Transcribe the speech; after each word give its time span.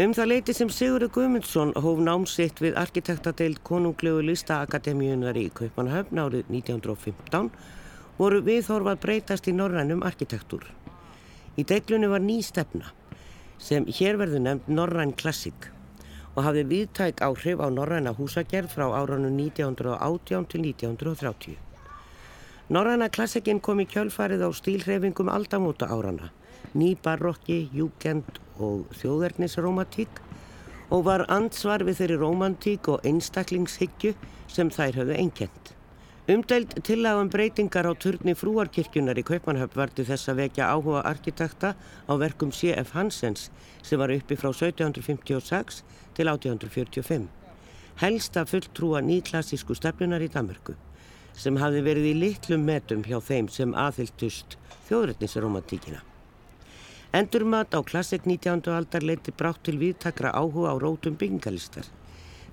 Um 0.00 0.14
það 0.16 0.28
leiti 0.30 0.52
sem 0.56 0.70
Sigurður 0.72 1.10
Guðmundsson 1.12 1.74
hóf 1.84 1.98
námsitt 2.00 2.62
við 2.64 2.78
arkitektadeild 2.80 3.58
konunglegu 3.60 4.22
listaakademíunar 4.24 5.36
í 5.36 5.50
Kaupanhöfn 5.52 6.16
árið 6.22 6.46
1915 6.48 7.50
voru 8.16 8.38
viðhorfað 8.46 9.02
breytast 9.02 9.50
í 9.52 9.52
norrænum 9.52 10.00
arkitektúr. 10.08 10.64
Í 11.60 11.66
deiklunni 11.68 12.08
var 12.08 12.24
ný 12.24 12.38
stefna 12.40 12.88
sem 13.60 13.84
hér 13.84 14.16
verður 14.16 14.46
nefnd 14.46 14.72
Norræn 14.72 15.12
Klassik 15.12 15.68
og 16.32 16.40
hafði 16.46 16.64
viðtæk 16.72 17.20
áhrif 17.28 17.60
á 17.60 17.68
norræna 17.68 18.16
húsagerð 18.16 18.72
frá 18.72 18.88
árunum 18.96 19.36
1918 19.36 20.48
til 20.54 20.64
1930. 20.72 21.58
Norræna 22.72 23.12
Klassikinn 23.12 23.60
kom 23.60 23.84
í 23.84 23.90
kjölfarið 23.92 24.48
á 24.48 24.50
stílhreyfingum 24.56 25.28
aldamóta 25.28 25.92
árana, 25.92 26.32
ný 26.74 26.94
barokki, 27.02 27.68
júkend 27.74 28.38
og 28.58 28.88
þjóðernisromantík 29.00 30.22
og 30.92 31.06
var 31.06 31.24
ansvar 31.32 31.84
við 31.86 32.02
þeirri 32.02 32.18
romantík 32.20 32.88
og 32.92 33.06
einstaklingshyggju 33.08 34.12
sem 34.52 34.70
þær 34.72 35.00
höfðu 35.02 35.16
einkend. 35.18 35.72
Umdæld 36.30 36.76
tillagum 36.86 37.32
breytingar 37.32 37.88
á 37.88 37.92
turni 37.98 38.36
frúarkirkjunar 38.38 39.18
í 39.18 39.24
Kaupanhöfn 39.26 39.74
varti 39.74 40.04
þess 40.06 40.30
að 40.30 40.44
vekja 40.44 40.68
áhuga 40.70 41.00
arkitekta 41.08 41.72
á 41.74 42.12
verkum 42.14 42.52
C.F. 42.54 42.92
Hansens 42.94 43.48
sem 43.82 43.98
var 43.98 44.12
uppi 44.14 44.38
frá 44.38 44.52
1756 44.52 45.82
til 46.14 46.30
1845. 46.30 47.26
Helsta 48.04 48.46
fulltrúa 48.46 49.02
nýklassísku 49.02 49.74
stefnunar 49.74 50.22
í 50.22 50.30
Danmörku 50.30 50.78
sem 51.34 51.58
hafi 51.58 51.82
verið 51.82 52.12
í 52.12 52.14
litlum 52.20 52.64
metum 52.70 53.02
hjá 53.08 53.18
þeim 53.18 53.50
sem 53.50 53.74
aðhylltust 53.74 54.58
þjóðrætnisromantíkina. 54.88 56.11
Endurmat 57.12 57.74
á 57.76 57.84
klassik 57.84 58.24
19. 58.24 58.72
aldar 58.72 59.04
leiti 59.04 59.34
brátt 59.36 59.58
til 59.68 59.76
viðtakra 59.76 60.30
áhuga 60.32 60.72
á 60.72 60.80
rótum 60.80 61.18
byggingalistar 61.20 61.84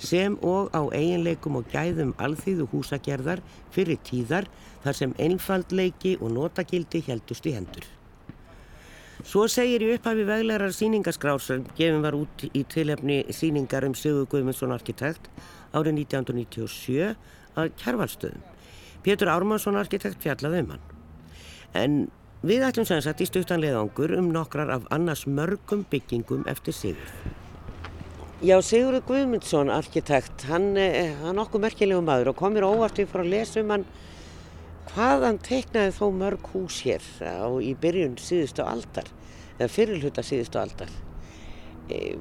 sem 0.04 0.36
og 0.44 0.68
á 0.76 0.84
eiginleikum 0.92 1.56
og 1.62 1.70
gæðum 1.72 2.12
alþýðu 2.20 2.66
húsagerðar 2.74 3.40
fyrir 3.72 4.02
tíðar 4.04 4.50
þar 4.84 4.98
sem 5.00 5.16
einfaldleiki 5.16 6.18
og 6.20 6.36
notagildi 6.36 7.00
heldust 7.08 7.48
í 7.48 7.56
hendur. 7.56 7.88
Svo 9.24 9.48
segir 9.48 9.88
í 9.88 9.94
upphafi 9.96 10.28
veglegar 10.28 10.76
síningaskrár 10.76 11.40
sem 11.40 11.64
gefin 11.80 12.04
var 12.04 12.20
út 12.20 12.44
í 12.52 12.68
tilhefni 12.68 13.22
síningar 13.32 13.88
um 13.88 13.96
Sigur 13.96 14.28
Guðmundsson 14.28 14.76
arkitekt 14.76 15.32
árið 15.72 16.04
1997 16.04 17.16
að 17.56 17.74
Kjærvalstöðum. 17.80 18.44
Pétur 19.08 19.32
Ármannsson 19.32 19.80
arkitekt 19.80 20.20
fjallaði 20.20 20.66
um 20.68 20.72
hann. 20.76 20.88
En 21.72 22.00
Við 22.40 22.62
ætlum 22.64 22.86
sem 22.88 23.02
sagt 23.04 23.20
í 23.20 23.26
stuttanleðangur 23.28 24.14
um 24.16 24.30
nokkrar 24.32 24.70
af 24.72 24.86
annars 24.96 25.26
mörgum 25.28 25.82
byggingum 25.92 26.46
eftir 26.48 26.72
Sigur. 26.72 27.10
Já, 28.40 28.56
Sigurður 28.64 29.04
Guðmundsson, 29.10 29.68
arkitekt, 29.76 30.46
hann 30.48 30.70
er 30.80 30.96
eh, 31.02 31.26
nokkuð 31.36 31.66
merkilegu 31.66 32.00
maður 32.08 32.32
og 32.32 32.38
komir 32.40 32.64
óvart 32.64 33.02
við 33.02 33.10
frá 33.12 33.26
að 33.26 33.34
lesa 33.34 33.60
um 33.60 33.74
hann 33.76 33.84
hvað 34.94 35.26
hann 35.28 35.42
teiknaði 35.50 35.92
þó 35.98 36.06
mörg 36.16 36.48
hús 36.54 36.80
hér 36.88 37.04
á, 37.28 37.52
í 37.60 37.74
byrjun 37.76 38.16
síðustu 38.24 38.64
aldar, 38.64 39.12
eða 39.58 39.70
fyrirluta 39.76 40.24
síðustu 40.24 40.64
aldar. 40.64 40.96
E, 41.92 42.16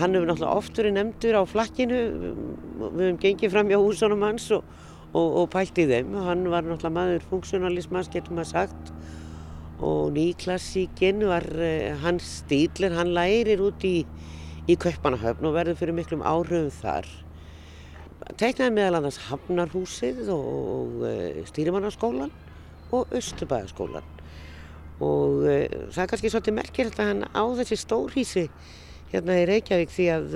hann 0.00 0.16
hefur 0.16 0.32
náttúrulega 0.32 0.56
oft 0.62 0.80
verið 0.80 0.96
nefndur 0.96 1.36
á 1.36 1.42
flakkinu, 1.44 2.02
við 2.16 3.04
hefum 3.04 3.22
gengið 3.26 3.52
fram 3.58 3.68
hjá 3.68 3.82
húsunum 3.84 4.24
hans 4.30 4.48
og, 4.56 4.64
og, 5.12 5.42
og 5.44 5.52
pælt 5.52 5.76
í 5.76 5.90
þeim. 5.92 6.16
Hann 6.24 6.48
var 6.48 6.64
náttúrulega 6.64 6.96
maður 7.02 7.32
funksjonalismas, 7.34 8.08
getur 8.16 8.40
maður 8.40 8.54
sagt, 8.56 8.94
og 9.84 10.10
nýklassíkinn 10.16 11.22
var 11.28 11.46
uh, 11.54 11.94
hans 12.02 12.26
stíl 12.40 12.88
en 12.88 12.96
hann 12.98 13.14
lærir 13.14 13.62
út 13.62 13.84
í, 13.86 14.02
í 14.66 14.76
Kaupanahöfn 14.80 15.46
og 15.46 15.54
verður 15.54 15.78
fyrir 15.78 15.96
miklum 15.96 16.24
áhrifum 16.26 16.70
þar. 16.80 17.06
Teiknaði 18.38 18.74
meðal 18.74 18.98
annars 18.98 19.20
Hafnarhúsið 19.28 20.26
og, 20.34 21.04
eh, 21.06 21.38
Stýrimannaskólan 21.48 22.32
og 22.92 23.14
Östubæðaskólan 23.14 24.04
og 24.98 25.44
uh, 25.46 25.64
það 25.94 26.02
er 26.02 26.10
kannski 26.10 26.32
svolítið 26.32 26.58
merkilegt 26.58 26.98
að 26.98 27.12
hann 27.12 27.26
á 27.30 27.42
þessi 27.60 27.78
stórhísi 27.78 28.48
hérna 29.12 29.38
í 29.38 29.46
Reykjavík 29.48 29.94
því 29.94 30.08
að 30.16 30.34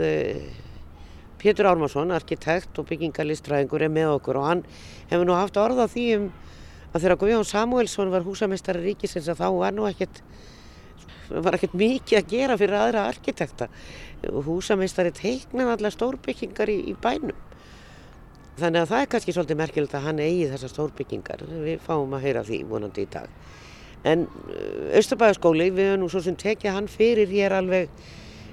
Pétur 1.42 1.66
Ármarsson, 1.66 2.12
arkitekt 2.14 2.78
og 2.78 2.86
byggingalistræðingur 2.86 3.82
er 3.82 3.91
með 3.91 4.12
okkur 4.14 4.38
og 4.38 4.44
hann 4.47 4.60
hefur 5.10 5.26
nú 5.26 5.34
haft 5.34 5.58
orða 5.58 5.88
því 5.91 6.04
um 6.20 6.28
að 6.92 7.04
þegar 7.04 7.19
Guðjón 7.20 7.48
Samuelsson 7.48 8.12
var 8.12 8.26
húsameistari 8.26 8.82
ríkisins 8.84 9.30
að 9.32 9.41
þá 9.42 9.48
var 9.58 9.76
nú 9.76 9.88
ekkert 9.88 10.22
var 11.32 11.56
ekkert 11.56 11.76
mikið 11.78 12.19
að 12.19 12.28
gera 12.28 12.58
fyrir 12.60 12.76
aðra 12.76 13.06
arkitekta. 13.08 13.69
Húsameistari 14.47 15.12
teiknaði 15.16 15.76
allar 15.76 15.94
stórbyggingar 15.94 16.69
í, 16.69 16.78
í 16.92 16.94
bænum. 17.00 17.38
Þannig 18.60 18.82
að 18.82 18.91
það 18.91 19.02
er 19.02 19.10
kannski 19.14 19.34
svolítið 19.34 19.60
merkilegt 19.62 19.94
að 19.97 20.06
hann 20.06 20.20
eigi 20.20 20.48
þessar 20.50 20.72
stórbyggingar. 20.75 21.44
Við 21.64 21.84
fáum 21.86 22.12
að 22.12 22.26
heyra 22.26 22.42
því 22.44 22.58
vonandi 22.69 23.06
í 23.06 23.12
dag. 23.14 23.31
En 24.08 24.26
uh, 24.26 24.98
Östabæðaskóli 24.98 25.70
við 25.72 25.92
höfum 25.92 26.02
nú 26.02 26.10
svo 26.12 26.20
sem 26.25 26.36
tekið 26.36 26.76
hann 26.76 26.91
fyrir 26.91 27.31
hér 27.32 27.56
alveg 27.56 27.88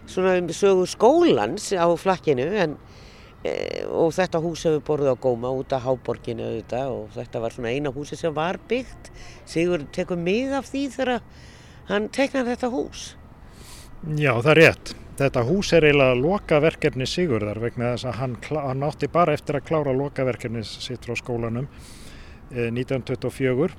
svona 0.10 0.38
um 0.40 0.50
sögu 0.54 0.86
skólans 0.90 1.72
á 1.76 1.86
flakkinu 2.00 2.48
en 2.64 2.78
og 3.40 4.12
þetta 4.12 4.42
hús 4.44 4.66
hefur 4.68 4.82
borðið 4.88 5.14
á 5.16 5.24
góma 5.24 5.52
út 5.56 5.72
af 5.76 5.86
háborginu 5.86 6.44
auðvitað 6.44 6.90
og 6.92 7.14
þetta 7.16 7.44
var 7.44 7.56
svona 7.56 7.72
eina 7.72 7.94
húsi 7.96 8.18
sem 8.20 8.34
var 8.36 8.60
byggt. 8.68 9.12
Sigur 9.48 9.86
tekur 9.96 10.20
mið 10.20 10.58
af 10.60 10.68
því 10.68 10.84
þegar 10.98 11.22
hann 11.88 12.10
teknar 12.12 12.50
þetta 12.50 12.72
hús? 12.74 13.14
Já 14.20 14.34
það 14.42 14.52
er 14.52 14.62
rétt. 14.64 14.94
Þetta 15.20 15.44
hús 15.44 15.74
er 15.76 15.88
eiginlega 15.88 16.16
lokaverkefni 16.16 17.08
Sigurðar 17.08 17.60
vegna 17.60 17.94
þess 17.94 18.08
að 18.08 18.20
hann, 18.22 18.36
hann 18.56 18.86
átti 18.88 19.10
bara 19.12 19.34
eftir 19.36 19.58
að 19.60 19.66
klára 19.68 19.96
lokaverkefni 19.96 20.64
sitt 20.64 21.04
frá 21.04 21.18
skólanum 21.20 21.68
e, 22.52 22.70
1924 22.72 23.76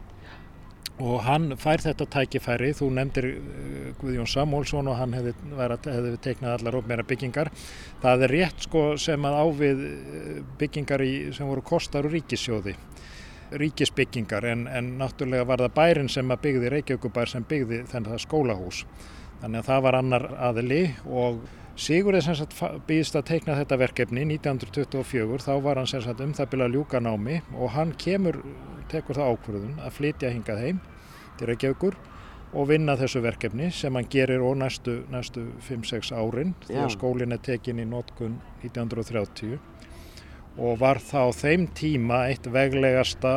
og 1.00 1.22
hann 1.24 1.54
fær 1.60 1.82
þetta 1.82 2.06
tækifæri, 2.12 2.72
þú 2.76 2.90
nefndir 2.96 3.28
uh, 3.30 3.90
Guðjón 4.00 4.28
Samúlsson 4.30 4.90
og 4.92 4.98
hann 5.00 5.16
hefði, 5.16 5.34
hefði 5.56 6.16
teiknað 6.24 6.56
allar 6.58 6.80
ofmeira 6.80 7.06
byggingar. 7.08 7.52
Það 8.02 8.26
er 8.26 8.34
rétt 8.36 8.66
sko 8.68 8.84
sem 9.00 9.28
að 9.28 9.38
ávið 9.44 9.86
uh, 9.86 10.34
byggingar 10.60 11.04
í, 11.06 11.14
sem 11.36 11.48
voru 11.50 11.64
kostar 11.64 12.08
og 12.08 12.16
ríkissjóði 12.16 12.76
ríkisbyggingar 13.50 14.44
en, 14.46 14.68
en 14.70 14.92
náttúrulega 15.00 15.46
var 15.48 15.64
það 15.64 15.72
bærin 15.74 16.10
sem 16.12 16.28
að 16.30 16.44
byggði 16.44 16.68
Reykjavíkubær 16.70 17.32
sem 17.32 17.46
byggði 17.50 17.80
þennan 17.90 18.12
það 18.12 18.20
skólahús. 18.22 18.84
Þannig 19.40 19.62
að 19.62 19.70
það 19.70 19.82
var 19.86 19.98
annar 19.98 20.26
aðili 20.50 20.84
og 21.08 21.40
Sigurðið 21.80 22.24
sem 22.26 22.36
sagt 22.36 22.56
býðist 22.84 23.14
að 23.16 23.28
teikna 23.30 23.54
þetta 23.56 23.76
verkefni 23.80 24.24
1924 24.34 25.38
þá 25.46 25.52
var 25.64 25.78
hann 25.80 25.88
sem 25.88 26.02
sagt 26.04 26.20
um 26.20 26.34
það 26.36 26.50
byrja 26.52 26.66
að 26.66 26.74
ljúka 26.76 27.00
námi 27.00 27.38
og 27.56 27.72
hann 27.72 27.94
kemur, 27.96 28.36
tekur 28.92 29.16
það 29.16 29.30
ákvörðun 29.32 29.78
að 29.86 29.94
flytja 29.96 30.32
hingað 30.34 30.60
heim 30.60 30.82
til 31.40 31.50
Reykjavíkur 31.50 31.98
og 32.50 32.66
vinna 32.70 32.96
þessu 32.98 33.22
verkefni 33.22 33.70
sem 33.74 33.94
hann 33.94 34.08
gerir 34.10 34.42
ó 34.42 34.50
næstu, 34.58 35.00
næstu 35.10 35.46
5-6 35.66 36.12
árin 36.12 36.54
þegar 36.66 36.94
skólinn 36.94 37.36
er 37.36 37.42
tekin 37.42 37.82
í 37.82 37.86
nótkun 37.88 38.38
1930 38.62 39.58
og 40.60 40.80
var 40.80 40.98
þá 40.98 41.30
þeim 41.36 41.68
tíma 41.76 42.24
eitt 42.28 42.48
veglegasta 42.50 43.34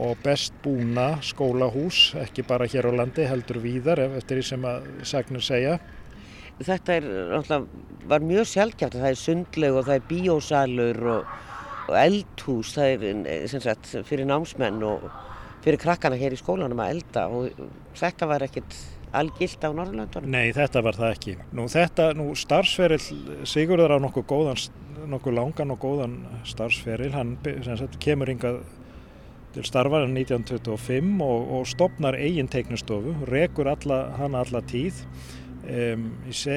og 0.00 0.20
best 0.24 0.54
búna 0.64 1.18
skólahús, 1.24 2.12
ekki 2.20 2.44
bara 2.48 2.68
hér 2.68 2.88
á 2.88 2.92
landi 3.02 3.26
heldur 3.28 3.60
víðar 3.64 4.00
eftir 4.06 4.40
því 4.40 4.44
sem 4.48 4.64
að 4.68 4.86
sagnir 5.08 5.44
segja. 5.44 5.74
Þetta 6.62 6.96
er, 6.96 7.08
var 8.08 8.24
mjög 8.24 8.48
sjálfgæft 8.48 8.96
það 8.96 9.10
er 9.10 9.18
sundleg 9.20 9.76
og 9.76 9.88
það 9.88 9.98
er 9.98 10.06
bíósalur 10.08 11.02
og, 11.16 11.34
og 11.88 11.98
eldhús 11.98 12.72
það 12.76 13.06
er 13.08 13.52
sagt, 13.66 13.92
fyrir 14.08 14.28
námsmenn 14.28 14.80
og 14.86 15.08
fyrir 15.62 15.80
krakkana 15.82 16.18
hér 16.20 16.34
í 16.34 16.40
skólanum 16.40 16.82
að 16.82 16.96
elda 16.96 17.28
og 17.32 17.62
þetta 17.98 18.28
var 18.30 18.44
ekkert 18.48 18.76
algilt 19.12 19.64
á 19.64 19.70
Norrlöndunum? 19.70 20.30
Nei, 20.32 20.52
þetta 20.56 20.82
var 20.84 20.96
það 20.96 21.16
ekki. 21.16 21.34
Nú 21.56 21.66
þetta, 21.70 22.12
nú 22.16 22.30
starfsferill 22.38 23.02
Sigurður 23.48 23.96
á 23.96 23.98
nokkuð 24.02 24.28
góðan, 24.30 24.62
nokkuð 25.12 25.36
langan 25.36 25.74
og 25.74 25.82
góðan 25.82 26.16
starfsferill, 26.48 27.12
hann 27.14 27.36
sagt, 27.68 28.00
kemur 28.02 28.32
yngað 28.32 28.62
til 29.52 29.66
starfa 29.68 30.00
1925 30.06 31.20
og, 31.20 31.50
og 31.58 31.68
stopnar 31.68 32.16
eigin 32.16 32.48
teiknustofu, 32.48 33.14
rekur 33.28 33.68
alla, 33.74 34.06
hana 34.16 34.44
alla 34.46 34.64
tíð 34.64 35.04
Um, 35.62 36.08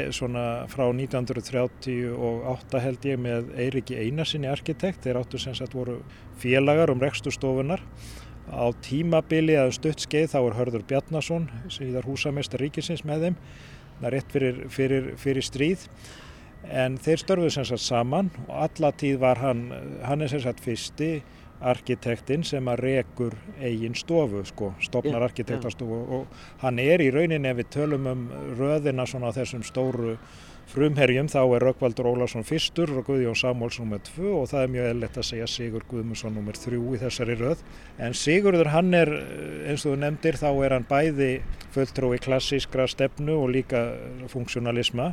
svona 0.09 0.65
frá 0.65 0.87
1938 0.89 2.79
held 2.81 3.03
ég 3.05 3.19
með 3.21 3.51
Eiriki 3.53 3.99
Einarsinni 4.01 4.49
arkitekt 4.49 5.05
þeir 5.05 5.19
áttu 5.19 5.37
sem 5.37 5.53
sagt 5.53 5.75
voru 5.77 5.99
félagar 6.41 6.89
um 6.89 7.03
rekstustofunar 7.03 7.83
á 8.51 8.65
tímabili 8.85 9.55
að 9.59 9.73
stuttskeið 9.79 10.29
þá 10.33 10.37
er 10.41 10.57
Hörður 10.59 10.85
Bjarnason 10.89 11.47
síðar 11.73 12.07
húsamestar 12.09 12.61
ríkisins 12.61 13.05
með 13.07 13.29
þeim 13.29 13.39
það 13.99 14.07
er 14.09 14.15
rétt 14.15 14.35
fyrir, 14.35 14.61
fyrir, 14.69 15.09
fyrir 15.21 15.45
stríð 15.45 15.87
en 16.65 16.99
þeir 17.01 17.21
störfuðu 17.21 17.55
sem 17.55 17.67
sagt 17.69 17.85
saman 17.85 18.31
og 18.47 18.55
alla 18.67 18.91
tíð 18.97 19.19
var 19.23 19.41
hann 19.41 19.67
hann 20.05 20.25
er 20.25 20.31
sem 20.31 20.43
sagt 20.45 20.63
fyrsti 20.65 21.11
arkitektinn 21.65 22.43
sem 22.45 22.67
að 22.67 22.81
rekur 22.83 23.35
eigin 23.63 23.95
stofu 23.95 24.43
sko, 24.45 24.73
stopnar 24.83 25.21
ja, 25.21 25.29
arkitektastofu 25.29 25.99
ja. 26.01 26.17
og 26.19 26.63
hann 26.63 26.81
er 26.83 27.01
í 27.01 27.11
rauninni 27.13 27.49
ef 27.49 27.61
við 27.61 27.71
tölum 27.77 28.09
um 28.11 28.25
röðina 28.59 29.07
svona 29.07 29.31
þessum 29.35 29.63
stóru 29.65 30.17
frumherjum 30.71 31.27
þá 31.31 31.39
er 31.43 31.65
Rökkvaldur 31.67 32.09
Ólarsson 32.09 32.45
fyrstur 32.47 32.91
og 32.97 33.05
Guðjón 33.09 33.37
Samúlsson 33.37 33.91
nr. 33.91 34.01
2 34.07 34.31
og 34.33 34.49
það 34.51 34.63
er 34.63 34.73
mjög 34.73 34.89
eðlert 34.91 35.19
að 35.21 35.27
segja 35.29 35.47
Sigur 35.51 35.85
Guðmundsson 35.89 36.39
nr. 36.41 36.59
3 36.61 36.79
í 36.81 37.01
þessari 37.03 37.37
röð 37.39 37.63
en 38.01 38.17
Sigurður 38.17 38.71
hann 38.73 38.91
er 38.97 39.11
eins 39.69 39.85
og 39.85 39.93
þú 39.93 39.95
nefndir 40.01 40.39
þá 40.41 40.49
er 40.51 40.75
hann 40.77 40.87
bæði 40.89 41.31
fulltrói 41.75 42.19
klassískra 42.23 42.87
stefnu 42.91 43.37
og 43.43 43.53
líka 43.55 43.85
funksjonalisma 44.33 45.11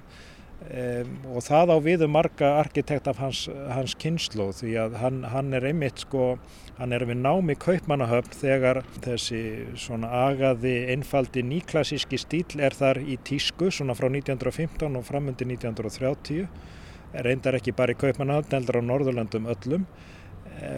Um, 0.63 1.17
og 1.35 1.43
það 1.43 1.71
á 1.75 1.77
viðu 1.83 2.07
um 2.07 2.13
marga 2.15 2.49
arkitekt 2.61 3.09
af 3.11 3.19
hans, 3.19 3.41
hans 3.51 3.97
kynslu 3.99 4.47
því 4.55 4.77
að 4.79 4.95
hann, 5.01 5.19
hann 5.33 5.51
er 5.59 5.67
einmitt 5.69 6.05
sko 6.05 6.37
hann 6.79 6.95
er 6.95 7.03
við 7.09 7.19
námi 7.19 7.57
kaupmannahöfn 7.61 8.37
þegar 8.39 8.81
þessi 9.03 9.41
svona 9.81 10.13
agaði 10.29 10.77
einfaldi 10.95 11.43
nýklassíski 11.49 12.21
stíl 12.21 12.63
er 12.63 12.77
þar 12.79 13.03
í 13.03 13.19
tísku 13.27 13.73
svona 13.75 13.97
frá 13.99 14.07
1915 14.07 15.01
og 15.01 15.05
framundi 15.09 15.49
1930 15.51 16.47
er 16.47 17.27
reyndar 17.27 17.59
ekki 17.59 17.75
bara 17.77 17.97
í 17.97 17.99
kaupmannahöfn 17.99 18.57
heldur 18.61 18.79
á 18.81 18.89
Norðurlandum 18.93 19.51
öllum 19.53 19.89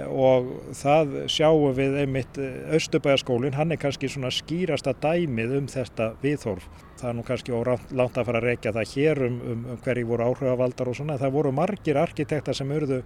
og 0.09 0.51
það 0.77 1.15
sjáum 1.33 1.75
við 1.77 1.97
einmitt 2.05 2.39
eh, 2.41 2.75
Östubæjaskólinn, 2.77 3.57
hann 3.59 3.75
er 3.75 3.81
kannski 3.83 4.09
svona 4.09 4.31
skýrasta 4.33 4.95
dæmið 5.03 5.57
um 5.59 5.71
þetta 5.71 6.13
viðhorf. 6.23 6.69
Það 7.01 7.09
er 7.11 7.17
nú 7.19 7.25
kannski 7.27 7.55
ólánt 7.55 8.19
að 8.19 8.29
fara 8.29 8.41
að 8.41 8.47
reykja 8.49 8.75
það 8.77 8.93
hér 8.95 9.23
um, 9.27 9.41
um, 9.41 9.65
um 9.75 9.81
hverju 9.85 10.09
voru 10.09 10.29
áhrifavaldar 10.29 10.91
og 10.91 10.99
svona. 10.99 11.19
Það 11.21 11.35
voru 11.37 11.53
margir 11.57 12.01
arkitekta 12.01 12.55
sem 12.57 12.71
urðu 12.73 13.03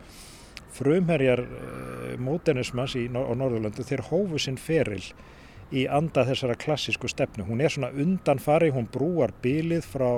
frumherjar 0.77 1.43
eh, 1.47 2.15
mótenismas 2.21 2.95
á 2.95 3.33
Norðurlöndu 3.33 3.87
þeir 3.87 4.05
hófu 4.11 4.43
sinn 4.43 4.61
feril 4.61 5.03
í 5.75 5.85
anda 5.91 6.25
þessara 6.29 6.57
klassísku 6.61 7.09
stefnu. 7.11 7.45
Hún 7.49 7.61
er 7.65 7.73
svona 7.73 7.91
undanfari, 7.93 8.71
hún 8.73 8.89
brúar 8.93 9.35
bylið 9.43 9.89
frá 9.89 10.11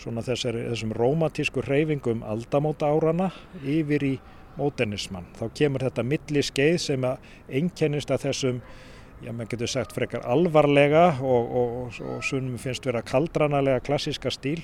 svona 0.00 0.24
þessari, 0.24 0.64
þessum 0.72 0.92
rómatísku 0.96 1.62
reyfingum 1.64 2.24
aldamóta 2.24 2.88
árana 2.88 3.30
yfir 3.60 4.04
í 4.08 4.14
módernisman. 4.60 5.26
Þá 5.38 5.44
kemur 5.56 5.86
þetta 5.86 6.06
milli 6.06 6.44
skeið 6.44 6.78
sem 6.84 7.06
einkennist 7.48 8.12
að 8.12 8.26
þessum, 8.28 8.60
já 9.24 9.32
maður 9.32 9.54
getur 9.54 9.72
sagt 9.74 9.96
frekar 9.96 10.26
alvarlega 10.28 11.06
og, 11.20 11.56
og, 11.62 12.00
og 12.14 12.22
sunnum 12.26 12.60
finnst 12.60 12.86
vera 12.88 13.04
kaldranalega 13.06 13.82
klassiska 13.84 14.32
stíl. 14.34 14.62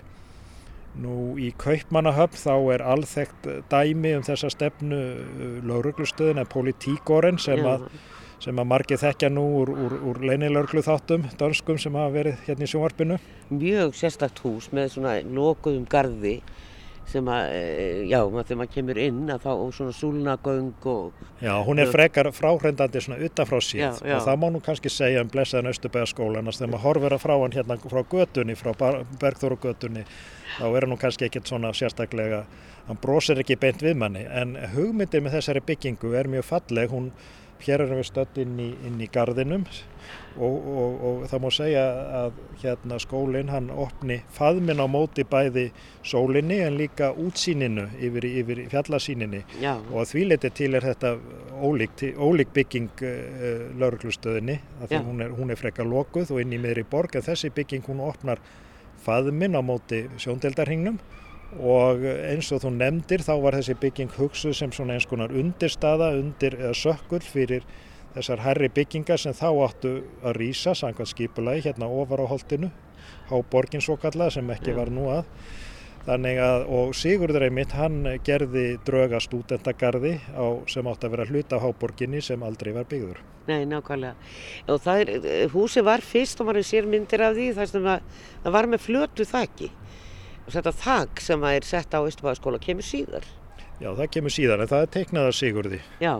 Nú 0.97 1.37
í 1.37 1.51
Kaupmannahöfn 1.61 2.41
þá 2.41 2.53
er 2.73 2.85
alþekkt 2.89 3.49
dæmi 3.69 4.15
um 4.17 4.23
þessa 4.25 4.49
stefnu 4.53 4.97
uh, 4.97 5.59
lauruglustöðin 5.69 6.41
eða 6.41 6.53
politíkoren 6.55 7.37
sem 7.43 7.61
að, 7.69 7.85
sem 8.41 8.57
að 8.57 8.71
margir 8.71 9.03
þekkja 9.03 9.29
nú 9.35 9.45
úr, 9.59 9.75
úr, 9.77 9.97
úr 10.09 10.23
leinilauruglu 10.25 10.81
þáttum, 10.87 11.27
danskum 11.37 11.77
sem 11.83 11.99
hafa 12.01 12.15
verið 12.15 12.41
hérna 12.47 12.65
í 12.65 12.73
sjónvarpinu. 12.73 13.21
Mjög 13.53 13.93
sérstakt 14.01 14.41
hús 14.47 14.71
með 14.73 14.95
svona 14.95 15.19
lokuðum 15.21 15.85
gardi 15.93 16.39
sem 17.07 17.29
að, 17.31 17.49
eh, 17.55 18.01
já, 18.11 18.19
þegar 18.27 18.59
maður 18.61 18.73
kemur 18.75 18.99
inn 18.99 19.31
að 19.31 19.45
þá, 19.45 19.51
og 19.55 19.75
svona 19.77 19.95
súlnagöng 19.95 20.89
og... 20.93 21.21
Já, 21.41 21.53
hún 21.67 21.79
er 21.83 21.91
frekar 21.93 22.31
fráhrindandi 22.35 23.03
svona 23.05 23.21
utanfrá 23.23 23.61
síð 23.63 24.01
og 24.03 24.25
það 24.27 24.41
má 24.43 24.49
nú 24.51 24.63
kannski 24.65 24.91
segja 24.91 25.23
um 25.23 25.31
blessaðan 25.31 25.71
Östubæðaskólan 25.71 26.51
að 26.51 26.59
þegar 26.59 26.73
maður 26.73 26.87
horfir 26.87 27.17
að 27.17 27.23
frá 27.23 27.35
hann 27.37 27.57
hérna 27.57 27.79
frá 27.85 28.03
götunni, 28.11 28.59
frá 28.59 28.73
Bergþóru 29.23 29.61
götunni 29.63 30.07
þá 30.57 30.67
er 30.67 30.87
hann 30.87 30.95
nú 30.95 31.01
kannski 31.01 31.29
ekkert 31.29 31.51
svona 31.51 31.73
sérstaklega, 31.77 32.45
hann 32.89 33.01
brosir 33.03 33.41
ekki 33.43 33.59
beint 33.61 33.83
við 33.85 33.99
manni. 34.03 34.25
En 34.27 34.57
hugmyndið 34.75 35.27
með 35.27 35.39
þessari 35.39 35.65
byggingu 35.67 36.15
er 36.19 36.31
mjög 36.33 36.49
falleg, 36.51 36.91
hún 36.91 37.11
hér 37.63 37.85
erum 37.85 38.01
við 38.01 38.09
stödd 38.11 38.41
inn 38.43 38.59
í, 38.61 38.71
inn 38.87 39.01
í 39.03 39.09
gardinum 39.13 39.65
og, 40.37 40.67
og, 40.69 41.05
og 41.09 41.25
það 41.31 41.43
má 41.43 41.49
segja 41.55 41.85
að 42.21 42.41
hérna 42.63 42.99
skólinn 43.03 43.53
hann 43.53 43.71
opni 43.73 44.19
faðminn 44.37 44.83
á 44.83 44.87
móti 44.91 45.25
bæði 45.29 45.67
sólinni 46.07 46.61
en 46.67 46.77
líka 46.81 47.13
útsýninu 47.13 47.89
yfir, 47.97 48.29
yfir 48.43 48.63
fjallasýninni 48.73 49.43
Já. 49.63 49.75
og 49.79 50.03
að 50.05 50.13
því 50.13 50.27
leti 50.31 50.53
til 50.61 50.73
er 50.77 50.89
þetta 50.91 51.17
ólík, 51.57 52.05
ólík 52.21 52.53
bygging 52.57 52.93
uh, 53.01 53.11
eh, 53.49 53.67
lauruglustöðinni 53.81 54.61
hún 54.93 55.25
er, 55.25 55.35
hún 55.37 55.53
er 55.53 55.61
frekka 55.61 55.87
lokuð 55.87 56.35
og 56.35 56.43
inn 56.45 56.57
í 56.57 56.61
meðri 56.63 56.87
borg 56.91 57.17
en 57.17 57.27
þessi 57.27 57.53
bygging 57.57 57.87
hún 57.89 58.05
opnar 58.05 58.43
faðminn 59.07 59.57
á 59.57 59.63
móti 59.65 60.05
sjóndeldarhingnum 60.21 60.99
og 61.55 62.03
eins 62.05 62.51
og 62.53 62.63
þú 62.65 62.73
nefndir 62.77 63.23
þá 63.25 63.35
var 63.43 63.57
þessi 63.59 63.77
bygging 63.81 64.15
hugsuð 64.17 64.57
sem 64.59 64.73
svona 64.75 64.97
eins 64.97 65.07
konar 65.09 65.35
undirstaða 65.35 66.13
undir 66.19 66.59
eða 66.59 66.75
sökkull 66.77 67.23
fyrir 67.25 67.67
þessar 68.17 68.43
herri 68.45 68.69
byggingar 68.73 69.21
sem 69.21 69.37
þá 69.37 69.49
áttu 69.67 69.93
að 70.25 70.41
rýsa 70.41 70.75
sangvað 70.77 71.13
skipulagi 71.13 71.69
hérna 71.69 71.89
ofar 71.89 72.25
á 72.25 72.27
holdinu 72.33 72.73
á 73.31 73.37
borgin 73.51 73.85
svo 73.85 73.97
kalla 74.01 74.31
sem 74.31 74.51
ekki 74.51 74.75
var 74.77 74.91
nú 74.93 75.09
að 75.13 75.25
þannig 76.07 76.39
að 76.41 76.67
og 76.77 76.93
Sigurður 76.97 77.47
einmitt 77.49 77.73
hann 77.75 78.05
gerði 78.27 78.67
dröga 78.87 79.19
stúdentagarði 79.23 80.17
á, 80.39 80.47
sem 80.71 80.87
átti 80.87 81.09
að 81.09 81.17
vera 81.17 81.27
hluta 81.31 81.59
á 81.59 81.65
háborginni 81.65 82.23
sem 82.23 82.43
aldrei 82.47 82.73
var 82.77 82.87
byggður. 82.91 83.19
Nei, 83.47 83.67
nákvæmlega. 83.67 84.15
Og 84.71 84.87
er, 84.91 85.11
húsi 85.51 85.83
var 85.87 86.03
fyrst 86.03 86.41
og 86.43 86.49
maður 86.49 86.67
sér 86.67 86.87
myndir 86.91 87.23
af 87.27 87.35
því 87.35 87.49
þar 87.59 87.73
sem 87.73 87.91
að, 87.91 88.23
það 88.45 88.57
var 88.59 88.71
með 88.71 88.87
flötu 88.87 89.27
þakki 89.27 89.71
þetta 90.55 90.73
þak 90.83 91.23
sem 91.27 91.47
er 91.51 91.67
sett 91.67 91.95
á 91.97 92.01
Ístubæðaskóla 92.07 92.61
kemur 92.63 92.87
síðar. 92.87 93.29
Já, 93.77 93.91
það 93.93 94.11
kemur 94.17 94.33
síðar 94.33 94.65
en 94.65 94.71
það 94.73 94.85
er 94.85 94.93
teiknað 94.95 95.31
af 95.31 95.37
Sigurði. 95.37 95.81
Já. 96.01 96.13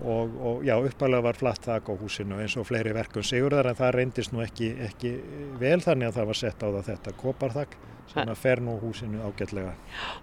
Og, 0.00 0.36
og 0.40 0.62
já, 0.64 0.74
uppalega 0.80 1.26
var 1.26 1.36
flatt 1.36 1.66
þak 1.66 1.90
á 1.90 1.94
húsinu 2.00 2.38
eins 2.40 2.54
og 2.56 2.64
fleiri 2.68 2.94
verkum 2.96 3.24
Sigurðar 3.26 3.68
en 3.68 3.76
það 3.76 3.94
reyndist 3.98 4.32
nú 4.32 4.40
ekki, 4.44 4.70
ekki 4.86 5.14
vel 5.60 5.80
þannig 5.84 6.08
að 6.08 6.20
það 6.20 6.30
var 6.30 6.38
sett 6.40 6.62
á 6.64 6.68
það 6.68 6.86
þetta 6.88 7.16
koparþak 7.20 7.76
sem 8.10 8.30
að 8.30 8.40
fer 8.40 8.62
nú 8.64 8.76
húsinu 8.80 9.20
ágætlega. 9.22 9.74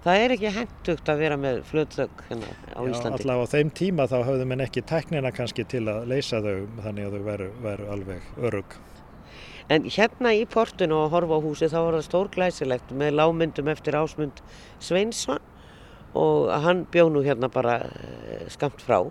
Það 0.03 0.23
er 0.23 0.33
ekki 0.35 0.53
hendugt 0.57 1.11
að 1.11 1.21
vera 1.23 1.37
með 1.39 1.61
flöðþögg 1.69 2.23
hérna 2.31 2.49
á 2.51 2.79
já, 2.81 2.89
Íslandi. 2.89 3.13
Já, 3.13 3.21
allavega 3.21 3.47
á 3.47 3.53
þeim 3.53 3.71
tíma 3.79 4.07
þá 4.11 4.17
hafðum 4.17 4.55
en 4.55 4.65
ekki 4.67 4.83
teknina 4.91 5.33
kannski 5.35 5.67
til 5.71 5.85
að 5.91 6.03
leysa 6.11 6.41
þau 6.43 6.67
þannig 6.83 7.07
að 7.07 7.17
þau 7.17 7.23
veru, 7.29 7.49
veru 7.63 7.89
alveg 7.95 8.31
örug. 8.49 8.77
En 9.67 9.83
hérna 9.83 10.31
í 10.31 10.45
portinu 10.47 10.95
og 11.01 11.11
horfa 11.11 11.37
á 11.37 11.43
húsi 11.43 11.67
þá 11.67 11.77
var 11.81 11.95
það 11.97 12.07
stórglæsilegt 12.07 12.91
með 12.95 13.17
lámyndum 13.19 13.67
eftir 13.73 13.97
ásmund 13.99 14.39
Sveinsson 14.79 15.41
og 16.15 16.51
hann 16.63 16.85
bjóð 16.91 17.09
nú 17.13 17.23
hérna 17.25 17.49
bara 17.51 17.81
eh, 17.83 18.45
skamt 18.53 18.79
frá. 18.83 19.01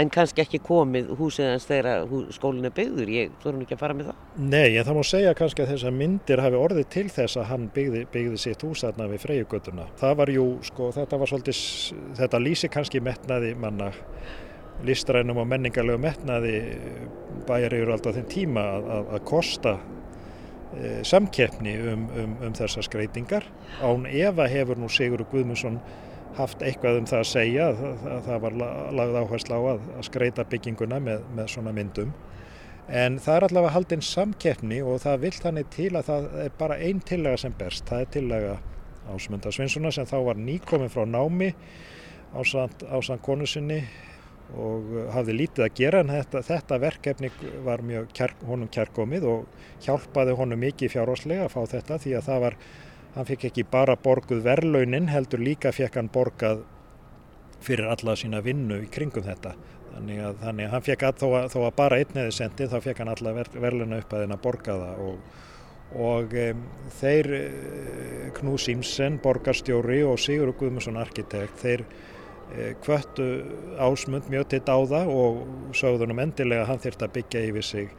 En 0.00 0.08
kannski 0.08 0.40
ekki 0.40 0.62
komið 0.64 1.10
húsið 1.18 1.50
hans 1.50 1.66
þegar 1.68 2.06
skólinn 2.32 2.64
er 2.64 2.72
byggður, 2.72 3.10
ég 3.12 3.34
þurfum 3.42 3.66
ekki 3.66 3.76
að 3.76 3.82
fara 3.82 3.96
með 3.98 4.06
það. 4.08 4.22
Nei, 4.40 4.70
en 4.70 4.86
það 4.88 4.96
má 4.96 5.02
segja 5.04 5.34
kannski 5.36 5.64
að 5.66 5.74
þessar 5.74 5.94
myndir 5.98 6.40
hafi 6.40 6.56
orðið 6.56 6.86
til 6.94 7.04
þess 7.12 7.36
að 7.36 7.50
hann 7.50 7.66
byggði, 7.74 8.06
byggði 8.14 8.40
sitt 8.40 8.64
hús 8.64 8.86
aðna 8.88 9.10
við 9.10 9.26
freyjugötuna. 9.26 9.90
Það 10.00 10.16
var 10.22 10.32
jú, 10.32 10.46
sko, 10.70 10.88
þetta 10.96 11.20
var 11.20 11.32
svolítið, 11.34 11.60
þetta 12.22 12.40
lýsi 12.46 12.72
kannski 12.72 13.04
metnaði 13.04 13.52
manna 13.60 13.90
listrænum 14.86 15.40
og 15.42 15.48
menningarlegu 15.50 16.00
metnaði 16.02 16.54
bæjarriður 17.48 17.94
alltaf 17.96 18.16
þeim 18.18 18.30
tíma 18.30 18.64
að, 18.76 18.88
að, 18.96 19.10
að 19.16 19.26
kosta 19.28 19.74
e, 20.74 20.94
samkeppni 21.06 21.76
um, 21.92 22.06
um, 22.22 22.34
um 22.48 22.56
þessar 22.56 22.86
skreitingar. 22.88 23.46
Án 23.82 24.08
Eva 24.10 24.48
hefur 24.50 24.80
nú 24.80 24.90
Sigur 24.92 25.24
Guðmundsson 25.30 25.78
haft 26.38 26.64
eitthvað 26.64 27.02
um 27.02 27.08
það 27.08 27.22
að 27.22 27.30
segja 27.30 27.70
að, 27.70 27.82
að 28.08 28.28
það 28.28 28.44
var 28.46 28.58
lagð 28.98 29.18
áherslu 29.20 29.58
á 29.58 29.62
að 29.74 29.88
skreita 30.08 30.46
bygginguna 30.48 31.00
með, 31.04 31.24
með 31.36 31.50
svona 31.54 31.74
myndum. 31.76 32.14
En 32.92 33.18
það 33.22 33.36
er 33.36 33.46
allavega 33.46 33.74
haldinn 33.76 34.04
samkeppni 34.04 34.80
og 34.82 35.02
það 35.04 35.20
vil 35.22 35.34
þannig 35.36 35.68
til 35.72 35.90
að 35.94 36.08
það 36.08 36.30
er 36.42 36.54
bara 36.58 36.78
einn 36.82 37.02
tillega 37.06 37.38
sem 37.38 37.54
berst. 37.58 37.86
Það 37.88 38.04
er 38.04 38.14
tillega 38.16 38.56
Ásmunda 39.12 39.52
Svinssona 39.54 39.92
sem 39.94 40.06
þá 40.08 40.16
var 40.26 40.40
nýkominn 40.40 40.90
frá 40.92 41.04
námi 41.06 41.52
ásand 42.32 43.22
konu 43.22 43.46
sinni 43.46 43.82
og 44.58 44.92
uh, 44.92 45.08
hafði 45.14 45.36
lítið 45.40 45.66
að 45.66 45.74
gera 45.78 46.02
en 46.02 46.12
þetta, 46.12 46.42
þetta 46.46 46.78
verkefni 46.82 47.30
var 47.64 47.82
mjög 47.86 48.08
kjær, 48.16 48.34
honum 48.48 48.70
kjærkomið 48.72 49.28
og 49.28 49.68
hjálpaði 49.84 50.36
honum 50.38 50.62
mikið 50.62 50.94
fjárháslega 50.96 51.46
að 51.46 51.54
fá 51.54 51.60
þetta 51.76 51.98
því 52.02 52.14
að 52.18 52.28
það 52.28 52.44
var, 52.46 52.58
hann 53.16 53.28
fikk 53.28 53.48
ekki 53.50 53.66
bara 53.72 53.98
borguð 54.00 54.44
verlaunin 54.46 55.10
heldur 55.12 55.42
líka 55.42 55.72
fekk 55.74 56.00
hann 56.00 56.12
borgað 56.12 56.64
fyrir 57.62 57.92
alla 57.92 58.16
sína 58.18 58.42
vinnu 58.42 58.80
í 58.82 58.90
kringum 58.90 59.24
þetta. 59.26 59.54
Þannig 59.92 60.20
að, 60.24 60.36
þannig 60.40 60.66
að 60.66 60.74
hann 60.74 60.84
fekk 60.86 61.06
að 61.06 61.18
þó, 61.20 61.26
að 61.38 61.48
þó 61.52 61.58
að 61.62 61.74
bara 61.78 61.98
einn 62.00 62.20
eða 62.22 62.34
sendi 62.34 62.68
þá 62.68 62.78
fekk 62.80 63.02
hann 63.02 63.12
alla 63.12 63.34
ver, 63.36 63.50
verlauna 63.60 63.98
upp 64.00 64.14
að 64.14 64.22
þeirna 64.24 64.38
borgaða 64.42 64.92
og, 65.04 65.34
og 66.06 66.36
um, 66.46 66.62
þeir 67.00 67.28
uh, 67.36 68.30
Knú 68.38 68.56
Símsen, 68.60 69.18
borgarstjóri 69.22 70.00
og 70.08 70.20
Sigur 70.22 70.54
Guðmundsson 70.56 71.00
arkitekt 71.00 71.60
þeir 71.60 71.84
hvöttu 72.84 73.26
ásmund 73.78 74.28
mjög 74.28 74.48
til 74.52 74.60
dáða 74.60 75.06
og 75.08 75.44
sögðunum 75.72 76.20
endilega 76.20 76.66
hann 76.68 76.80
þurft 76.82 77.04
að 77.04 77.14
byggja 77.16 77.44
yfir 77.48 77.64
sig 77.64 77.92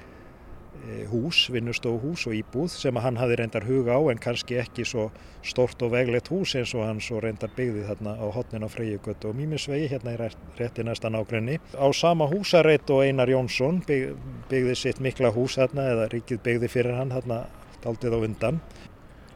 e, 0.84 1.06
hús, 1.10 1.48
vinnustofuhús 1.50 2.28
og 2.30 2.36
íbúð 2.38 2.70
sem 2.76 2.98
að 2.98 3.06
hann 3.08 3.18
hafi 3.18 3.38
reyndar 3.40 3.66
huga 3.66 3.98
á 3.98 4.02
en 4.12 4.22
kannski 4.22 4.60
ekki 4.62 4.86
svo 4.86 5.08
stort 5.42 5.82
og 5.82 5.94
veglegt 5.96 6.30
hús 6.30 6.54
eins 6.60 6.74
og 6.78 6.86
hann 6.86 7.02
svo 7.02 7.22
reyndar 7.24 7.50
byggði 7.58 7.88
þarna 7.88 8.14
á 8.22 8.26
hotnin 8.36 8.68
á 8.68 8.70
Freyjugötu 8.70 9.32
og 9.32 9.40
Mímisvegi 9.40 9.90
hérna 9.90 10.14
í 10.14 10.20
rétti 10.60 10.86
næsta 10.86 11.10
nákrenni. 11.10 11.58
Á 11.74 11.88
sama 11.94 12.30
húsareit 12.30 12.90
og 12.94 13.04
Einar 13.08 13.32
Jónsson 13.34 13.82
bygg, 13.88 14.14
byggði 14.52 14.76
sitt 14.78 15.02
mikla 15.02 15.34
hús 15.34 15.58
þarna 15.58 15.90
eða 15.96 16.10
ríkið 16.14 16.44
byggði 16.46 16.70
fyrir 16.70 17.00
hann 17.00 17.16
þarna 17.16 17.46
daldið 17.82 18.16
á 18.16 18.20
undan 18.22 18.62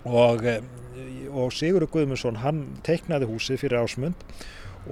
og, 0.06 0.46
e, 0.46 0.62
og 1.34 1.52
Sigurður 1.52 1.92
Guðmundsson 1.96 2.44
hann 2.46 2.64
teiknaði 2.86 3.32
húsið 3.34 3.66
fyrir 3.66 3.82
ásmund 3.82 4.30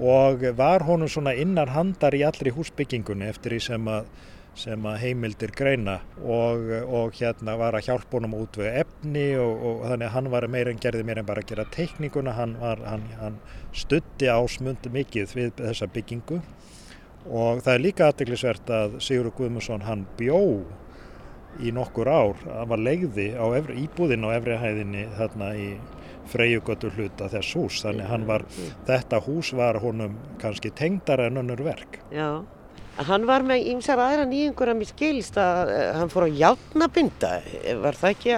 og 0.00 0.44
var 0.56 0.84
honum 0.84 1.08
svona 1.08 1.34
innar 1.34 1.72
handar 1.72 2.14
í 2.14 2.24
allri 2.26 2.52
húsbyggingunni 2.52 3.28
eftir 3.30 3.54
því 3.54 3.60
sem 3.64 3.88
að, 3.88 4.08
sem 4.56 4.88
að 4.88 4.98
heimildir 5.02 5.52
greina 5.56 5.98
og, 6.20 6.68
og 6.84 7.16
hérna 7.16 7.56
var 7.60 7.76
að 7.76 7.88
hjálpa 7.88 8.18
honum 8.18 8.36
út 8.36 8.58
við 8.60 8.80
efni 8.82 9.26
og, 9.40 9.64
og 9.70 9.84
þannig 9.90 10.08
að 10.08 10.14
hann 10.16 10.30
var 10.36 10.48
meira 10.52 10.72
en 10.72 10.82
gerði 10.82 11.04
meira 11.08 11.24
en 11.24 11.28
bara 11.28 11.44
að 11.44 11.52
gera 11.52 11.68
teikninguna, 11.76 12.36
hann, 12.36 12.56
var, 12.60 12.82
hann, 12.84 13.06
hann 13.20 13.38
stutti 13.72 14.28
ásmund 14.32 14.88
mikið 14.92 15.36
við 15.36 15.54
þessa 15.60 15.88
byggingu. 15.92 16.40
Og 17.26 17.62
það 17.64 17.72
er 17.72 17.82
líka 17.82 18.10
aðdeglisvert 18.10 18.68
að 18.70 19.00
Sigurður 19.02 19.34
Guðmundsson 19.40 19.82
hann 19.82 20.04
bjó 20.18 20.42
í 21.56 21.72
nokkur 21.74 22.08
ár, 22.08 22.36
hann 22.44 22.68
var 22.70 22.82
legði 22.82 23.30
á 23.34 23.46
efri, 23.56 23.80
íbúðin 23.86 24.26
á 24.28 24.36
efrihæðinni 24.36 25.06
þarna 25.16 25.54
í 25.56 25.70
freyjugötur 26.30 26.94
hluta 26.96 27.30
þess 27.32 27.56
hús 27.58 27.80
þannig 27.84 28.10
hann 28.10 28.26
var, 28.28 28.44
þetta 28.88 29.22
hús 29.26 29.52
var 29.56 29.80
honum 29.82 30.18
kannski 30.42 30.72
tengdar 30.76 31.26
en 31.26 31.42
önnur 31.42 31.62
verk. 31.66 32.00
Já, 32.14 32.42
hann 33.08 33.26
var 33.28 33.44
með 33.46 33.66
ímsar 33.74 34.00
aðra 34.00 34.24
nýjungur 34.28 34.72
að 34.72 34.80
mér 34.80 34.90
skilst 34.90 35.38
að 35.40 35.72
hann 35.98 36.12
fór 36.12 36.26
á 36.26 36.30
játnabinda 36.40 37.32
var 37.82 37.98
það 38.00 38.14
ekki 38.14 38.34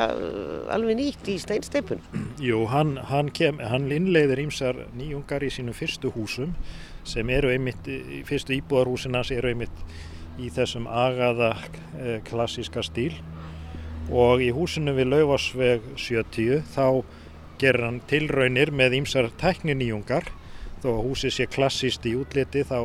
alveg 0.75 0.99
nýtt 0.99 1.31
í 1.31 1.39
steinsteipun? 1.43 2.05
Jú, 2.43 2.65
hann, 2.73 2.97
hann, 3.11 3.33
kem, 3.35 3.63
hann 3.63 3.91
innleiðir 3.95 4.45
ímsar 4.49 4.85
nýjungar 4.99 5.47
í 5.47 5.53
sínu 5.55 5.77
fyrstu 5.77 6.13
húsum 6.15 6.57
sem 7.09 7.31
eru 7.33 7.53
einmitt, 7.53 7.87
fyrstu 8.29 8.57
íbúðarhúsinas 8.59 9.31
eru 9.33 9.53
einmitt 9.53 9.85
í 10.39 10.51
þessum 10.55 10.87
agaða 10.91 11.55
klassíska 12.29 12.85
stíl. 12.87 13.15
Og 14.09 14.41
í 14.41 14.49
húsinu 14.57 14.95
við 14.97 15.11
Laufásveg 15.13 15.85
70 16.01 16.63
þá 16.73 17.05
gerir 17.61 17.85
hann 17.87 18.01
tilraunir 18.11 18.73
með 18.75 19.01
ýmsar 19.03 19.31
tækniníjungar 19.41 20.31
þó 20.83 20.89
að 20.93 21.05
húsið 21.09 21.35
sé 21.35 21.47
klassíst 21.51 22.07
í 22.07 22.15
útliti 22.19 22.65
þá, 22.67 22.79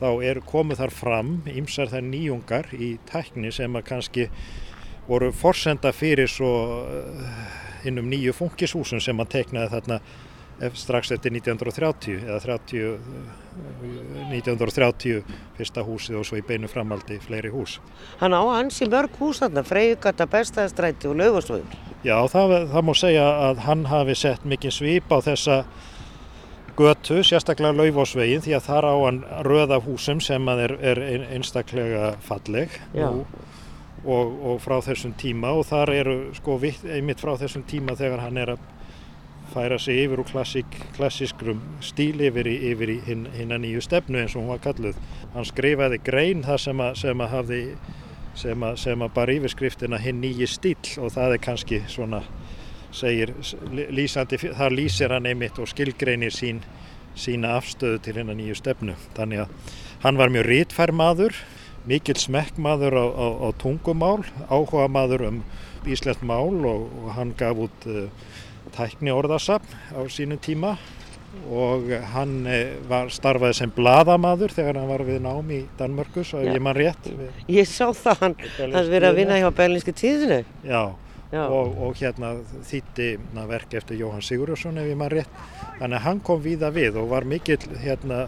þá 0.00 0.08
er 0.30 0.42
komið 0.48 0.82
þar 0.82 0.96
fram 0.96 1.30
ýmsar 1.48 1.92
þær 1.92 2.04
níjungar 2.08 2.72
í 2.76 2.94
tækni 3.10 3.52
sem 3.54 3.78
að 3.78 3.86
kannski 3.92 4.28
voru 5.08 5.30
forsenda 5.34 5.92
fyrir 5.96 6.30
svo 6.30 6.50
innum 7.88 8.06
eh, 8.06 8.10
nýju 8.16 8.36
funkishúsum 8.36 9.00
sem 9.02 9.18
hann 9.18 9.30
teknaði 9.30 9.72
þarna 9.74 10.00
strax 10.76 11.12
eftir 11.14 11.32
1930 11.32 12.26
eða 12.26 12.40
30, 12.44 12.98
1930 14.30 15.22
fyrsta 15.56 15.84
húsið 15.86 16.20
og 16.20 16.26
svo 16.28 16.40
í 16.40 16.44
beinu 16.46 16.68
framaldi 16.68 17.20
fleiri 17.24 17.52
hús. 17.52 17.78
Hann 18.20 18.36
á 18.36 18.42
hansi 18.44 18.88
mörg 18.90 19.16
hús 19.20 19.40
þarna, 19.40 19.64
Freyðgata, 19.66 20.28
Bestaðastræti 20.30 21.08
og 21.10 21.16
Laugastofur. 21.20 21.78
Já, 22.04 22.16
það, 22.32 22.56
það 22.72 22.86
má 22.88 22.92
segja 22.96 23.30
að 23.50 23.64
hann 23.66 23.86
hafi 23.88 24.16
sett 24.16 24.44
mikið 24.48 24.76
svip 24.76 25.12
á 25.12 25.18
þessa 25.24 25.62
götu, 26.80 27.20
sérstaklega 27.26 27.76
Laufásvegin 27.76 28.42
því 28.44 28.56
að 28.56 28.66
þar 28.68 28.88
á 28.88 28.94
hann 29.04 29.22
röða 29.46 29.80
húsum 29.84 30.20
sem 30.24 30.48
er, 30.52 30.76
er 30.80 31.00
einstaklega 31.34 32.14
falleg 32.24 32.76
og, 32.94 33.24
og, 34.04 34.36
og 34.52 34.60
frá 34.64 34.78
þessum 34.84 35.14
tíma 35.20 35.52
og 35.56 35.66
þar 35.68 35.92
eru 35.98 36.18
sko 36.38 36.58
einmitt 36.62 37.20
frá 37.20 37.34
þessum 37.40 37.66
tíma 37.68 37.96
þegar 37.98 38.24
hann 38.24 38.40
er 38.40 38.54
að 38.54 38.68
færa 39.50 39.78
sig 39.78 40.04
yfir 40.04 40.22
úr 40.22 40.28
klassík, 40.30 40.76
klassískrum 40.96 41.60
stíl 41.84 42.22
yfir 42.26 42.48
í, 42.48 42.56
yfir 42.72 42.94
í 42.94 42.98
hinn, 43.06 43.26
hinn 43.34 43.54
að 43.54 43.64
nýju 43.64 43.82
stefnu 43.84 44.20
eins 44.22 44.36
og 44.36 44.44
hún 44.44 44.52
var 44.54 44.62
kalluð. 44.64 45.00
Hann 45.34 45.48
skrifaði 45.48 46.00
grein 46.06 46.44
þar 46.46 46.62
sem 46.64 46.82
að, 46.84 46.94
sem 47.02 47.24
að 47.24 47.34
hafði 47.34 47.60
sem 48.40 48.64
að, 48.64 48.76
sem 48.80 49.02
að 49.02 49.14
bara 49.16 49.36
yfirskriftina 49.36 50.00
hinn 50.00 50.20
nýji 50.22 50.48
stíl 50.48 50.76
og 51.02 51.14
það 51.16 51.36
er 51.36 51.44
kannski 51.44 51.82
svona 51.90 52.22
segir 52.94 53.32
lýsandi, 53.70 54.38
þar 54.56 54.74
lýsir 54.74 55.14
hann 55.14 55.28
einmitt 55.30 55.58
og 55.62 55.70
skilgreinir 55.70 56.34
sín, 56.34 56.62
sína 57.18 57.56
afstöðu 57.58 58.00
til 58.02 58.16
hinn 58.18 58.32
að 58.32 58.40
nýju 58.40 58.58
stefnu. 58.58 58.96
Þannig 59.18 59.44
að 59.44 59.74
hann 60.04 60.18
var 60.18 60.32
mjög 60.32 60.48
rítfær 60.48 60.94
maður, 60.94 61.36
mikill 61.90 62.18
smekkmaður 62.18 62.98
á, 62.98 63.06
á, 63.06 63.26
á 63.46 63.48
tungumál, 63.60 64.24
áhuga 64.50 64.88
maður 64.90 65.26
um 65.30 65.42
íslenskt 65.88 66.24
mál 66.26 66.60
og, 66.68 66.88
og 67.00 67.12
hann 67.16 67.32
gaf 67.38 67.62
út 67.66 67.86
uh, 67.88 68.08
tækni 68.74 69.12
orðasapn 69.14 69.76
á 69.94 70.00
sínu 70.10 70.38
tíma 70.42 70.76
og 71.50 71.90
hann 72.12 72.40
eh, 72.50 72.72
var 72.90 73.12
starfaði 73.14 73.60
sem 73.60 73.72
bladamadur 73.74 74.50
þegar 74.54 74.80
hann 74.80 74.90
var 74.90 75.04
við 75.06 75.20
nám 75.22 75.52
í 75.54 75.60
Danmörku 75.78 76.24
svo 76.26 76.40
ef 76.42 76.50
ég 76.50 76.64
mann 76.64 76.74
rétt 76.78 77.06
Ég 77.50 77.68
sá 77.70 77.86
það, 77.94 78.24
hann 78.24 78.34
hafði 78.74 78.96
verið 78.96 79.08
að 79.10 79.20
vinna 79.20 79.38
hjá 79.38 79.48
Berlínski 79.54 79.94
tíðinu 79.94 80.40
Já, 80.66 80.82
Já. 81.30 81.44
Og, 81.46 81.76
og 81.78 81.98
hérna 82.00 82.32
þýtti 82.66 83.12
verk 83.46 83.74
eftir 83.78 84.00
Jóhann 84.00 84.24
Sigurðarsson 84.26 84.80
ef 84.82 84.88
ég 84.90 84.98
mann 84.98 85.12
rétt. 85.12 85.30
Þannig 85.78 86.00
að 86.00 86.06
hann 86.08 86.22
kom 86.26 86.40
víða 86.42 86.72
við 86.74 86.98
og 86.98 87.12
var 87.12 87.26
mikill 87.30 87.60
hérna, 87.78 88.24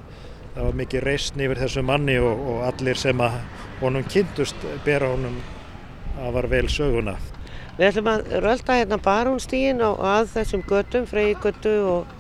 það 0.55 0.69
var 0.69 0.79
mikill 0.79 1.03
reysn 1.03 1.43
yfir 1.43 1.63
þessu 1.65 1.83
manni 1.83 2.21
og, 2.23 2.45
og 2.53 2.63
allir 2.69 3.01
sem 3.01 3.25
að 3.27 3.41
honum 3.81 4.07
kynntust 4.07 4.69
bera 4.87 5.11
honum 5.11 5.41
að 6.23 6.37
var 6.39 6.51
vel 6.53 6.69
söguna 6.71 7.17
Við 7.73 7.87
ætlum 7.89 8.09
að 8.11 8.27
rölda 8.45 8.75
hérna 8.77 8.97
barúnstígin 9.01 9.79
á 9.81 9.97
að 9.97 10.27
þessum 10.35 10.63
göttum, 10.69 11.07
Freyjegötu 11.09 11.71
og, 11.89 12.11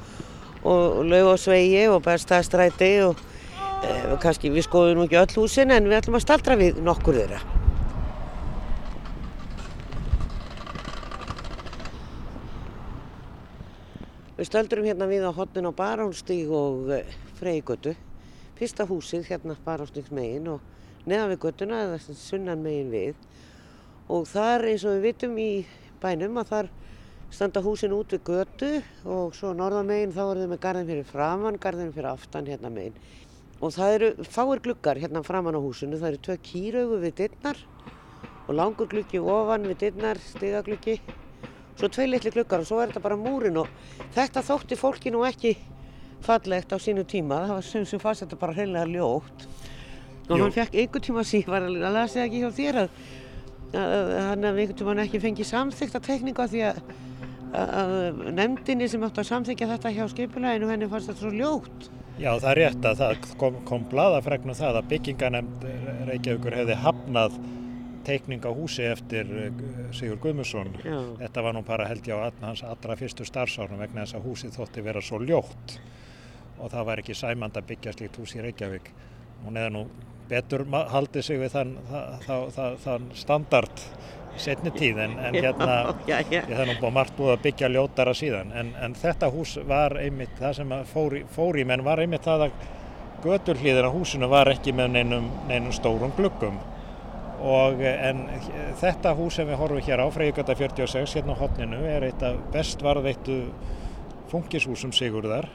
og 0.64 1.02
Laugásvegi 1.04 1.82
og 1.92 1.98
Berstæðstræti 2.06 2.88
og 3.04 3.18
e, 3.84 3.96
kannski 4.22 4.48
við 4.54 4.64
skoðum 4.64 5.02
nú 5.02 5.04
ekki 5.04 5.18
öll 5.20 5.34
húsin 5.42 5.74
en 5.76 5.90
við 5.90 5.98
ætlum 5.98 6.16
að 6.16 6.24
staldra 6.24 6.56
við 6.56 6.80
nokkur 6.86 7.18
þeirra. 7.20 7.42
Við 14.38 14.48
stöldrum 14.48 14.88
hérna 14.88 15.10
við 15.10 15.26
á 15.28 15.36
hotnin 15.36 15.68
á 15.68 15.72
barúnstíg 15.76 16.48
og 16.48 16.94
e, 16.96 17.02
Freyjegötu, 17.42 17.92
fyrsta 18.56 18.88
húsið 18.88 19.28
hérna 19.28 19.58
barúnstígsmegin 19.68 20.48
og 20.54 20.64
neðan 21.04 21.34
við 21.34 21.42
göttuna 21.44 21.84
eða 21.90 22.00
sunnan 22.00 22.64
megin 22.64 22.88
við 22.96 23.20
og 24.08 24.26
þar 24.30 24.66
eins 24.72 24.84
og 24.86 24.96
við 24.96 25.06
vitum 25.10 25.36
í 25.38 25.50
bænum 26.02 26.40
að 26.42 26.50
þar 26.52 26.70
standa 27.32 27.62
húsin 27.64 27.94
út 27.96 28.12
við 28.12 28.24
götu 28.28 28.70
og 29.08 29.32
svo 29.36 29.54
norðamegin 29.56 30.12
þá 30.12 30.22
eru 30.26 30.44
þau 30.44 30.50
með 30.50 30.62
garðin 30.66 30.88
fyrir 30.90 31.08
framann, 31.08 31.58
garðin 31.60 31.92
fyrir 31.94 32.10
aftan 32.10 32.48
hérna 32.50 32.70
megin. 32.72 32.96
Og 33.62 33.72
það 33.72 33.94
eru 33.96 34.10
fáir 34.26 34.60
gluggar 34.64 35.00
hérna 35.00 35.22
framann 35.24 35.56
á 35.56 35.62
húsinu, 35.62 35.96
það 36.00 36.10
eru 36.10 36.22
tvö 36.26 36.36
kýraugu 36.48 36.98
við 37.04 37.14
dittnar 37.22 37.60
og 38.48 38.54
langur 38.58 38.90
gluggi 38.90 39.22
ofan 39.22 39.68
við 39.70 39.78
dittnar, 39.86 40.20
stigagluggi. 40.34 40.98
Svo 41.78 41.88
tvei 41.88 42.08
litli 42.10 42.34
gluggar 42.34 42.60
og 42.60 42.68
svo 42.68 42.82
er 42.82 42.90
þetta 42.90 43.04
bara 43.06 43.16
múrin 43.16 43.62
og 43.62 43.70
þetta 44.12 44.42
þótti 44.44 44.76
fólki 44.76 45.14
nú 45.14 45.22
ekki 45.24 45.54
fallegt 46.22 46.74
á 46.74 46.76
sínu 46.76 47.06
tíma. 47.08 47.46
Það 47.46 47.56
var 47.56 47.68
sem 47.70 47.86
sem 47.88 48.02
fannst 48.02 48.26
þetta 48.26 48.40
bara 48.42 48.58
hreinlega 48.58 48.90
ljótt. 48.92 49.48
Og 50.28 50.36
Jú. 50.36 50.42
hann 50.44 50.54
fekk 50.54 50.76
einhver 50.76 51.02
tíma 51.02 51.24
síðan, 51.26 51.50
var 51.54 51.64
að 51.66 51.96
lasa 51.96 52.26
ekki 52.26 52.44
hjá 52.44 52.50
þér 52.58 52.82
að 52.84 53.00
hann 53.72 54.44
hafði 54.46 54.66
einhvern 54.66 54.86
veginn 54.88 55.02
ekki 55.06 55.22
fengið 55.22 55.48
samþykta 55.48 56.02
tekníka 56.04 56.46
því 56.52 56.62
að, 56.68 56.80
að 57.62 57.96
nefndinni 58.36 58.88
sem 58.90 59.06
átti 59.06 59.22
að 59.22 59.30
samþykja 59.30 59.70
þetta 59.72 59.94
hjá 59.96 60.04
skipuleginu 60.12 60.70
henni 60.72 60.90
fannst 60.92 61.12
þetta 61.12 61.24
svo 61.24 61.32
ljótt. 61.36 61.88
Já 62.20 62.30
það 62.36 62.50
er 62.50 62.60
rétt 62.60 62.86
að 62.86 63.00
það 63.00 63.26
kom, 63.40 63.56
kom 63.68 63.88
bladafregnum 63.90 64.56
það 64.58 64.78
að 64.82 64.88
bygginganemnd 64.92 65.66
Reykjavíkur 66.10 66.58
hefði 66.60 66.78
hafnað 66.84 67.40
teikning 68.06 68.44
á 68.44 68.50
húsi 68.50 68.84
eftir 68.86 69.28
eh, 69.30 69.64
Sigur 69.94 70.20
Guðmusson. 70.20 70.72
Já. 70.82 70.98
Þetta 71.22 71.44
var 71.46 71.56
nú 71.56 71.64
bara 71.66 71.88
held 71.88 72.06
ég 72.08 72.18
á 72.18 72.28
hans 72.42 72.64
allra 72.66 72.96
fyrstu 72.98 73.26
starfsárnum 73.26 73.80
vegna 73.82 74.04
þess 74.04 74.18
að 74.18 74.28
húsið 74.28 74.56
þótti 74.58 74.84
vera 74.84 75.02
svo 75.04 75.22
ljótt 75.22 75.76
og 76.58 76.70
það 76.70 76.88
var 76.88 77.02
ekki 77.02 77.16
sæmand 77.18 77.56
að 77.58 77.68
byggja 77.72 77.94
slíkt 77.96 78.18
hús 78.20 78.34
í 78.36 78.42
Reykjavík. 78.44 78.90
Hún 79.46 79.58
hefði 79.58 79.74
nú 79.74 79.84
betur 80.30 80.64
haldið 80.70 81.26
sig 81.26 81.40
við 81.40 81.54
þann, 81.56 81.76
þann, 82.26 82.50
þann, 82.56 82.76
þann 82.84 83.08
standard 83.18 83.86
setni 84.40 84.72
tíð 84.72 85.00
en, 85.04 85.16
en 85.20 85.34
hérna 85.36 85.94
já, 86.06 86.16
já, 86.16 86.26
já. 86.30 86.42
ég 86.48 86.54
það 86.56 86.68
nú 86.70 86.76
búið 86.80 86.94
margt 86.96 87.16
búið 87.18 87.32
að 87.34 87.42
byggja 87.46 87.70
ljótara 87.72 88.14
síðan. 88.16 88.52
En, 88.56 88.72
en 88.80 88.94
þetta 88.96 89.28
hús 89.32 89.56
var 89.68 89.96
einmitt 90.00 90.34
það 90.38 90.54
sem 90.60 90.76
fór 90.92 91.18
í, 91.18 91.24
fór 91.34 91.58
í 91.60 91.66
menn 91.68 91.84
var 91.84 92.00
einmitt 92.02 92.24
það 92.26 92.46
að 92.48 92.62
göturhlýðin 93.22 93.88
á 93.88 93.94
húsinu 93.94 94.28
var 94.32 94.50
ekki 94.50 94.74
með 94.76 94.94
neinum, 94.96 95.28
neinum 95.50 95.74
stórum 95.76 96.14
gluggum. 96.16 96.58
Og 97.42 97.80
en 97.82 98.24
þetta 98.78 99.14
hús 99.18 99.36
sem 99.38 99.48
við 99.48 99.58
horfum 99.58 99.84
hér 99.84 100.04
á 100.04 100.06
Freyjugata 100.14 100.56
46 100.58 101.16
hérna 101.18 101.34
á 101.34 101.40
hotninu 101.42 101.80
er 101.90 102.06
eitt 102.06 102.22
af 102.26 102.38
best 102.54 102.82
varðveittu 102.84 103.40
funkishúsum 104.30 104.94
Sigurðar 104.96 105.50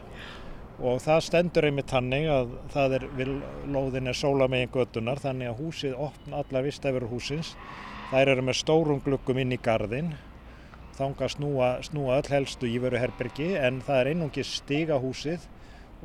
og 0.78 1.02
það 1.02 1.24
stendur 1.26 1.66
einmitt 1.66 1.90
tannig 1.90 2.28
að 2.30 2.56
það 2.74 2.98
er, 3.00 3.06
lóðin 3.66 4.12
er 4.12 4.18
sólamegin 4.18 4.74
göttunar 4.74 5.22
þannig 5.22 5.52
að 5.52 5.62
húsið 5.64 6.00
opna 6.08 6.42
allar 6.44 6.68
vistæfur 6.68 7.08
húsins 7.10 7.56
Þær 8.08 8.30
eru 8.32 8.44
með 8.48 8.56
stórum 8.56 9.00
glukkum 9.04 9.40
inn 9.42 9.52
í 9.52 9.58
gardin, 9.60 10.14
þanga 10.96 11.28
snúa, 11.28 11.72
snúa 11.84 12.22
öll 12.22 12.30
helstu 12.32 12.70
íveruherbergi 12.72 13.50
en 13.60 13.82
það 13.84 14.00
er 14.00 14.10
einungi 14.14 14.46
stigahúsið 14.48 15.44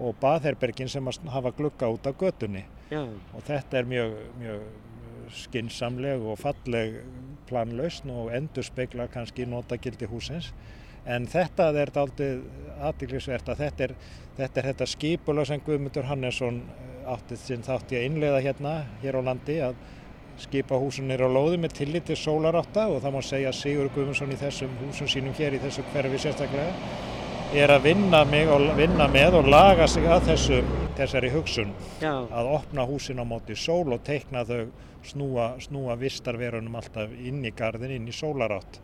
og 0.02 0.17
baðherbergin 0.19 0.91
sem 0.91 1.11
hafa 1.31 1.52
glukka 1.55 1.93
út 1.95 2.09
af 2.11 2.17
götunni. 2.19 2.64
Já. 2.91 3.05
Og 3.07 3.47
þetta 3.47 3.79
er 3.79 3.88
mjög, 3.93 4.17
mjög 4.41 4.64
skinsamleg 5.45 6.26
og 6.26 6.41
falleg 6.43 6.99
planlausn 7.47 8.11
og 8.11 8.35
endur 8.35 8.67
speikla 8.67 9.07
kannski 9.12 9.47
notagildi 9.47 10.11
húsins. 10.11 10.50
En 11.06 11.26
þetta 11.26 11.71
er 11.75 11.90
aldrei 11.99 12.28
aðdeglisvert 12.82 13.49
að 13.50 13.64
þetta 13.64 13.85
er 13.88 13.94
þetta, 14.37 14.62
þetta 14.68 14.88
skipula 14.88 15.44
sem 15.49 15.62
Guðmundur 15.64 16.06
Hannesson 16.09 16.62
áttið 17.09 17.40
sinn 17.42 17.66
þátti 17.66 17.99
að 17.99 18.06
innleiða 18.09 18.44
hérna 18.44 18.75
hér 19.02 19.18
á 19.18 19.23
landi 19.26 19.59
að 19.66 19.80
skipa 20.42 20.78
húsunir 20.80 21.21
á 21.21 21.28
lóðu 21.28 21.59
með 21.61 21.75
tillit 21.80 22.06
til 22.09 22.16
sólarátta 22.16 22.87
og 22.90 23.02
það 23.02 23.16
má 23.16 23.25
segja 23.26 23.54
Sigur 23.56 23.90
Guðmundsson 23.92 24.32
í 24.32 24.38
þessum 24.40 24.78
húsum 24.87 25.11
sínum 25.11 25.35
hér 25.37 25.59
í 25.59 25.61
þessu 25.62 25.85
hverfi 25.92 26.23
sérstaklega 26.23 26.73
er 27.52 27.68
að 27.68 27.82
vinna, 27.85 28.23
og, 28.54 28.71
vinna 28.78 29.06
með 29.12 29.37
og 29.42 29.50
laga 29.52 29.87
sig 29.90 30.06
að 30.09 30.30
þessu, 30.30 30.62
þessari 30.97 31.32
hugsun 31.35 31.75
Já. 32.00 32.14
að 32.32 32.49
opna 32.54 32.87
húsin 32.88 33.21
á 33.21 33.25
móti 33.28 33.56
sól 33.59 33.92
og 33.92 34.00
teikna 34.06 34.47
þau 34.49 34.71
snúa, 35.04 35.50
snúa 35.61 35.99
vistarverunum 36.00 36.78
alltaf 36.80 37.12
inn 37.12 37.42
í 37.44 37.52
gardin, 37.56 37.92
inn 37.92 38.09
í 38.09 38.14
sólarátt. 38.16 38.80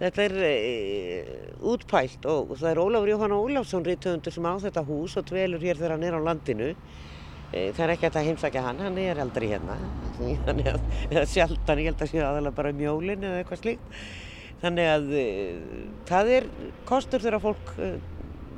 Þetta 0.00 0.24
er 0.24 0.32
e, 0.42 0.52
útpælt 1.70 2.24
og 2.26 2.56
það 2.58 2.70
er 2.72 2.80
Ólafur 2.82 3.10
Jóhann 3.12 3.34
Ólafsson 3.36 3.84
rítuðundur 3.86 4.34
sem 4.34 4.48
á 4.50 4.54
þetta 4.64 4.82
hús 4.88 5.14
og 5.20 5.28
dvelur 5.28 5.62
hér 5.62 5.78
þegar 5.78 5.94
hann 5.94 6.06
er 6.08 6.16
á 6.18 6.26
landinu. 6.26 6.72
E, 7.54 7.68
það 7.76 7.84
er 7.84 7.92
ekki 7.94 8.10
að 8.10 8.28
heimsækja 8.28 8.64
hann, 8.64 8.82
hann 8.82 8.98
er 8.98 9.22
aldrei 9.22 9.46
hérna. 9.52 9.78
Þannig 10.18 10.72
að, 10.72 10.90
eða 11.12 11.24
sjaldan, 11.30 11.84
ég 11.84 11.92
held 11.92 12.02
að 12.02 12.10
sé 12.10 12.24
aðalega 12.24 12.58
bara 12.58 12.74
mjólin 12.74 13.28
eða 13.28 13.44
eitthvað 13.44 13.62
slíkt. 13.62 14.02
Þannig 14.64 14.90
að 14.96 15.08
e, 15.20 15.24
það 16.10 16.34
er 16.40 16.50
kostur 16.90 17.22
þegar 17.22 17.44
fólk 17.44 17.74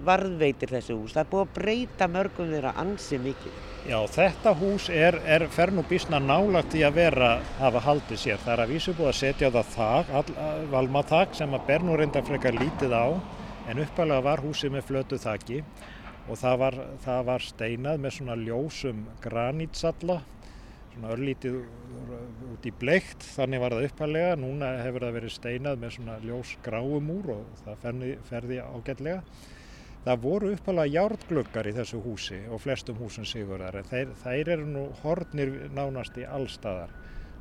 varðveitir 0.06 0.72
þessu 0.72 0.96
hús. 0.96 1.12
Það 1.16 1.24
er 1.26 1.32
búið 1.34 1.44
að 1.44 1.56
breyta 1.60 2.12
mörgum 2.16 2.52
þeirra 2.54 2.76
ansi 2.80 3.20
mikið. 3.20 3.65
Já, 3.86 4.00
þetta 4.10 4.50
hús 4.58 4.88
er, 4.90 5.14
er 5.30 5.44
fer 5.54 5.70
nú 5.70 5.84
bísna 5.86 6.18
nálagt 6.18 6.74
í 6.74 6.80
að 6.82 6.96
vera 6.96 7.28
hafa 7.60 7.84
haldið 7.84 8.18
sér. 8.18 8.40
Það 8.42 8.52
er 8.56 8.62
að 8.64 8.72
vísu 8.74 8.94
búið 8.98 9.10
að 9.12 9.18
setja 9.20 9.50
á 9.50 9.54
það 9.54 9.68
þak, 9.76 10.10
all, 10.18 10.32
valmaþak 10.72 11.36
sem 11.38 11.54
að 11.54 11.68
ber 11.68 11.86
nú 11.86 11.98
reynda 12.00 12.22
frekar 12.26 12.58
lítið 12.58 12.96
á 12.98 13.06
en 13.70 13.82
uppalega 13.84 14.24
var 14.26 14.42
húsið 14.42 14.74
með 14.74 14.88
flötu 14.88 15.20
þaki 15.22 15.60
og 16.26 16.40
það 16.40 16.58
var, 16.64 16.78
það 17.04 17.22
var 17.30 17.46
steinað 17.46 18.02
með 18.02 18.16
svona 18.18 18.36
ljósum 18.42 19.06
granýtsalla 19.22 20.18
svona 20.96 21.12
örlítið 21.14 21.60
út 22.56 22.66
í 22.66 22.72
bleikt, 22.80 23.22
þannig 23.36 23.60
var 23.60 23.76
það 23.76 23.90
uppalega. 23.90 24.36
Núna 24.40 24.70
hefur 24.80 25.04
það 25.06 25.18
verið 25.20 25.34
steinað 25.34 25.82
með 25.82 25.98
svona 25.98 26.16
ljós 26.24 26.56
gráum 26.64 27.10
úr 27.20 27.34
og 27.36 27.60
það 27.62 27.84
ferði, 27.84 28.14
ferði 28.30 28.60
ágætlega. 28.64 29.20
Það 30.06 30.20
voru 30.22 30.50
uppalega 30.54 30.92
járngluggar 30.94 31.66
í 31.66 31.72
þessu 31.74 31.98
húsi 32.04 32.36
og 32.46 32.60
flestum 32.62 32.98
húsum 33.00 33.24
sigurðar 33.26 33.80
en 33.80 33.88
þeir, 33.90 34.10
þeir 34.22 34.50
eru 34.54 34.66
nú 34.70 34.84
hornir 35.00 35.54
nánast 35.74 36.18
í 36.20 36.26
allstaðar. 36.30 36.92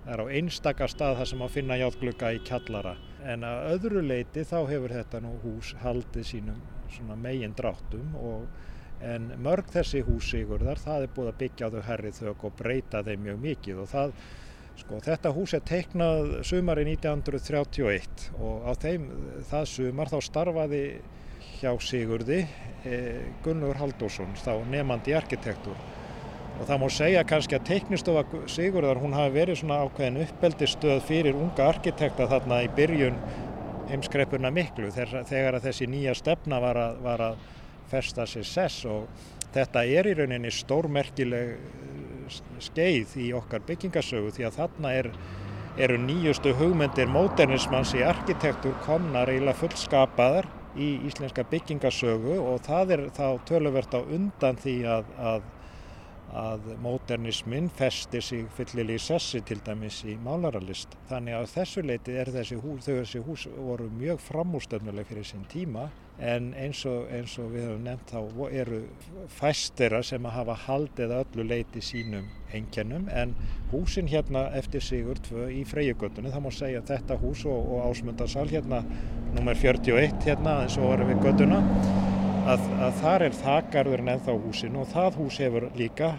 Það 0.06 0.14
er 0.16 0.24
á 0.26 0.34
einstaka 0.40 0.88
stað 0.90 1.20
þar 1.20 1.30
sem 1.30 1.44
að 1.46 1.54
finna 1.60 1.78
járnglugga 1.78 2.32
í 2.34 2.40
kjallara 2.48 2.96
en 3.26 3.46
að 3.46 3.68
öðru 3.76 4.02
leiti 4.06 4.46
þá 4.50 4.58
hefur 4.72 4.94
þetta 4.98 5.22
nú 5.22 5.36
hús 5.44 5.76
haldið 5.84 6.26
sínum 6.32 7.14
megin 7.22 7.54
dráttum 7.58 8.18
og 8.18 9.06
en 9.06 9.30
mörg 9.46 9.70
þessi 9.74 10.02
hús 10.08 10.32
sigurðar 10.32 10.82
það 10.82 11.06
er 11.06 11.14
búið 11.16 11.32
að 11.32 11.40
byggja 11.44 11.70
þau 11.74 11.82
herrið 11.90 12.20
þau 12.22 12.34
og 12.34 12.58
breyta 12.58 13.04
þeim 13.06 13.26
mjög 13.28 13.40
mikið 13.46 13.86
og 13.86 13.94
það 13.94 14.18
Sko, 14.76 14.98
þetta 15.00 15.32
hús 15.32 15.54
er 15.56 15.62
teiknað 15.64 16.34
sumari 16.44 16.84
1931 16.84 18.26
og 18.44 18.66
á 18.68 18.72
þeim 18.76 19.06
það 19.48 19.70
sumar 19.72 20.10
þá 20.12 20.18
starfaði 20.26 20.82
hjá 21.60 21.72
Sigurði 21.82 22.44
eh, 22.86 23.28
Gunnur 23.46 23.78
Haldósson, 23.80 24.34
þá 24.40 24.58
nefandi 24.72 25.16
arkitektur. 25.18 25.78
Og 26.56 26.64
það 26.70 26.82
má 26.82 26.88
segja 26.94 27.26
kannski 27.28 27.58
að 27.58 27.66
teiknistofa 27.70 28.44
Sigurðar 28.52 29.02
hún 29.02 29.16
hafi 29.16 29.34
verið 29.36 29.60
svona 29.60 29.82
ákveðin 29.84 30.22
uppeldistöð 30.24 31.02
fyrir 31.08 31.36
unga 31.36 31.68
arkitekta 31.68 32.30
þarna 32.32 32.62
í 32.64 32.72
byrjun 32.78 33.18
heimskreppuna 33.90 34.52
miklu 34.56 34.90
þegar 34.96 35.58
að 35.60 35.68
þessi 35.68 35.88
nýja 35.92 36.16
stefna 36.18 36.62
var 36.64 36.80
að, 36.80 37.02
var 37.06 37.24
að 37.30 37.42
festa 37.92 38.26
sér 38.30 38.48
sess. 38.48 38.86
Og 38.88 39.08
þetta 39.56 39.84
er 39.86 40.10
í 40.10 40.16
rauninni 40.20 40.52
stórmerkileg 40.54 41.56
eh, 41.56 42.44
skeið 42.64 43.18
í 43.26 43.32
okkar 43.38 43.66
byggingasögu 43.68 44.32
því 44.36 44.48
að 44.48 44.60
þarna 44.62 44.94
er, 45.02 45.12
eru 45.76 45.98
nýjustu 46.00 46.56
hugmyndir 46.56 47.12
módernismans 47.12 47.92
í 48.00 48.04
arkitektur 48.08 48.78
komnar 48.88 49.32
eiginlega 49.32 49.60
fullskapaðar 49.60 50.48
í 50.76 50.90
íslenska 51.08 51.46
byggingasögu 51.52 52.38
og 52.42 52.64
það 52.66 52.96
er 52.96 53.04
þá 53.16 53.28
töluvert 53.48 53.96
á 53.96 54.02
undan 54.04 54.60
því 54.60 54.76
að, 54.98 55.12
að, 55.32 55.46
að 56.34 56.72
módernismin 56.84 57.70
festir 57.78 58.24
sig 58.26 58.48
fyllilega 58.58 59.00
í 59.00 59.04
sessi 59.04 59.42
til 59.46 59.60
dæmis 59.66 60.02
í 60.08 60.18
málaralist. 60.22 60.98
Þannig 61.10 61.38
að 61.40 61.52
þessu 61.54 61.86
leiti 61.86 62.18
er 62.18 62.32
þessi 62.34 62.58
hús, 62.62 62.88
þau 62.88 62.96
þessi 63.02 63.22
hús 63.28 63.46
voru 63.56 63.92
mjög 64.00 64.24
framústöfnuleg 64.26 65.08
fyrir 65.12 65.28
sín 65.28 65.46
tíma 65.52 65.90
en 66.20 66.54
eins 66.56 66.86
og, 66.88 67.10
eins 67.12 67.36
og 67.42 67.52
við 67.52 67.66
höfum 67.68 67.84
nefnt 67.84 68.14
þá 68.14 68.52
eru 68.56 68.80
fæstera 69.36 70.00
sem 70.06 70.26
að 70.26 70.38
hafa 70.38 70.56
haldið 70.66 71.14
öllu 71.18 71.48
leiti 71.50 71.84
sínum 71.84 72.30
einkennum 72.56 73.10
en 73.12 73.36
húsin 73.74 74.08
hérna 74.08 74.46
eftir 74.56 74.84
Sigur 74.86 75.20
2 75.28 75.50
í 75.60 75.66
Freyjugötunni 75.68 76.32
það 76.32 76.46
má 76.46 76.52
segja 76.56 76.86
þetta 76.88 77.20
hús 77.20 77.44
og, 77.50 77.72
og 77.76 77.90
Ásmundarsal 77.90 78.48
hérna 78.52 78.84
nummer 79.36 79.60
41 79.60 80.24
hérna 80.24 80.62
eins 80.64 80.80
og 80.80 80.94
varum 80.94 81.12
við 81.12 81.26
götuna 81.28 81.60
að, 82.46 82.66
að 82.86 83.00
þar 83.02 83.26
er 83.26 83.38
þakkarður 83.40 84.04
en 84.04 84.12
ennþá 84.16 84.38
húsin 84.46 84.78
og 84.80 84.90
það 84.92 85.22
hús 85.22 85.40
hefur 85.42 85.70
líka 85.78 86.14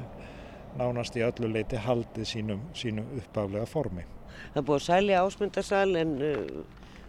nánast 0.77 1.17
í 1.17 1.25
öllu 1.25 1.51
leiti 1.53 1.79
haldið 1.81 2.29
sínum, 2.29 2.65
sínum 2.77 3.07
uppáflega 3.21 3.69
formi. 3.71 4.05
Það 4.53 4.61
er 4.61 4.67
búið 4.69 4.81
að 4.81 4.87
sælja 4.87 5.23
Ásmundarsal 5.25 5.93
en 5.97 6.17
uh, 6.21 6.65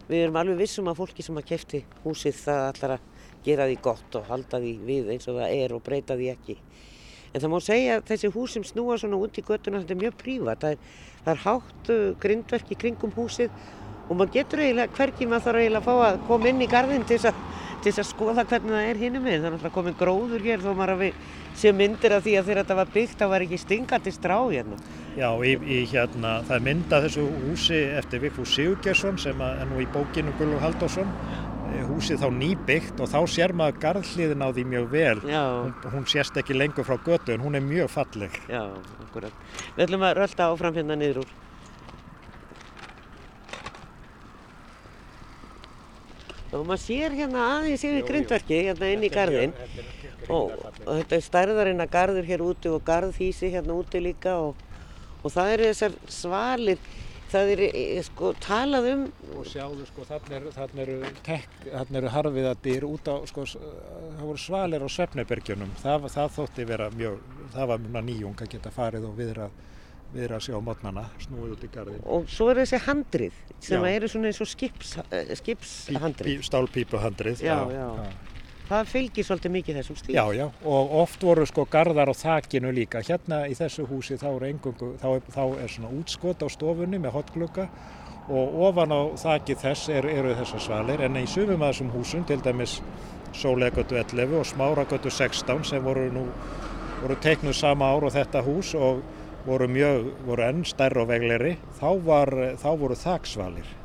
Við 0.07 0.21
erum 0.23 0.37
alveg 0.39 0.61
vissum 0.61 0.87
að 0.87 1.01
fólki 1.01 1.23
sem 1.25 1.35
að 1.35 1.49
kefti 1.49 1.79
húsið 2.05 2.37
það 2.39 2.61
allar 2.69 2.93
að 2.95 3.07
gera 3.43 3.65
því 3.67 3.73
gott 3.83 4.13
og 4.15 4.29
halda 4.29 4.59
því 4.63 4.69
við 4.87 5.09
eins 5.11 5.27
og 5.27 5.39
það 5.41 5.55
er 5.57 5.73
og 5.75 5.81
breyta 5.83 6.15
því 6.15 6.29
ekki. 6.31 6.55
En 7.33 7.43
það 7.43 7.51
má 7.51 7.57
segja 7.65 7.97
að 7.97 8.05
þessi 8.07 8.31
hús 8.31 8.55
sem 8.55 8.63
snúa 8.69 8.95
svona 9.01 9.19
út 9.19 9.35
í 9.35 9.43
göttuna 9.43 9.81
þetta 9.81 9.95
er 9.97 9.99
mjög 10.05 10.15
prívat. 10.21 10.63
Það 10.63 10.77
er, 10.77 11.03
það 11.25 11.33
er 11.33 11.43
hátt 11.43 11.91
uh, 11.91 12.05
grindverk 12.23 12.71
í 12.71 12.79
kringum 12.79 13.13
húsið 13.17 13.67
og 14.07 14.15
maður 14.15 14.33
getur 14.37 14.63
eiginlega, 14.63 14.93
hverkið 14.97 15.31
maður 15.31 15.47
þarf 15.47 15.61
eiginlega 15.61 15.81
að 15.81 15.87
fá 15.87 16.07
að 16.07 16.21
koma 16.27 16.51
inn 16.51 16.63
í 16.63 16.69
gardin 16.71 17.07
til 17.07 17.17
þess 17.17 17.31
að, 17.31 17.41
að 17.87 18.07
skoða 18.07 18.45
hvernig 18.47 18.75
það 18.75 18.87
er 18.91 19.01
hinnum 19.01 19.25
með. 19.27 19.35
Það 19.37 19.47
er 19.47 19.55
náttúrulega 19.55 19.77
komið 19.77 19.99
gróður 20.01 20.47
hér 20.47 20.63
þó 20.63 20.71
maður 20.71 20.93
að 20.95 21.03
við 21.03 21.19
sé 21.57 21.73
myndir 21.73 22.13
af 22.13 22.23
því 22.25 22.37
að 22.37 22.47
þegar 22.49 22.61
þetta 22.61 22.77
var 22.77 22.93
byggt 22.93 23.19
þá 23.19 23.27
var 23.31 23.45
ekki 23.45 23.59
stingandi 23.61 24.13
strá 24.13 24.35
hérna. 24.37 24.77
Já, 25.17 25.29
í, 25.41 25.53
í 25.57 25.79
hérna, 25.89 26.37
það 26.45 26.55
er 26.59 26.65
mynda 26.67 27.01
þessu 27.07 27.25
húsi 27.47 27.79
eftir 27.97 28.21
Vigfús 28.21 28.53
Sigurgjersson 28.53 29.17
sem 29.21 29.41
er 29.47 29.65
nú 29.71 29.81
í 29.81 29.87
bókinu 29.93 30.35
Gullur 30.37 30.61
Haldásson 30.61 31.09
eh, 31.71 31.81
húsið 31.89 32.21
þá 32.21 32.27
nýbyggt 32.37 33.01
og 33.01 33.09
þá 33.09 33.19
sér 33.33 33.55
maður 33.57 33.81
garðliðin 33.87 34.45
á 34.45 34.49
því 34.53 34.67
mjög 34.75 34.87
vel. 34.93 35.17
Hún, 35.25 35.73
hún 35.95 36.07
sést 36.13 36.37
ekki 36.37 36.57
lengur 36.57 36.85
frá 36.85 36.99
götu 37.01 37.33
en 37.33 37.41
hún 37.41 37.57
er 37.57 37.65
mjög 37.65 37.89
falleg. 37.95 38.37
Já, 38.51 38.61
akkurat. 39.07 39.43
Við 39.73 39.87
ætlum 39.87 40.05
að 40.05 40.17
rölda 40.21 40.51
áfram 40.51 40.77
hérna 40.77 40.99
niður 40.99 41.23
úr 41.25 41.35
og 46.51 46.67
maður 46.67 46.83
sér 46.83 47.15
hérna 47.17 47.47
aðeins 47.57 47.83
yfir 47.87 48.05
grindverki 48.07 48.61
hérna 48.69 48.91
inn 48.93 49.03
í 49.03 49.11
gardin 49.11 49.55
og, 50.27 50.53
og 50.85 50.93
þetta 51.01 51.17
er 51.17 51.25
stærðarinn 51.25 51.83
að 51.83 51.91
gardur 51.95 52.27
hér 52.27 52.45
úti 52.45 52.71
og 52.71 52.85
gardhísi 52.87 53.51
hérna 53.53 53.75
úti 53.77 54.01
líka 54.03 54.37
og, 54.45 54.55
og 55.23 55.33
það 55.33 55.53
eru 55.55 55.69
þessar 55.71 55.99
svalir 56.11 56.87
það 57.27 57.51
er 57.53 57.61
eh, 57.67 58.01
sko 58.05 58.31
talað 58.43 58.89
um 58.93 59.05
og 59.35 59.47
sjáðu 59.49 59.87
sko 59.89 60.05
þannig 60.07 60.35
eru 60.37 60.51
þannig 60.55 60.83
eru, 60.85 60.97
eru 61.99 62.11
harfiðadir 62.15 62.87
út 62.87 63.09
á 63.11 63.15
sko 63.27 63.43
það 63.51 64.21
voru 64.23 64.41
svalir 64.41 64.85
á 64.85 64.89
Svefnebergjunum 64.91 65.73
það, 65.81 66.07
það 66.15 66.35
þótti 66.37 66.67
vera 66.69 66.89
mjög 66.95 67.17
það 67.55 67.71
var 67.73 67.83
mjög 67.83 68.07
nýjung 68.11 68.45
að 68.45 68.53
geta 68.55 68.73
farið 68.75 69.09
og 69.09 69.17
viðrað 69.19 69.63
við 70.13 70.23
erum 70.27 70.39
að 70.39 70.45
sjá 70.47 70.57
mótnana 70.63 71.03
snúið 71.23 71.51
út 71.55 71.65
í 71.67 71.69
gardin. 71.73 71.99
Og 72.05 72.31
svo 72.31 72.49
er 72.51 72.61
þessi 72.63 72.79
handrið 72.85 73.43
sem 73.67 73.85
eru 73.89 74.09
svona 74.11 74.31
eins 74.31 74.41
og 74.43 74.49
skips, 74.49 74.95
uh, 75.03 75.35
skipshandrið. 75.41 76.41
Stálpípuhandrið, 76.47 77.43
já, 77.45 77.59
já. 77.73 77.85
já. 78.01 78.35
Það 78.67 78.89
fylgir 78.91 79.23
svolítið 79.23 79.51
mikið 79.53 79.77
þessum 79.79 79.97
stíl. 79.97 80.15
Já, 80.17 80.23
já, 80.35 80.45
og 80.67 80.95
oft 81.01 81.21
voru 81.23 81.45
sko 81.47 81.63
gardar 81.71 82.11
á 82.11 82.15
þakinu 82.19 82.73
líka. 82.75 82.99
Hérna 82.99 83.45
í 83.47 83.55
þessu 83.55 83.85
húsi 83.87 84.17
þá 84.19 84.27
er, 84.33 84.47
engungu, 84.49 84.89
þá 84.99 85.07
er, 85.13 85.29
þá 85.31 85.43
er 85.63 85.71
svona 85.71 85.91
útskot 85.95 86.43
á 86.43 86.47
stofunni 86.51 86.99
með 86.99 87.15
hotglugga 87.15 87.69
og 88.27 88.57
ofan 88.67 88.91
á 88.91 89.01
þakið 89.23 89.61
þess 89.61 89.91
eru, 89.95 90.11
eru 90.11 90.33
þessar 90.35 90.63
svalir 90.65 91.03
en 91.05 91.15
í 91.15 91.23
sumum 91.31 91.63
af 91.63 91.77
þessum 91.77 91.93
húsum, 91.95 92.25
til 92.27 92.41
dæmis 92.43 92.81
Sólegötu 93.37 93.95
11 93.95 94.35
og 94.35 94.47
Smáragötu 94.47 95.11
16 95.11 95.63
sem 95.67 95.83
voru 95.83 96.09
nú 96.11 96.25
voru 97.01 97.15
teiknuð 97.21 97.55
sama 97.55 97.87
ár 97.93 98.07
og 98.07 98.13
þetta 98.15 98.41
hús 98.43 98.73
og 98.75 98.99
voru, 99.47 99.67
mjög, 99.71 100.13
voru 100.27 100.45
enn 100.45 100.63
stærra 100.67 101.03
og 101.03 101.11
vegleri, 101.11 101.55
þá, 101.79 101.89
var, 102.05 102.33
þá 102.59 102.69
voru 102.77 102.97
þaksvalir 102.99 103.75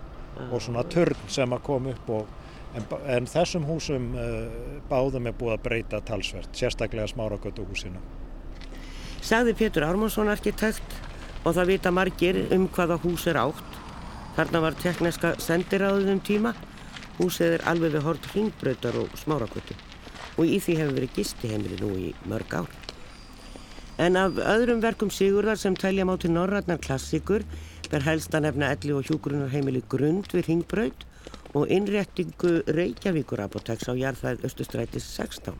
og 0.51 0.62
svona 0.64 0.83
törn 0.90 1.29
sem 1.31 1.53
að 1.55 1.66
koma 1.66 1.92
upp 1.94 2.14
og 2.18 2.38
En, 2.72 2.87
en 3.05 3.27
þessum 3.29 3.66
húsum 3.68 4.12
uh, 4.16 4.46
báðum 4.88 5.29
er 5.29 5.37
búið 5.37 5.57
að 5.59 5.64
breyta 5.66 6.01
talsvert, 6.09 6.53
sérstaklega 6.57 7.11
smáragötu 7.11 7.66
húsinu. 7.68 8.01
Sagði 9.22 9.55
Pétur 9.59 9.85
Ármánsson 9.87 10.33
arkitekt 10.33 10.96
og 11.44 11.53
það 11.53 11.75
vita 11.75 11.92
margir 11.92 12.40
um 12.55 12.66
hvaða 12.72 12.96
hús 13.05 13.27
er 13.29 13.38
átt. 13.42 13.79
Þarna 14.38 14.62
var 14.64 14.79
tekniska 14.81 15.35
sendiráðum 15.42 16.22
tíma. 16.25 16.55
Húsið 17.18 17.59
er 17.59 17.66
alveg 17.68 17.98
við 17.98 18.07
hort 18.09 18.31
hringbröytar 18.33 18.96
og 19.03 19.12
smáragötu 19.20 19.77
og 20.40 20.48
í 20.48 20.57
því 20.64 20.79
hefur 20.79 20.96
verið 20.96 21.18
gistiheimili 21.18 21.77
nú 21.83 21.92
í 22.01 22.14
mörg 22.25 22.57
ár. 22.62 22.82
En 24.03 24.17
af 24.19 24.35
öðrum 24.35 24.81
verkum 24.83 25.11
Sigurðar 25.15 25.61
sem 25.61 25.77
tælja 25.79 26.03
má 26.03 26.17
til 26.19 26.33
norrætnar 26.35 26.81
klassikur 26.83 27.45
ber 27.93 28.03
helst 28.03 28.33
að 28.35 28.49
nefna 28.49 28.71
elli 28.75 28.97
og 28.97 29.07
hjúgrunarheimili 29.07 29.83
grund 29.93 30.33
við 30.33 30.49
hringbröyt 30.49 31.05
og 31.55 31.71
innréttingu 31.71 32.51
Reykjavíkur 32.79 33.45
apoteks 33.45 33.87
á 33.87 33.95
jarðfæð 33.95 34.43
Östustrætis 34.49 35.07
16. 35.07 35.55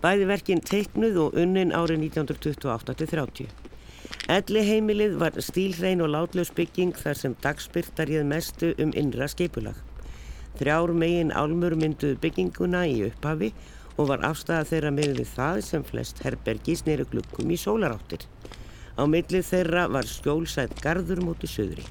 Bæði 0.00 0.28
verkinn 0.30 0.64
teiknuð 0.64 1.20
og 1.26 1.36
unnin 1.42 1.74
árið 1.76 2.06
1928-30. 2.06 3.52
Elli 4.38 4.64
heimilið 4.70 5.20
var 5.20 5.36
stílrein 5.44 6.00
og 6.06 6.14
látlaus 6.14 6.54
bygging 6.56 6.96
þar 6.96 7.20
sem 7.20 7.36
dagspyrtar 7.44 8.08
ég 8.08 8.24
mestu 8.24 8.72
um 8.80 8.96
innra 8.96 9.28
skeipulag. 9.28 9.76
Þrjár 10.56 10.96
megin 10.96 11.34
álmur 11.36 11.76
mynduð 11.76 12.16
bygginguna 12.24 12.86
í 12.88 13.02
upphafi 13.10 13.52
og 13.96 14.10
var 14.10 14.24
afstæða 14.28 14.68
þeirra 14.70 14.92
með 14.94 15.20
við 15.20 15.30
það 15.34 15.60
sem 15.66 15.84
flest 15.84 16.22
herbergi 16.24 16.76
snýru 16.76 17.06
glukkum 17.10 17.52
í 17.52 17.58
sólaráttir. 17.60 18.26
Á 18.96 19.02
millið 19.08 19.44
þeirra 19.50 19.86
var 19.92 20.08
skjólsætt 20.08 20.80
gardur 20.84 21.20
mútið 21.24 21.52
söðri. 21.52 21.86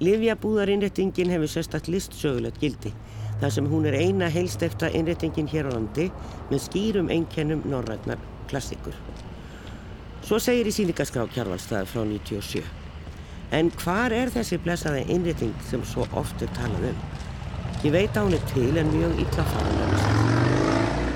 Livjabúðarinnrettingin 0.00 1.30
hefur 1.34 1.50
sérstaklega 1.52 1.98
listsögulegt 1.98 2.60
gildi 2.62 2.92
þar 3.40 3.54
sem 3.54 3.66
hún 3.68 3.86
er 3.88 3.96
eina 3.96 4.28
heilstefta 4.32 4.90
innrettingin 4.96 5.48
hér 5.48 5.68
á 5.68 5.76
landi 5.76 6.08
með 6.50 6.62
skýrum 6.66 7.10
einkennum 7.12 7.62
norrætnar 7.68 8.20
klassikur. 8.50 8.96
Svo 10.24 10.38
segir 10.42 10.68
í 10.68 10.74
síningaskrá 10.74 11.24
kjárvalstæðar 11.34 11.88
frá 11.88 12.04
97. 12.04 12.64
En 13.56 13.72
hvar 13.82 14.14
er 14.14 14.30
þessi 14.30 14.60
blessaði 14.62 15.06
innretting 15.10 15.56
sem 15.70 15.84
svo 15.88 16.06
oft 16.14 16.44
er 16.44 16.52
talað 16.58 16.92
um? 16.92 17.04
Ég 17.80 17.96
veit 17.96 18.16
á 18.20 18.22
er 18.28 18.48
til 18.52 18.70
en 18.76 18.92
mjög 18.92 19.24
illa 19.24 19.48
faranlega. 19.54 20.09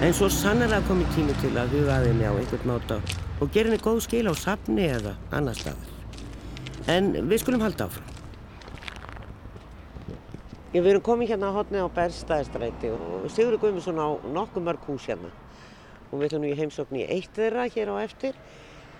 En 0.04 0.12
svo 0.12 0.26
sannarlega 0.28 0.84
komið 0.84 1.14
tími 1.14 1.34
til 1.40 1.54
að 1.56 1.70
huga 1.78 1.94
að 1.94 2.10
henni 2.10 2.26
á 2.28 2.36
einhvern 2.36 2.66
máta 2.68 2.96
og 3.40 3.52
gera 3.54 3.70
henni 3.70 3.80
góð 3.80 4.02
skil 4.04 4.26
á 4.28 4.34
safni 4.36 4.84
eða 4.92 5.14
annar 5.32 5.56
staðar. 5.56 5.94
En 6.92 7.06
við 7.30 7.40
skulum 7.40 7.62
halda 7.64 7.86
áfram. 7.86 8.10
Ég 10.74 10.84
við 10.84 10.90
erum 10.90 11.04
komið 11.06 11.32
hérna 11.32 11.48
á 11.48 11.56
hotnið 11.56 11.86
á 11.88 11.96
Berstæðistræti 11.96 12.90
og 12.92 13.24
Sigurður 13.32 13.62
Guðmundsson 13.62 14.02
á 14.04 14.08
nokkuð 14.34 14.66
mörg 14.66 14.84
hús 14.90 15.06
hérna 15.08 15.30
og 16.10 16.18
við 16.18 16.26
ætlum 16.26 16.44
nú 16.44 16.52
í 16.52 16.58
heimsókn 16.58 17.00
í 17.00 17.06
eitt 17.08 17.32
þeirra 17.40 17.64
hér 17.72 17.94
á 17.94 18.04
eftir 18.04 18.36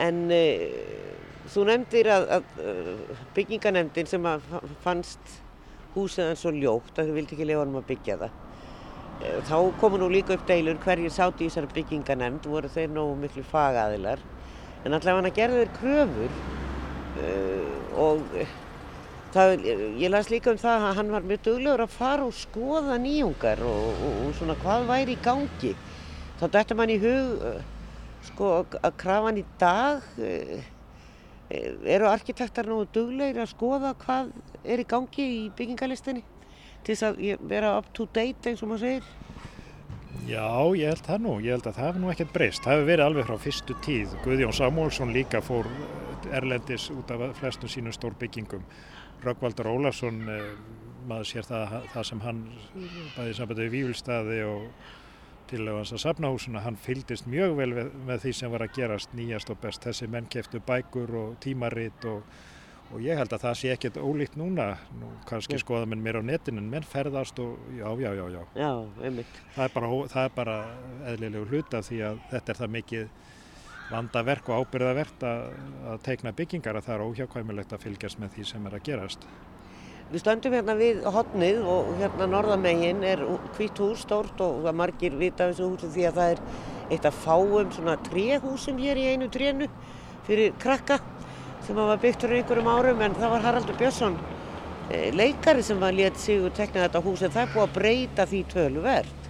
en 0.01 0.25
uh, 0.33 0.64
þú 1.53 1.67
nefndir 1.69 2.09
að, 2.14 2.31
að 2.38 2.64
uh, 2.64 3.21
bygginganemndin 3.37 4.09
sem 4.09 4.33
að 4.33 4.49
fannst 4.87 5.37
húsið 5.99 6.31
hans 6.31 6.47
svo 6.47 6.55
ljótt 6.57 6.97
að 6.97 7.12
þau 7.12 7.19
vildi 7.21 7.37
ekki 7.37 7.51
lefa 7.53 7.67
hann 7.67 7.77
að 7.83 7.88
byggja 7.93 8.21
það 8.25 8.40
þá 9.20 9.57
komu 9.81 10.00
nú 10.00 10.09
líka 10.12 10.35
upp 10.35 10.46
deilur 10.48 10.81
hverjir 10.83 11.12
sátt 11.14 11.40
í 11.40 11.48
þessari 11.48 11.70
bygginganemnd 11.77 12.46
voru 12.50 12.68
þeir 12.72 12.90
nógu 12.92 13.14
miklu 13.22 13.44
fagaðilar 13.46 14.20
en 14.85 14.92
allavega 14.92 15.16
hann 15.20 15.31
að 15.31 15.38
gerða 15.38 15.62
þeir 15.62 15.72
kröfur 15.79 16.33
og 18.05 18.18
Það, 19.35 19.64
ég 19.98 20.12
las 20.12 20.29
líka 20.31 20.53
um 20.53 20.59
það 20.62 20.85
að 20.87 20.92
hann 20.94 21.09
var 21.11 21.24
mjög 21.27 21.40
duglegur 21.42 21.81
að 21.83 21.90
fara 21.90 22.22
og 22.22 22.37
skoða 22.38 23.00
nýjungar 23.03 23.64
og, 23.66 23.88
og, 23.90 24.12
og 24.29 24.37
svona 24.38 24.55
hvað 24.61 24.85
væri 24.87 25.16
í 25.16 25.22
gangi. 25.24 25.72
Þá 26.38 26.44
dættum 26.55 26.83
hann 26.85 26.92
í 26.94 26.98
hug 27.03 27.42
sko, 28.29 28.53
að 28.79 28.94
krafan 29.03 29.40
í 29.40 29.44
dag, 29.59 30.07
eru 31.50 32.09
arkitektar 32.09 32.70
nú 32.70 32.85
duglegir 32.94 33.42
að 33.42 33.50
skoða 33.57 33.90
hvað 34.05 34.31
er 34.62 34.85
í 34.85 34.87
gangi 34.94 35.27
í 35.27 35.42
byggingalistinni 35.59 36.22
til 36.85 36.94
þess 36.94 37.07
að 37.09 37.49
vera 37.51 37.77
up 37.79 37.90
to 37.97 38.07
date 38.14 38.51
eins 38.51 38.62
og 38.62 38.73
maður 38.73 38.87
segir? 38.87 39.12
Já, 40.25 40.49
ég 40.79 40.88
held 40.88 41.05
það 41.05 41.25
nú. 41.27 41.35
Ég 41.44 41.57
held 41.57 41.66
að 41.68 41.77
það 41.77 41.87
hefur 41.88 42.01
nú 42.01 42.11
ekkert 42.12 42.33
breyst. 42.33 42.64
Það 42.64 42.77
hefur 42.77 42.88
verið 42.88 43.05
alveg 43.05 43.27
frá 43.29 43.40
fyrstu 43.44 43.77
tíð. 43.85 44.14
Guðjón 44.25 44.57
Samúlsson 44.57 45.12
líka 45.12 45.42
fór 45.44 45.68
erlendis 46.33 46.88
út 46.94 47.11
af 47.12 47.25
flestum 47.40 47.68
sínum 47.68 47.92
stór 47.92 48.16
byggingum. 48.20 48.64
Röggvaldur 49.25 49.68
Ólafsson 49.68 50.23
eh, 50.33 50.47
maður 51.09 51.29
sér 51.29 51.49
það, 51.49 51.75
það 51.92 52.07
sem 52.09 52.23
hann 52.25 52.42
bæði 53.16 53.37
sambandið 53.37 53.68
í 53.68 53.75
Vívilstaði 53.75 54.40
og 54.49 54.64
tilöfans 55.51 55.92
að 55.92 56.03
safnahúsuna, 56.07 56.62
hann 56.64 56.81
fyldist 56.81 57.29
mjög 57.29 57.59
vel 57.59 57.70
með, 57.77 57.92
með 58.09 58.25
því 58.25 58.33
sem 58.38 58.53
var 58.55 58.64
að 58.64 58.75
gerast 58.79 59.16
nýjast 59.16 59.53
og 59.53 59.61
best. 59.61 59.85
Þessi 59.85 60.09
menn 60.11 60.29
keftu 60.33 60.61
bækur 60.64 61.12
og 61.20 61.37
tímaritt 61.44 62.09
og, 62.09 62.25
og 62.95 63.03
ég 63.03 63.19
held 63.19 63.33
að 63.35 63.43
það 63.43 63.57
sé 63.59 63.71
ekkert 63.75 63.97
ólíkt 63.99 64.37
núna, 64.39 64.69
nú 65.01 65.11
kannski 65.27 65.59
skoða 65.59 65.89
menn 65.91 66.03
mér 66.05 66.21
á 66.21 66.23
netinu, 66.23 66.63
en 66.63 66.71
menn 66.71 66.87
ferðast 66.87 67.41
og 67.43 67.57
já, 67.75 67.89
já, 67.99 68.11
já, 68.15 68.27
já. 68.31 68.43
Já. 68.55 68.71
Það 69.57 69.65
er 69.65 69.73
bara, 69.75 69.89
það 70.13 70.29
er 70.29 70.37
bara 70.37 70.59
eðlilegu 71.11 71.49
hluta 71.51 71.81
því 71.83 72.03
að 72.11 72.21
þetta 72.31 72.55
er 72.55 72.61
það 72.61 72.77
mikið 72.77 73.09
vandaverk 73.91 74.51
og 74.51 74.63
ábyrðaverk 74.63 75.27
að, 75.27 75.43
að 75.91 76.05
teikna 76.07 76.35
byggingar 76.39 76.79
að 76.79 76.87
það 76.87 76.95
er 76.95 77.05
óhjákvæmilegt 77.09 77.75
að 77.75 77.83
fylgjast 77.89 78.23
með 78.23 78.37
því 78.37 78.47
sem 78.53 78.71
er 78.71 78.79
að 78.79 78.87
gerast. 78.87 79.27
Við 80.13 80.21
stöndum 80.21 80.55
hérna 80.55 80.77
við 80.79 81.03
hodnið 81.11 81.61
og 81.67 81.91
hérna 81.99 82.29
norðamegin 82.31 83.03
er 83.09 83.25
hvitt 83.57 83.81
hús 83.83 84.05
stórt 84.05 84.39
og 84.45 84.63
það 84.63 84.79
margir 84.79 85.19
vita 85.19 85.49
þessu 85.51 85.71
húsi 85.73 85.91
því 85.97 86.07
að 86.11 86.21
það 86.21 86.35
er 86.35 86.43
eitt 86.95 87.09
af 87.09 87.21
fáum 87.25 87.73
svona 87.75 87.97
tréhúsum 88.07 88.79
hér 88.79 89.01
í 89.01 89.07
einu 89.15 89.31
trénu 89.33 89.69
fyrir 90.29 90.55
krakka 90.61 91.01
sem 91.66 91.79
hafa 91.81 91.98
byggt 92.03 92.24
fyrir 92.24 92.40
einhverjum 92.42 92.70
árum 92.70 93.05
en 93.05 93.18
það 93.18 93.35
var 93.35 93.44
Haraldur 93.48 93.77
Björnsson 93.81 94.16
eh, 94.90 95.11
leikari 95.16 95.62
sem 95.64 95.81
var 95.81 95.96
létt 95.96 96.18
sig 96.20 96.42
og 96.44 96.55
tekna 96.57 96.87
þetta 96.87 97.05
hús 97.05 97.22
en 97.24 97.35
það 97.35 97.46
er 97.46 97.55
búið 97.55 97.66
að 97.66 97.77
breyta 97.79 98.27
því 98.31 98.42
tölu 98.53 98.85
verð. 98.85 99.20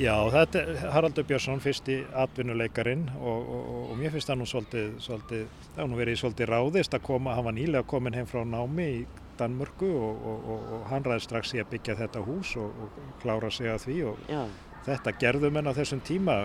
Já, 0.00 0.14
þetta 0.32 0.60
er 0.62 0.84
Haraldur 0.94 1.26
Björnsson, 1.28 1.60
fyrsti 1.60 1.98
atvinnuleikarin 2.16 3.04
og, 3.20 3.50
og, 3.56 3.66
og 3.90 3.98
mér 4.00 4.14
finnst 4.14 4.30
það 4.30 4.38
nú 4.40 4.46
svolítið, 4.48 4.94
svolítið, 5.04 5.42
það 5.74 5.90
nú 5.90 5.98
verið 5.98 6.20
svolítið 6.22 6.48
ráðist 6.48 6.96
að 6.96 7.04
koma, 7.10 7.34
hann 7.36 7.48
var 7.50 7.56
nýlega 7.58 7.88
komin 7.90 8.16
heim 8.16 8.30
frá 8.30 8.40
námi 8.48 8.88
í 8.88 9.02
Danmörku 9.40 9.88
og, 9.88 10.26
og 10.54 10.88
hann 10.90 11.04
ræði 11.04 11.26
strax 11.26 11.54
í 11.56 11.60
að 11.60 11.70
byggja 11.74 11.98
þetta 12.00 12.24
hús 12.24 12.54
og 12.60 12.98
klára 13.22 13.50
sig 13.52 13.68
að 13.72 13.86
því 13.86 13.96
og 14.10 14.26
Já. 14.30 14.42
þetta 14.88 15.14
gerðum 15.20 15.60
en 15.60 15.70
á 15.70 15.72
þessum 15.76 16.02
tíma 16.08 16.36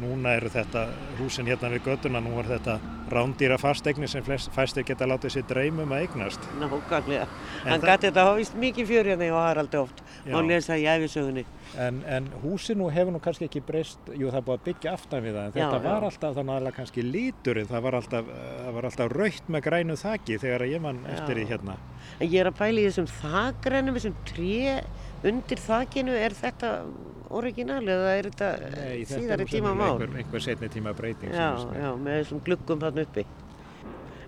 Núna 0.00 0.34
eru 0.38 0.50
þetta 0.50 0.88
húsin 1.20 1.46
hérna 1.46 1.70
við 1.70 1.84
göttuna, 1.86 2.20
nú 2.22 2.34
er 2.40 2.48
þetta 2.48 2.78
rándýra 3.14 3.58
fastegni 3.60 4.08
sem 4.10 4.24
fæstir 4.24 4.86
geta 4.86 5.06
látið 5.06 5.36
sér 5.36 5.46
dreymum 5.50 5.92
að 5.94 6.06
eignast. 6.06 6.48
Nákvæmlega, 6.58 7.26
hann 7.66 7.84
gæti 7.84 8.08
þetta 8.08 8.24
hafa 8.26 8.38
vist 8.40 8.56
mikið 8.58 8.88
fjör 8.90 9.10
hérna 9.12 9.28
og 9.30 9.40
Haraldi 9.44 9.80
oft, 9.80 10.02
má 10.26 10.40
lesa 10.48 10.78
í 10.80 10.86
æfisögunni. 10.90 11.44
En, 11.78 12.02
en 12.10 12.28
húsin 12.42 12.80
nú 12.80 12.90
hefur 12.94 13.14
nú 13.14 13.22
kannski 13.22 13.48
ekki 13.48 13.62
breyst, 13.66 14.10
jú 14.14 14.32
það 14.32 14.40
er 14.40 14.46
búið 14.48 14.58
að 14.58 14.66
byggja 14.68 14.96
aftan 14.98 15.24
við 15.24 15.38
það, 15.38 15.46
en 15.46 15.54
já, 15.54 15.64
þetta 15.64 15.80
var 15.86 16.06
já. 16.06 16.10
alltaf 16.10 16.36
þannig 16.38 16.54
aðalega 16.56 16.78
kannski 16.80 17.06
líturinn, 17.08 17.70
það 17.70 17.86
var 17.86 17.98
alltaf, 18.00 18.30
alltaf 18.74 19.14
raukt 19.14 19.50
með 19.54 19.66
grænu 19.68 19.98
þakki 20.00 20.38
þegar 20.42 20.68
ég 20.70 20.84
mann 20.84 21.02
eftir 21.14 21.40
því 21.40 21.48
hérna. 21.52 21.80
En 22.18 22.30
ég 22.30 22.38
er 22.42 22.50
að 22.50 22.60
pæla 22.60 22.82
í 22.82 22.86
þessum 22.88 23.10
þakrænum, 23.20 23.98
þessum 23.98 24.16
tré 24.28 24.84
undir 25.30 25.60
þakkinu, 25.62 26.14
er 26.16 26.36
þetta 26.36 26.74
orginal 27.34 27.82
eða 27.82 28.12
er 28.18 28.28
þetta 28.30 28.50
Nei, 28.74 29.06
síðari 29.08 29.46
tíma 29.48 29.72
mál? 29.76 29.94
Einhver, 29.94 30.20
einhver 30.20 30.44
setni 30.44 30.70
tíma 30.72 30.94
breyting. 30.96 31.32
Já, 31.34 31.56
já, 31.74 31.90
með 31.98 32.20
þessum 32.20 32.44
glukkum 32.46 32.82
þarna 32.84 33.06
uppi. 33.08 33.26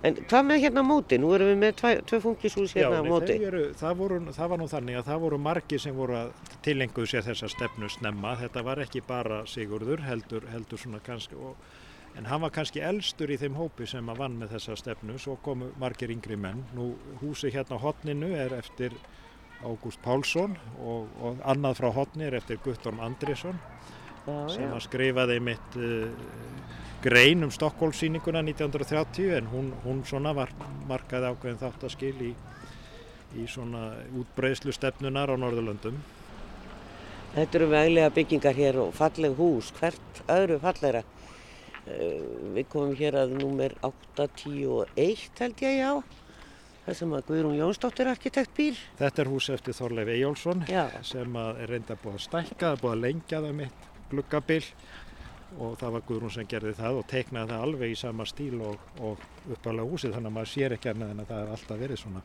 En 0.07 0.19
hvað 0.29 0.45
með 0.47 0.61
hérna 0.63 0.83
móti? 0.87 1.19
Nú 1.19 1.33
erum 1.35 1.49
við 1.51 1.57
með 1.63 1.73
tvæ, 1.81 1.89
tvö 2.07 2.21
funkishús 2.23 2.75
hérna 2.77 3.01
já, 3.01 3.03
á 3.03 3.11
móti. 3.11 3.39
Eru, 3.49 3.63
það, 3.79 3.97
voru, 4.03 4.21
það 4.37 4.53
var 4.53 4.61
nú 4.61 4.69
þannig 4.71 5.01
að 5.01 5.09
það 5.09 5.25
voru 5.25 5.41
margi 5.47 5.81
sem 5.83 5.97
voru 5.97 6.19
að 6.21 6.53
tilenguðu 6.67 7.11
sér 7.13 7.27
þessa 7.27 7.51
stefnu 7.51 7.91
snemma. 7.91 8.37
Þetta 8.43 8.65
var 8.67 8.83
ekki 8.85 9.03
bara 9.07 9.43
Sigurður, 9.51 10.05
heldur, 10.07 10.47
heldur 10.53 10.83
svona 10.83 11.01
kannski, 11.07 11.39
og, 11.41 11.57
en 12.19 12.29
hann 12.31 12.45
var 12.45 12.55
kannski 12.55 12.85
elstur 12.87 13.33
í 13.33 13.41
þeim 13.41 13.59
hópi 13.59 13.89
sem 13.89 14.13
að 14.13 14.23
vann 14.23 14.39
með 14.43 14.57
þessa 14.57 14.79
stefnu. 14.85 15.19
Svo 15.23 15.39
komu 15.43 15.73
margir 15.81 16.13
yngri 16.15 16.39
menn. 16.39 16.63
Nú 16.77 16.93
húsi 17.23 17.51
hérna 17.55 17.81
á 17.81 17.85
hotninu 17.89 18.31
er 18.37 18.55
eftir 18.61 18.95
Ágúst 19.65 20.01
Pálsson 20.05 20.57
og, 20.83 21.07
og 21.23 21.41
annað 21.49 21.81
frá 21.81 21.89
hotni 21.95 22.27
er 22.27 22.37
eftir 22.39 22.61
Guttorm 22.65 23.01
Andrisson 23.05 23.57
já, 24.27 24.35
sem 24.53 24.69
að 24.69 24.85
skrifaði 24.85 25.39
mitt 25.41 25.79
uh, 25.81 26.11
grein 27.05 27.47
um 27.47 27.53
Stokkólsýninguna 27.55 28.43
1930 28.45 29.33
en 29.39 29.49
hún, 29.53 29.73
hún 29.85 30.05
svona 30.09 30.35
var 30.37 30.53
markaði 30.89 31.33
ákveðin 31.33 31.63
þáttaskil 31.63 32.15
í, 32.29 32.33
í 33.41 33.49
svona 33.51 33.89
útbreyslu 34.17 34.75
stefnunar 34.75 35.33
á 35.33 35.37
Norðurlöndum. 35.39 35.99
Þetta 37.37 37.59
eru 37.59 37.69
veglega 37.69 38.13
byggingar 38.17 38.57
hér 38.57 38.81
og 38.81 38.95
falleg 38.97 39.35
hús, 39.37 39.69
hvert 39.77 40.23
öðru 40.33 40.57
fallegra. 40.63 41.03
Eh, 41.87 42.23
við 42.57 42.71
komum 42.73 42.95
hér 42.99 43.19
að 43.21 43.37
númer 43.39 43.77
8, 43.87 44.27
10 44.41 44.63
og 44.73 44.95
1 44.97 45.43
held 45.43 45.61
ég 45.63 45.77
já. 45.79 45.91
Það 46.87 46.99
sem 47.01 47.15
að 47.17 47.23
Guðrún 47.27 47.57
Jónsdóttir 47.59 48.07
arkitekt 48.07 48.53
býr. 48.55 48.77
Þetta 49.01 49.23
er 49.25 49.29
hús 49.33 49.49
eftir 49.51 49.75
Þorleif 49.75 50.11
Ejjólfsson 50.13 50.61
sem 51.03 51.39
að 51.41 51.57
er 51.65 51.73
reynda 51.75 51.97
búið 51.99 52.15
að 52.15 52.21
stækka, 52.23 52.69
búið 52.79 52.93
að 52.93 53.01
lengja 53.03 53.41
það 53.43 53.57
mitt 53.59 53.87
gluggabil 54.13 54.61
og 55.57 55.73
það 55.81 55.97
var 55.97 56.05
Guðrún 56.07 56.33
sem 56.37 56.47
gerði 56.47 56.75
það 56.79 56.99
og 57.01 57.09
teiknaði 57.11 57.51
það 57.51 57.65
alveg 57.67 57.91
í 57.91 57.97
sama 57.99 58.27
stíl 58.31 58.61
og, 58.69 58.85
og 59.03 59.25
uppalega 59.51 59.91
húsið 59.91 60.15
þannig 60.15 60.31
að 60.31 60.37
maður 60.37 60.53
sér 60.53 60.75
ekki 60.77 60.91
annað 60.93 61.11
en 61.11 61.23
að 61.25 61.33
það 61.33 61.41
er 61.41 61.51
alltaf 61.57 61.81
verið 61.81 62.01
svona. 62.05 62.23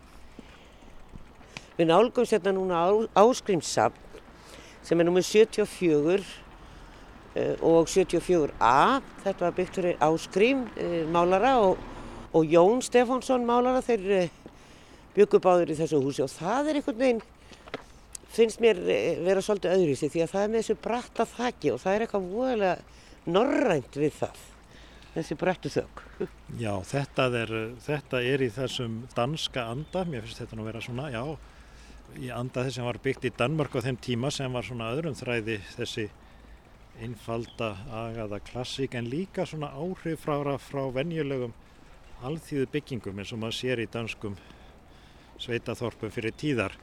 Við 1.80 1.90
nálgumst 1.90 2.36
hérna 2.36 2.54
núna 2.54 2.84
á, 2.86 2.90
áskrimsafn 3.24 4.22
sem 4.86 5.02
er 5.02 5.10
númer 5.10 5.26
74 5.26 6.20
uh, 6.22 7.56
og 7.66 7.90
74a. 7.90 9.02
Þetta 9.26 9.48
var 9.48 9.58
byggt 9.58 9.82
fyrir 9.82 10.06
áskrim 10.06 10.68
uh, 10.76 11.02
málara 11.10 11.56
og, 11.64 11.82
og 12.38 12.46
Jón 12.54 12.86
Stefánsson 12.86 13.50
málara 13.50 13.82
þeir 13.86 14.30
uh, 15.12 15.16
byggu 15.16 15.42
báður 15.44 15.74
í 15.74 15.78
þessu 15.80 16.02
húsi 16.04 16.24
og 16.26 16.32
það 16.32 16.72
er 16.72 16.80
einhvern 16.80 17.02
veginn 17.02 17.22
finnst 18.32 18.62
mér 18.64 18.80
eh, 18.88 19.20
vera 19.26 19.44
svolítið 19.44 19.76
öðruvísi 19.76 20.10
því 20.12 20.24
að 20.24 20.34
það 20.34 20.46
er 20.46 20.52
með 20.54 20.64
þessu 20.64 20.78
bratta 20.86 21.28
þakki 21.28 21.74
og 21.74 21.82
það 21.84 21.96
er 21.96 22.06
eitthvað 22.06 22.30
voðalega 22.32 23.32
norrænt 23.32 24.00
við 24.00 24.14
það 24.22 24.44
þessi 25.12 25.36
brattu 25.36 25.72
þögg. 25.72 26.04
Já, 26.62 26.72
þetta 26.88 27.26
er, 27.42 27.54
þetta 27.84 28.22
er 28.24 28.44
í 28.46 28.52
þessum 28.56 29.02
danska 29.16 29.66
anda, 29.74 30.06
mér 30.08 30.24
finnst 30.24 30.40
þetta 30.40 30.60
nú 30.60 30.68
vera 30.68 30.84
svona, 30.84 31.10
já, 31.12 31.24
í 32.16 32.32
anda 32.32 32.64
þess 32.64 32.80
sem 32.80 32.88
var 32.88 33.00
byggt 33.04 33.28
í 33.28 33.34
Danmark 33.36 33.76
á 33.76 33.84
þeim 33.84 34.00
tíma 34.04 34.32
sem 34.32 34.56
var 34.56 34.68
svona 34.68 34.92
öðrum 34.96 35.18
þræði 35.20 35.60
þessi 35.76 36.08
einfalda 37.02 37.74
agaða 38.06 38.40
klassík 38.46 38.96
en 38.96 39.10
líka 39.12 39.46
svona 39.48 39.72
áhrif 39.76 40.24
frá, 40.24 40.56
frá 40.60 40.84
venjulegum 40.96 41.54
alþýðu 42.28 42.68
byggingum 42.72 43.20
eins 43.20 43.32
og 43.34 43.42
maður 43.42 43.58
sér 43.58 43.82
í 43.82 43.88
danskum 43.92 44.36
sveitaþorpum 45.42 46.12
fyrir 46.14 46.36
tíðar. 46.38 46.76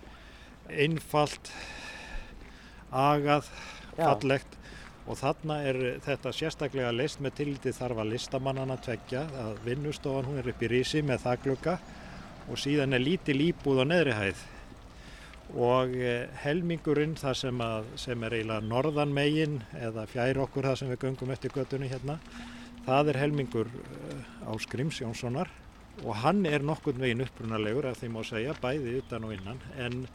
Einfalt, 0.69 1.51
agað, 2.93 3.49
fallegt 3.97 4.59
og 5.09 5.17
þarna 5.17 5.63
er 5.65 5.79
þetta 6.05 6.35
sérstaklega 6.37 6.93
leist 6.93 7.23
með 7.25 7.39
tilliti 7.41 7.73
þarf 7.73 8.03
að 8.03 8.13
listamannana 8.13 8.77
tveggja 8.85 9.25
að 9.47 9.63
vinnustofan 9.65 10.29
hún 10.29 10.43
er 10.43 10.51
upp 10.53 10.63
í 10.63 10.71
rísi 10.75 11.01
með 11.01 11.25
þakkluka 11.25 11.79
og 12.49 12.61
síðan 12.61 12.97
er 12.97 13.05
lítil 13.05 13.39
íbúð 13.49 13.83
á 13.83 13.85
neðri 13.89 14.19
hæð. 14.19 14.45
Og 15.57 15.95
eh, 15.97 16.29
helmingurinn 16.43 17.17
það 17.17 17.41
sem, 17.41 17.61
að, 17.65 17.89
sem 17.97 18.25
er 18.27 18.37
eiginlega 18.37 18.69
norðan 18.69 19.15
megin 19.17 19.63
eða 19.81 20.05
fjær 20.11 20.43
okkur 20.45 20.69
það 20.69 20.81
sem 20.83 20.93
við 20.93 21.05
göngum 21.07 21.33
eftir 21.33 21.55
göttunni 21.57 21.89
hérna 21.89 22.19
það 22.89 23.13
er 23.13 23.21
helmingur 23.23 23.69
uh, 23.69 24.53
Áskrims 24.55 25.03
Jónssonar 25.03 25.51
og 26.05 26.15
hann 26.23 26.45
er 26.47 26.63
nokkurn 26.63 27.01
veginn 27.03 27.25
upprunalegur 27.25 27.89
að 27.91 28.01
því 28.03 28.11
má 28.15 28.21
segja 28.27 28.55
bæði 28.63 28.97
utan 29.03 29.25
og 29.29 29.33
innan 29.35 29.61
en 29.79 30.07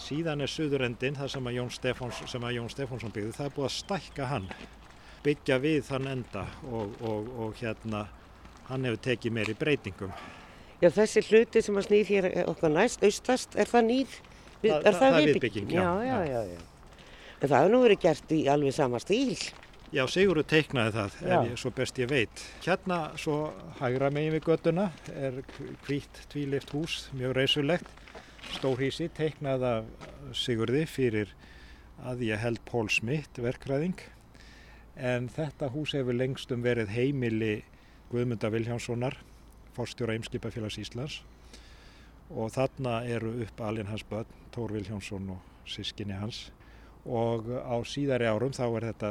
síðan 0.00 0.42
er 0.44 0.50
suðurendin 0.50 1.16
það 1.18 1.32
sem 1.34 1.46
að 1.50 1.56
Jón, 1.58 1.70
Stefáns, 1.74 2.22
sem 2.30 2.42
að 2.46 2.56
Jón 2.58 2.70
Stefánsson 2.72 3.12
byggði 3.14 3.32
það 3.36 3.46
er 3.50 3.54
búið 3.56 3.68
að 3.68 3.74
stækka 3.78 4.28
hann 4.30 4.48
byggja 5.24 5.58
við 5.62 5.82
þann 5.88 6.06
enda 6.10 6.46
og, 6.70 6.94
og, 7.00 7.28
og 7.46 7.54
hérna 7.62 8.04
hann 8.68 8.84
hefur 8.88 9.02
tekið 9.08 9.36
meiri 9.38 9.54
breytingum 9.58 10.12
Já, 10.82 10.90
þessi 10.92 11.22
hluti 11.30 11.62
sem 11.64 11.76
að 11.80 11.86
snýð 11.86 12.08
hér 12.12 12.26
okkar 12.50 12.72
næst, 12.74 13.04
austast, 13.06 13.54
er 13.56 13.70
það 13.70 13.84
nýr? 13.88 14.16
Það- 14.60 14.72
er 14.74 14.82
það- 14.82 14.98
það 15.00 15.14
er 15.20 15.28
viðbygging? 15.30 15.68
Já, 15.72 15.84
já, 15.84 16.04
já. 16.04 16.18
já, 16.28 16.40
já. 16.50 16.60
En 17.40 17.48
það 17.48 17.54
hefur 17.62 17.72
nú 17.72 17.80
verið 17.84 18.00
gert 18.02 18.34
í 18.34 18.40
alveg 18.50 18.74
sama 18.74 18.98
stíl. 19.00 19.38
Já, 19.94 20.02
Sigurður 20.10 20.46
teiknaði 20.50 20.90
það, 20.96 21.16
ég, 21.30 21.50
svo 21.60 21.70
best 21.70 21.98
ég 22.02 22.08
veit. 22.10 22.40
Hérna, 22.64 22.96
svo 23.20 23.52
hægra 23.78 24.08
megin 24.10 24.32
við 24.34 24.48
göttuna, 24.48 24.88
er 25.14 25.36
hvít 25.86 26.18
tvílift 26.32 26.72
hús, 26.74 26.96
mjög 27.14 27.36
reysulegt. 27.38 27.92
Stórhísi 28.56 29.06
teiknaði 29.14 29.68
af 29.68 29.92
Sigurði 30.34 30.82
fyrir 30.90 31.30
að 32.10 32.24
ég 32.26 32.42
held 32.42 32.58
Pól 32.66 32.90
Smith, 32.90 33.38
verkræðing. 33.38 34.02
En 34.98 35.30
þetta 35.30 35.70
hús 35.70 35.94
hefur 35.94 36.18
lengstum 36.18 36.66
verið 36.66 36.90
heimili 36.96 37.54
Guðmunda 38.10 38.50
Viljánssonar, 38.50 39.20
forstjóra 39.78 40.18
Eimskipafélags 40.18 40.80
Íslands. 40.82 41.20
Og 42.34 42.50
þarna 42.58 43.04
eru 43.06 43.36
upp 43.46 43.62
alinn 43.62 43.94
hans 43.94 44.02
börn, 44.10 44.26
Tór 44.50 44.74
Viljánsson 44.74 45.36
og 45.36 45.70
sískinni 45.70 46.18
hans 46.18 46.48
og 47.04 47.48
á 47.52 47.76
síðari 47.84 48.28
árum 48.28 48.54
þá 48.56 48.64
er 48.66 48.86
þetta 48.90 49.10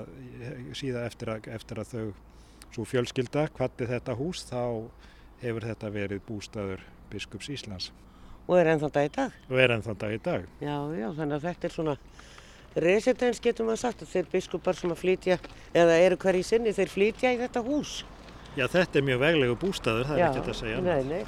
síðan 0.74 1.08
eftir 1.08 1.34
að, 1.36 1.50
eftir 1.54 1.82
að 1.82 1.92
þau 1.94 2.06
svo 2.74 2.86
fjölskylda 2.90 3.48
kvatti 3.54 3.86
þetta 3.90 4.16
hús 4.18 4.46
þá 4.50 4.90
hefur 5.44 5.68
þetta 5.68 5.92
verið 5.94 6.24
bústaður 6.26 6.88
biskups 7.12 7.52
Íslands 7.54 7.92
Og 8.44 8.58
er 8.60 8.74
ennþá 8.74 8.90
dag 8.92 9.06
í 9.08 9.12
dag. 9.16 9.36
og 9.50 9.60
er 9.60 9.72
ennþá 9.72 9.94
dag 10.00 10.14
í 10.14 10.18
dag. 10.20 10.48
Já, 10.60 10.76
já, 11.00 11.08
þannig 11.16 11.38
að 11.38 11.46
þetta 11.48 11.68
er 11.68 11.74
svona 11.78 11.94
residens 12.84 13.40
getur 13.40 13.68
maður 13.68 13.82
sagt 13.86 14.02
að 14.04 14.12
þeir 14.12 14.26
biskupar 14.34 14.76
sem 14.76 14.92
að 14.92 15.00
flytja, 15.00 15.38
eða 15.72 16.00
eru 16.04 16.18
hverji 16.20 16.44
sinni, 16.44 16.74
þeir 16.76 16.92
flytja 16.92 17.32
í 17.32 17.40
þetta 17.40 17.64
hús. 17.64 17.94
Já 18.58 18.68
þetta 18.68 19.00
er 19.00 19.08
mjög 19.08 19.22
veglegu 19.24 19.56
bústaður, 19.62 20.10
það 20.10 20.20
er 20.20 20.26
ekki 20.28 20.44
að 20.44 20.60
segja. 20.60 20.82
Nei, 20.84 21.04
nei. 21.08 21.24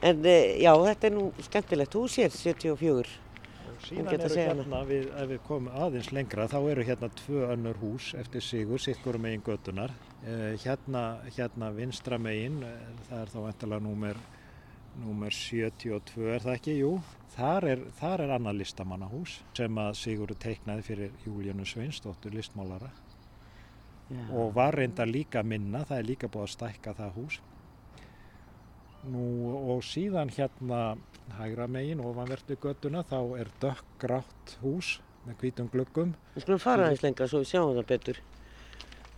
En 0.00 0.22
e, 0.24 0.36
já, 0.62 0.70
þetta 0.86 1.10
er 1.10 1.16
nú 1.16 1.26
skemmtilegt 1.48 1.98
hús 1.98 2.16
hér, 2.20 2.30
74. 2.32 3.18
Síðan 3.86 4.10
eru 4.12 4.28
hérna, 4.36 4.80
við, 4.88 5.06
ef 5.16 5.28
við 5.30 5.40
komum 5.46 5.70
aðeins 5.72 6.10
lengra, 6.12 6.46
þá 6.50 6.58
eru 6.72 6.84
hérna 6.84 7.08
tvö 7.22 7.46
önnur 7.54 7.78
hús 7.80 8.10
eftir 8.18 8.44
sigur, 8.44 8.82
sikkur 8.82 9.18
megin 9.22 9.44
göttunar. 9.46 9.94
Eh, 10.20 10.58
hérna, 10.64 11.04
hérna 11.36 11.70
vinstra 11.74 12.18
megin, 12.20 12.60
eh, 12.66 12.76
það 13.08 13.22
er 13.22 13.32
þá 13.32 13.38
vantilega 13.46 13.86
númer, 13.86 14.20
númer 15.00 15.32
72 15.32 16.28
er 16.34 16.44
það 16.44 16.58
ekki, 16.58 16.76
jú. 16.82 16.92
Þar 17.30 17.68
er, 17.70 17.84
þar 18.00 18.24
er 18.24 18.34
annað 18.36 18.58
listamannahús 18.60 19.38
sem 19.56 19.78
að 19.78 19.92
Sigurður 20.00 20.40
teiknaði 20.42 20.82
fyrir 20.82 21.12
Júlíunu 21.24 21.64
Sveinsdóttur 21.64 22.34
listmálara 22.34 22.90
Já. 24.10 24.24
og 24.34 24.54
var 24.54 24.74
reynda 24.74 25.06
líka 25.06 25.44
minna, 25.46 25.84
það 25.86 25.98
er 25.98 26.08
líka 26.08 26.28
búið 26.28 26.48
að 26.48 26.54
stækka 26.56 26.94
það 26.98 27.16
hús. 27.20 27.40
Nú 29.08 29.24
og 29.72 29.84
síðan 29.86 30.28
hérna 30.34 30.96
hægra 31.38 31.68
megin 31.70 32.02
ofanvertu 32.04 32.58
göttuna 32.60 33.04
þá 33.08 33.20
er 33.40 33.48
dökkgrátt 33.62 34.56
hús 34.60 34.98
með 35.24 35.40
hvítum 35.40 35.70
gluggum. 35.72 36.12
Við 36.34 36.44
skulum 36.44 36.60
fara 36.60 36.88
aðeins 36.88 37.04
lengra 37.04 37.28
svo 37.30 37.40
við 37.40 37.52
sjáum 37.52 37.74
það 37.78 37.88
betur. 37.94 38.20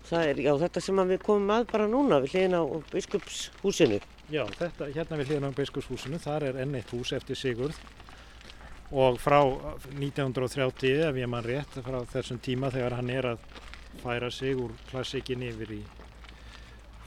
Það 0.06 0.28
er, 0.28 0.42
já, 0.44 0.52
þetta 0.58 0.82
sem 0.82 1.02
við 1.08 1.22
komum 1.22 1.54
að 1.54 1.68
bara 1.72 1.88
núna 1.90 2.18
við 2.22 2.36
hliðina 2.36 2.62
á 2.62 2.66
biskupshúsinu. 2.92 4.00
Já, 4.32 4.44
þetta 4.56 4.88
hérna 4.94 5.18
við 5.20 5.32
hliðan 5.32 5.52
á 5.52 5.58
Beiskurshúsinu, 5.58 6.18
þar 6.22 6.46
er 6.48 6.60
enn 6.62 6.78
eitt 6.78 6.92
hús 6.94 7.10
eftir 7.12 7.36
Sigurð 7.36 7.78
og 8.92 9.18
frá 9.20 9.40
1930, 9.42 11.02
ef 11.08 11.18
ég 11.20 11.28
mann 11.28 11.44
rétt, 11.44 11.78
frá 11.84 11.98
þessum 12.12 12.40
tíma 12.44 12.70
þegar 12.72 12.98
hann 12.98 13.10
er 13.12 13.28
að 13.34 13.44
færa 14.02 14.30
sig 14.32 14.56
úr 14.56 14.72
klassikin 14.90 15.44
yfir 15.48 15.76
í 15.78 15.82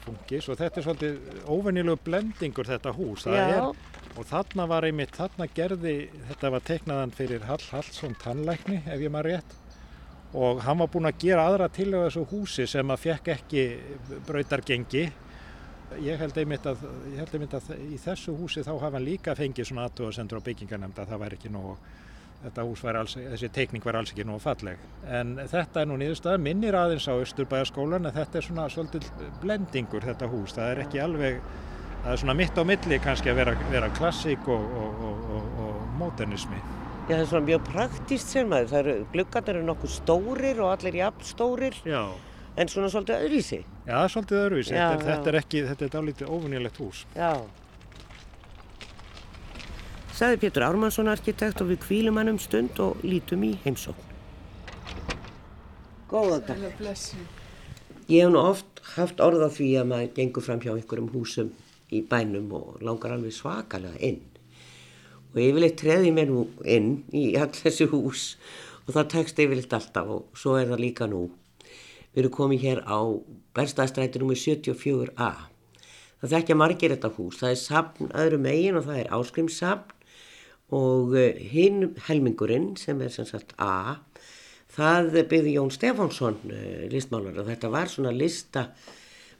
fungis 0.06 0.48
og 0.50 0.60
þetta 0.62 0.82
er 0.82 0.88
svolítið 0.88 1.44
óvenjulegu 1.50 2.06
blendingur 2.06 2.70
þetta 2.70 2.94
hús. 2.96 3.26
Er, 3.28 3.70
og 4.16 4.30
þarna 4.30 4.70
var 4.72 4.88
einmitt, 4.88 5.14
þarna 5.18 5.50
gerði, 5.52 5.98
þetta 6.30 6.52
var 6.56 6.66
teiknaðan 6.70 7.14
fyrir 7.16 7.46
Hall 7.50 7.62
Hallsson 7.74 8.16
tannlækni, 8.22 8.82
ef 8.86 9.04
ég 9.04 9.14
mann 9.14 9.26
rétt 9.28 9.62
og 10.36 10.64
hann 10.66 10.80
var 10.82 10.90
búinn 10.92 11.08
að 11.08 11.22
gera 11.22 11.46
aðra 11.48 11.70
tilögu 11.72 12.10
þessu 12.10 12.24
húsi 12.32 12.66
sem 12.68 12.90
að 12.92 13.04
fekk 13.06 13.30
ekki 13.36 13.64
brautargengi 14.28 15.04
ég 16.04 16.20
held 16.20 16.38
einmitt 16.42 16.66
að, 16.68 16.82
held 17.16 17.36
einmitt 17.38 17.56
að 17.56 17.70
í 17.86 18.00
þessu 18.02 18.36
húsi 18.36 18.64
þá 18.66 18.74
hafa 18.74 18.98
hann 18.98 19.06
líka 19.06 19.36
fengið 19.38 19.70
svona 19.70 19.86
aðtúasendur 19.88 20.42
á 20.44 20.48
byggingarnemnd 20.48 21.00
að 21.00 21.14
það 21.14 21.24
væri 21.24 21.40
ekki 21.40 21.54
nógu 21.54 21.76
þetta 22.46 22.66
hús 22.70 22.84
væri 22.86 23.02
alls, 23.02 23.16
þessi 23.18 23.50
teikning 23.56 23.86
væri 23.86 23.98
alls 24.02 24.14
ekki 24.14 24.26
nógu 24.30 24.42
falleg 24.44 24.82
en 25.10 25.36
þetta 25.52 25.82
er 25.84 25.90
nú 25.90 25.98
niðurstað 26.02 26.42
minnir 26.46 26.78
aðeins 26.78 27.08
á 27.10 27.14
Östurbæðaskólan 27.18 28.06
en 28.10 28.16
þetta 28.16 28.40
er 28.42 28.48
svona 28.48 28.68
svolítið 28.70 29.10
blendingur 29.42 30.06
þetta 30.06 30.30
hús 30.32 30.54
það 30.58 30.72
er 30.76 30.84
ekki 30.86 31.02
alveg 31.04 31.40
það 32.06 32.12
er 32.14 32.22
svona 32.22 32.38
mitt 32.38 32.58
á 32.58 32.64
milli 32.70 33.00
kannski 33.02 33.34
að 33.34 33.40
vera, 33.42 33.56
vera 33.74 33.90
klassík 33.98 34.48
og, 34.48 34.66
og, 34.86 35.04
og, 35.10 35.26
og, 35.40 35.50
og 35.66 35.82
modernismi 36.00 36.62
já, 36.62 37.16
það 37.16 37.24
er 37.24 37.28
svona 37.34 37.46
mjög 37.50 37.66
praktíst 37.72 38.32
sem 38.34 38.48
maður. 38.50 38.70
Það 38.72 38.80
eru, 38.84 38.94
gluggarnir 39.14 39.60
eru 39.60 39.66
nokkuð 39.68 39.92
stórir 39.94 40.62
og 40.66 40.72
allir 40.74 40.96
jafn 41.02 41.28
stórir 41.28 41.76
Já, 41.86 42.02
en 42.58 42.72
svona 42.72 42.90
svolítið 42.90 43.26
öðrísi. 43.28 43.60
Já, 43.86 43.98
svolítið 44.10 44.40
öðruvísi. 44.42 44.74
Já, 44.74 44.88
Þetta, 44.90 44.96
er- 44.96 45.06
já. 45.06 45.12
þetta 45.12 45.30
er 45.32 45.38
ekki, 45.42 45.62
þetta 45.70 45.86
er 45.86 45.94
dálítið 45.94 46.32
óvinnilegt 46.34 46.80
hús. 46.82 47.04
Já. 47.14 47.32
Saði 50.16 50.38
Pétur 50.46 50.64
Ármannsson 50.64 51.10
arkitekt 51.12 51.60
og 51.60 51.74
við 51.74 51.82
kvílum 51.84 52.16
hann 52.16 52.32
um 52.32 52.38
stund 52.40 52.78
og 52.80 53.02
lítum 53.04 53.42
í 53.44 53.50
heimsókn. 53.66 54.14
Góðan 56.08 56.46
dag. 56.48 56.62
Ég 58.08 58.22
hef 58.24 58.30
nú 58.32 58.40
oft 58.40 58.80
haft 58.94 59.20
orð 59.20 59.44
á 59.44 59.52
því 59.52 59.68
að 59.82 59.90
maður 59.90 60.14
gengur 60.16 60.46
fram 60.46 60.62
hjá 60.64 60.70
einhverjum 60.72 61.10
húsum 61.12 61.50
í 61.92 62.00
bænum 62.08 62.54
og 62.56 62.78
langar 62.88 63.12
alveg 63.12 63.36
svakalega 63.36 64.00
inn. 64.00 64.22
Og 65.34 65.42
yfirleitt 65.44 65.76
treði 65.82 66.14
mér 66.16 66.32
nú 66.32 66.46
inn 66.64 67.02
í 67.12 67.26
all 67.36 67.52
þessi 67.52 67.90
hús 67.92 68.24
og 68.86 68.94
það 68.96 69.10
tekst 69.18 69.42
yfirleitt 69.44 69.76
alltaf 69.76 70.14
og 70.16 70.40
svo 70.40 70.56
er 70.62 70.72
það 70.72 70.84
líka 70.86 71.10
nú. 71.12 71.26
Við 72.14 72.22
erum 72.24 72.36
komið 72.38 72.64
hér 72.70 72.82
á 72.88 73.04
Berstaðstræti 73.52 74.24
nr. 74.24 74.40
74a. 74.40 75.30
Það 76.24 76.38
þekkja 76.38 76.60
margir 76.64 76.96
þetta 76.96 77.14
hús. 77.20 77.42
Það 77.44 77.52
er 77.52 77.62
sapn 77.66 78.16
öðru 78.16 78.42
megin 78.48 78.80
og 78.80 78.88
það 78.88 79.02
er 79.04 79.14
áskrimssapn 79.20 79.95
og 80.74 81.16
eh, 81.20 81.38
hinn 81.54 81.92
helmingurinn 82.08 82.74
sem 82.80 83.02
er 83.06 83.14
sem 83.14 83.28
sagt 83.30 83.54
A, 83.62 84.02
það 84.76 85.12
byggði 85.30 85.58
Jón 85.60 85.74
Stefánsson 85.74 86.40
eh, 86.50 86.86
listmálar 86.92 87.38
og 87.42 87.50
þetta 87.52 87.70
var 87.74 87.92
svona 87.92 88.14
lista 88.16 88.72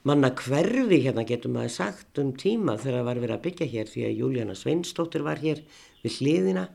manna 0.06 0.30
hverfi 0.30 1.00
hérna 1.02 1.24
getur 1.26 1.50
maður 1.50 1.74
sagt 1.74 2.20
um 2.22 2.30
tíma 2.38 2.76
þegar 2.78 3.00
það 3.00 3.08
var 3.08 3.20
verið 3.24 3.36
að 3.36 3.44
byggja 3.48 3.70
hér 3.72 3.90
því 3.90 4.06
að 4.06 4.18
Júlíana 4.20 4.54
Sveinstóttir 4.54 5.26
var 5.26 5.42
hér 5.42 5.64
við 6.04 6.20
hliðina. 6.20 6.68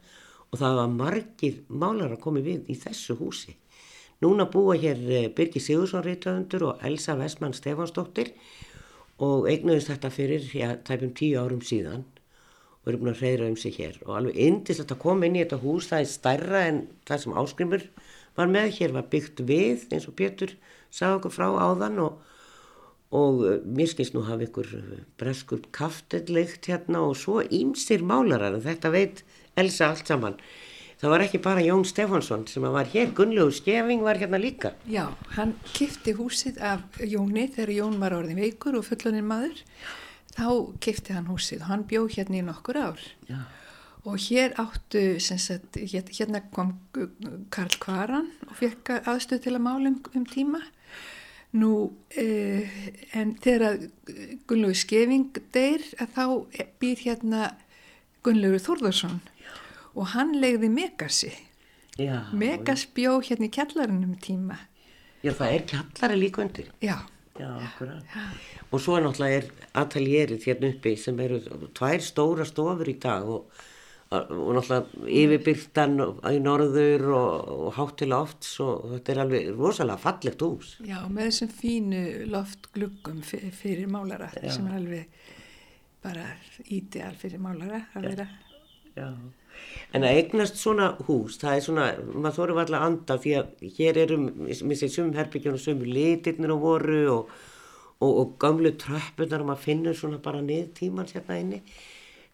Og 0.51 0.59
það 0.59 0.73
var 0.81 0.89
margir 0.91 1.59
málar 1.71 2.11
að 2.11 2.23
komi 2.25 2.41
við 2.43 2.65
í 2.67 2.75
þessu 2.75 3.15
húsi. 3.15 3.53
Núna 4.21 4.49
búa 4.51 4.75
hér 4.75 4.99
eh, 5.07 5.29
Birgir 5.31 5.63
Sigursson 5.63 6.03
Rítaundur 6.03 6.65
og 6.67 6.83
Elsa 6.83 7.15
Vestmann 7.15 7.55
Stefánsdóttir. 7.55 8.33
Og 9.23 9.47
eignuðist 9.47 9.93
þetta 9.93 10.11
fyrir 10.11 10.43
já, 10.51 10.73
tæpum 10.83 11.13
tíu 11.15 11.39
árum 11.39 11.63
síðan 11.63 12.03
og 12.81 12.89
eru 12.89 13.01
búin 13.01 13.13
að 13.13 13.21
reyðra 13.21 13.49
um 13.51 13.57
sig 13.59 13.77
hér. 13.77 13.99
Og 14.07 14.15
alveg 14.17 14.39
indist 14.41 14.81
að 14.87 15.01
koma 15.03 15.27
inn 15.27 15.37
í 15.37 15.43
þetta 15.43 15.61
hús 15.61 15.89
það 15.91 16.03
er 16.03 16.09
stærra 16.09 16.63
en 16.69 16.81
það 17.07 17.23
sem 17.23 17.37
áskrimur 17.43 17.85
var 18.39 18.49
með 18.49 18.73
hér 18.79 18.95
var 18.95 19.07
byggt 19.11 19.43
við 19.45 19.85
eins 19.93 20.07
og 20.09 20.17
Pétur 20.17 20.55
sagði 20.89 21.19
okkur 21.19 21.35
frá 21.35 21.47
áðan. 21.61 22.01
Og, 22.07 22.17
og 23.13 23.45
eh, 23.45 23.61
mér 23.61 23.91
skilst 23.91 24.17
nú 24.17 24.25
hafa 24.25 24.47
ykkur 24.47 24.73
eh, 24.79 25.05
breskur 25.21 25.61
kaftetleikt 25.75 26.71
hérna 26.71 27.05
og 27.05 27.15
svo 27.21 27.41
ímsir 27.45 28.01
málarar 28.01 28.57
en 28.57 28.65
þetta 28.65 28.93
veit 28.95 29.23
Elsa 29.59 29.91
allt 29.91 30.09
saman. 30.09 30.41
Það 31.01 31.09
var 31.09 31.23
ekki 31.25 31.39
bara 31.41 31.63
Jón 31.65 31.81
Stefánsson 31.89 32.43
sem 32.45 32.61
var 32.61 32.85
hér, 32.85 33.09
Gunnlegu 33.17 33.49
Skeving 33.57 34.03
var 34.05 34.19
hérna 34.21 34.37
líka. 34.37 34.75
Já, 34.85 35.07
hann 35.33 35.55
kifti 35.73 36.13
húsið 36.13 36.59
af 36.61 37.01
Jóni 37.01 37.47
þegar 37.49 37.71
Jón 37.73 37.97
var 38.01 38.13
orðin 38.13 38.37
veikur 38.37 38.77
og 38.77 38.85
fulloninn 38.85 39.25
maður 39.25 39.63
þá 40.35 40.47
kifti 40.83 41.15
hann 41.15 41.29
húsið. 41.31 41.63
Og 41.63 41.71
hann 41.71 41.87
bjó 41.89 42.05
hérna 42.11 42.39
í 42.39 42.45
nokkur 42.45 42.79
ár. 42.79 43.03
Já. 43.29 43.41
og 44.03 44.17
hér 44.17 44.55
áttu 44.57 45.19
sagt, 45.21 45.77
hérna 45.77 46.41
kom 46.53 46.73
Karl 47.53 47.75
Kvaran 47.79 48.31
og 48.47 48.55
fekk 48.57 48.95
aðstöð 49.05 49.43
til 49.43 49.53
að 49.53 49.65
mála 49.67 49.91
um, 49.91 49.99
um 50.15 50.25
tíma. 50.25 50.61
Nú 51.51 51.91
eh, 52.17 52.65
en 53.13 53.35
þegar 53.43 53.77
Gunnlaugur 54.47 54.79
Skeving 54.79 55.37
deyr 55.53 55.83
að 55.99 56.15
þá 56.15 56.25
býr 56.81 57.03
hérna 57.03 57.51
Gunnlaugur 58.25 58.63
Þórðarsson 58.65 59.19
og 59.93 60.13
hann 60.15 60.33
legði 60.39 60.71
Megasi. 60.71 61.33
Megas 62.33 62.87
bjó 62.95 63.19
hérna 63.21 63.49
í 63.49 63.53
kjallarinn 63.53 64.05
um 64.07 64.15
tíma. 64.17 64.57
Já 65.21 65.35
það 65.37 65.57
er 65.57 65.65
kjallari 65.69 66.21
líka 66.23 66.41
undir. 66.41 66.71
Já 66.81 67.03
Já, 67.41 67.49
akkurat. 67.58 68.15
Og 68.69 68.82
svo 68.82 68.95
er 68.97 69.06
náttúrulega 69.06 69.67
ateljérið 69.82 70.47
hérna 70.47 70.71
uppi 70.75 70.95
sem 70.99 71.19
eru 71.23 71.41
tvær 71.77 72.04
stóra 72.06 72.45
stofur 72.47 72.91
í 72.91 72.97
dag 73.01 73.25
og, 73.25 73.63
og 74.12 74.51
náttúrulega 74.58 75.10
yfirbyrtan 75.21 75.97
í 76.30 76.39
norður 76.43 77.08
og, 77.17 77.51
og 77.56 77.75
hátt 77.80 77.97
til 78.04 78.12
lofts 78.13 78.54
og 78.63 78.88
þetta 78.93 79.15
er 79.15 79.23
alveg 79.25 79.51
rosalega 79.58 80.04
fallegt 80.06 80.45
hús. 80.45 80.77
Já, 80.86 80.99
með 81.10 81.32
þessum 81.32 81.54
fínu 81.62 82.06
loftgluggum 82.32 83.21
fyrir, 83.25 83.54
fyrir 83.58 83.91
málara 83.91 84.30
Já. 84.38 84.51
sem 84.54 84.69
er 84.69 84.80
alveg 84.80 85.21
bara 86.01 86.32
ídeal 86.69 87.13
fyrir 87.19 87.41
málara 87.41 87.86
að 87.97 88.10
vera. 88.12 88.32
Já. 88.95 89.10
En 89.91 90.06
að 90.08 90.17
eignast 90.21 90.60
svona 90.60 90.93
hús, 91.08 91.36
það 91.41 91.56
er 91.58 91.63
svona, 91.65 91.86
maður 92.15 92.38
þóru 92.38 92.60
alltaf 92.62 92.78
að 92.78 92.86
anda 92.88 93.17
því 93.19 93.32
að 93.41 93.63
hér 93.76 93.97
eru, 94.06 94.19
mér 94.24 94.78
sé, 94.80 94.88
sumum 94.88 95.17
herbyggjónu, 95.17 95.60
sumum 95.60 95.89
litirnir 95.91 96.54
á 96.56 96.58
voru 96.62 97.02
og, 97.12 97.34
og, 98.00 98.12
og 98.12 98.38
gamlu 98.39 98.71
tröppunar 98.80 99.43
og 99.43 99.50
maður 99.50 99.65
finnur 99.65 99.97
svona 100.00 100.21
bara 100.24 100.43
niður 100.45 100.69
tíman 100.80 101.12
sérna 101.12 101.41
inni. 101.43 101.60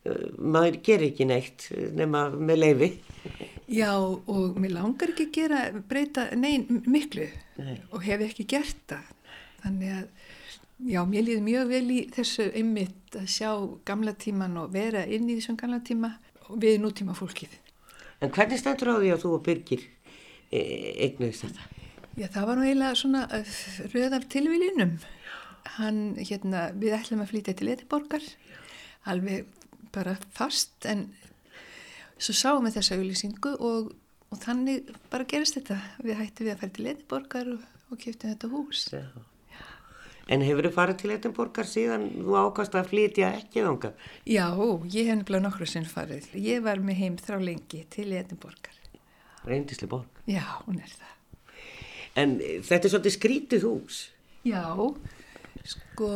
Uh, 0.06 0.28
maður 0.38 0.78
gerir 0.86 1.10
ekki 1.10 1.28
neitt 1.32 1.66
nema 1.98 2.28
með 2.38 2.62
leifi. 2.62 2.92
Já 3.74 3.90
og 3.98 4.62
mér 4.62 4.78
langar 4.78 5.16
ekki 5.16 5.26
að 5.32 5.34
gera, 5.40 5.64
breyta, 5.90 6.30
nein, 6.38 6.84
miklu 6.86 7.26
nei. 7.58 7.80
og 7.90 8.06
hef 8.06 8.22
ekki 8.30 8.46
gert 8.54 8.86
það. 8.94 9.10
Þannig 9.66 9.98
að, 9.98 10.06
já, 10.94 11.02
mér 11.10 11.26
líður 11.26 11.44
mjög 11.50 11.74
vel 11.74 11.84
í 11.90 12.00
þessu 12.14 12.52
ymmit 12.62 13.18
að 13.18 13.28
sjá 13.34 13.50
gamla 13.90 14.14
tíman 14.14 14.62
og 14.62 14.70
vera 14.78 15.02
inn 15.10 15.26
í 15.26 15.42
þessum 15.42 15.58
gamla 15.58 15.82
tíma 15.82 16.14
við 16.56 16.80
nútíma 16.84 17.16
fólkið. 17.18 17.54
En 18.24 18.32
hvernig 18.34 18.62
stendur 18.62 18.96
á 18.96 19.02
því 19.02 19.12
að 19.14 19.24
þú 19.24 19.34
og 19.36 19.44
Birgir 19.46 19.84
e 20.50 20.62
eignuðist 21.06 21.46
þetta? 21.46 21.68
Já, 22.18 22.28
það 22.34 22.48
var 22.50 22.58
nú 22.58 22.66
eiginlega 22.66 22.98
svona 22.98 23.24
röð 23.94 24.18
af 24.18 24.26
tilvílinum. 24.34 24.98
Hann, 25.78 26.02
hérna, 26.18 26.72
við 26.74 26.96
ætlum 26.98 27.22
að 27.22 27.32
flytja 27.34 27.54
til 27.60 27.70
Ediborgar, 27.70 28.26
alveg 29.12 29.46
bara 29.94 30.16
fast, 30.34 30.74
en 30.90 31.10
svo 32.18 32.34
sáum 32.34 32.66
við 32.66 32.80
þessa 32.80 32.98
auðlýsingu 32.98 33.54
og, 33.62 33.92
og 34.32 34.42
þannig 34.42 34.90
bara 35.12 35.28
gerist 35.30 35.60
þetta. 35.60 35.78
Við 36.02 36.22
hættum 36.24 36.48
við 36.48 36.56
að 36.56 36.62
færa 36.64 36.76
til 36.78 36.92
Ediborgar 36.94 37.52
og, 37.54 37.68
og 37.92 38.02
kjöptum 38.02 38.34
þetta 38.34 38.54
hús. 38.56 38.88
Já. 38.96 39.06
En 40.28 40.44
hefur 40.44 40.68
þið 40.68 40.74
farið 40.76 40.98
til 41.02 41.12
Edinborgar 41.16 41.68
síðan 41.70 42.08
þú 42.18 42.34
ákast 42.42 42.76
að 42.76 42.90
flytja 42.92 43.30
ekki 43.38 43.64
þánga? 43.64 43.94
Já, 44.28 44.48
ég 44.92 45.08
hef 45.08 45.20
nefnilega 45.22 45.44
nokkru 45.46 45.68
sinn 45.70 45.88
farið. 45.88 46.28
Ég 46.36 46.66
var 46.66 46.82
með 46.84 47.00
heim 47.02 47.16
þrá 47.22 47.38
lengi 47.40 47.86
til 47.94 48.10
Edinborgar. 48.12 48.76
Reyndisli 49.48 49.88
borg? 49.88 50.22
Já, 50.28 50.44
hún 50.66 50.82
er 50.84 50.92
það. 50.92 51.14
En 52.18 52.34
þetta 52.42 52.82
er 52.82 52.92
svolítið 52.92 53.16
skrítið 53.16 53.68
hús? 53.70 54.02
Já, 54.48 54.66
sko, 55.68 56.10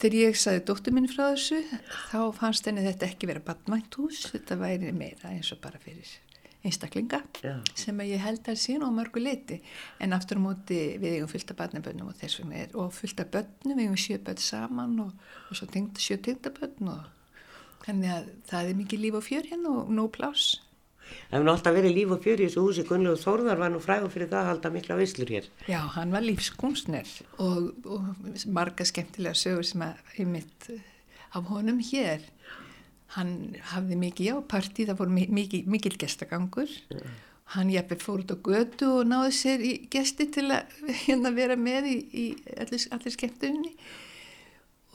þegar 0.00 0.16
ég 0.18 0.40
saði 0.40 0.64
dóttur 0.66 0.96
minni 0.96 1.10
frá 1.12 1.28
þessu, 1.28 1.60
þá 2.10 2.20
fannst 2.40 2.66
henni 2.66 2.86
þetta 2.86 3.10
ekki 3.12 3.30
vera 3.30 3.44
badmænt 3.46 4.00
hús. 4.00 4.24
Þetta 4.32 4.58
væri 4.58 4.90
meira 4.96 5.30
eins 5.34 5.52
og 5.54 5.62
bara 5.62 5.78
fyrir 5.82 6.08
einstaklinga 6.66 7.22
Já. 7.40 7.54
sem 7.74 8.00
ég 8.04 8.20
held 8.20 8.48
að 8.48 8.58
sín 8.60 8.84
og 8.84 8.92
mörgu 8.96 9.22
leiti 9.22 9.60
en 10.00 10.12
aftur 10.16 10.40
á 10.40 10.44
móti 10.44 10.80
við 11.00 11.18
eigum 11.18 11.30
fylgta 11.32 11.56
barnabönnum 11.56 12.10
og 12.12 12.18
þess 12.20 12.40
vegna 12.40 12.64
er 12.64 12.74
og 12.76 12.92
fylgta 12.94 13.24
bönnum, 13.24 13.76
við 13.78 13.84
eigum 13.86 14.00
sjö 14.00 14.18
bönn 14.24 14.42
saman 14.44 14.98
og, 15.06 15.14
og 15.48 15.56
svo 15.56 15.68
tengd, 15.72 16.00
sjö 16.00 16.20
tengdabönn 16.20 16.92
og 16.92 17.06
þannig 17.86 18.16
að 18.16 18.34
það 18.50 18.72
er 18.72 18.82
mikið 18.82 19.06
líf 19.06 19.20
og 19.20 19.26
fjör 19.28 19.48
hérna 19.52 19.76
og 19.80 19.94
nóg 19.94 20.12
plás 20.18 20.50
Það 21.10 21.36
hefur 21.38 21.50
alltaf 21.52 21.74
verið 21.74 21.96
líf 21.96 22.12
og 22.14 22.20
fjör 22.24 22.40
í 22.40 22.44
þessu 22.46 22.62
húsi. 22.62 22.82
Gunnlegu 22.86 23.18
Þórðar 23.18 23.58
var 23.58 23.72
nú 23.74 23.80
frægur 23.82 24.12
fyrir 24.12 24.28
það 24.30 24.40
að 24.40 24.48
halda 24.50 24.70
mikla 24.74 24.98
visslur 25.00 25.32
hér. 25.34 25.48
Já, 25.66 25.80
hann 25.96 26.14
var 26.14 26.22
lífskunstner 26.22 27.14
og, 27.42 27.70
og 27.82 28.44
marga 28.46 28.86
skemmtilega 28.86 29.38
sögur 29.38 29.66
sem 29.66 29.82
að 29.86 30.20
ymitt 30.22 30.68
af 31.34 31.50
honum 31.50 31.80
hér 31.82 32.22
hann 33.16 33.34
hafði 33.72 33.98
mikið 33.98 34.30
jáparti, 34.30 34.86
það 34.88 35.00
fór 35.00 35.10
mikið, 35.16 35.66
mikil 35.70 35.96
gestagangur. 35.98 36.78
Yeah. 36.92 37.18
hann 37.50 37.70
jæfnveg 37.72 37.98
fór 37.98 38.20
út 38.22 38.30
á 38.30 38.38
götu 38.46 38.88
og 39.00 39.08
náði 39.10 39.30
sér 39.34 39.62
í 39.66 39.72
gesti 39.90 40.28
til 40.30 40.44
að 40.54 40.70
hérna 41.04 41.32
vera 41.34 41.56
með 41.58 41.88
í, 41.90 41.96
í 42.14 42.26
allir, 42.54 42.84
allir 42.94 43.14
skemmtunni 43.16 43.72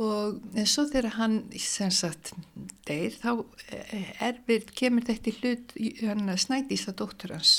og 0.02 0.42
en 0.60 0.68
svo 0.68 0.86
þegar 0.90 1.16
hann 1.16 1.36
sem 1.60 1.92
sagt 1.94 2.34
deyr 2.88 3.16
þá 3.16 3.30
eh, 3.72 4.10
erfir 4.28 4.66
kemur 4.76 5.08
þetta 5.08 5.36
hlut 5.40 5.76
hann 6.02 6.32
að 6.32 6.98
dóttur 7.00 7.36
hans. 7.36 7.54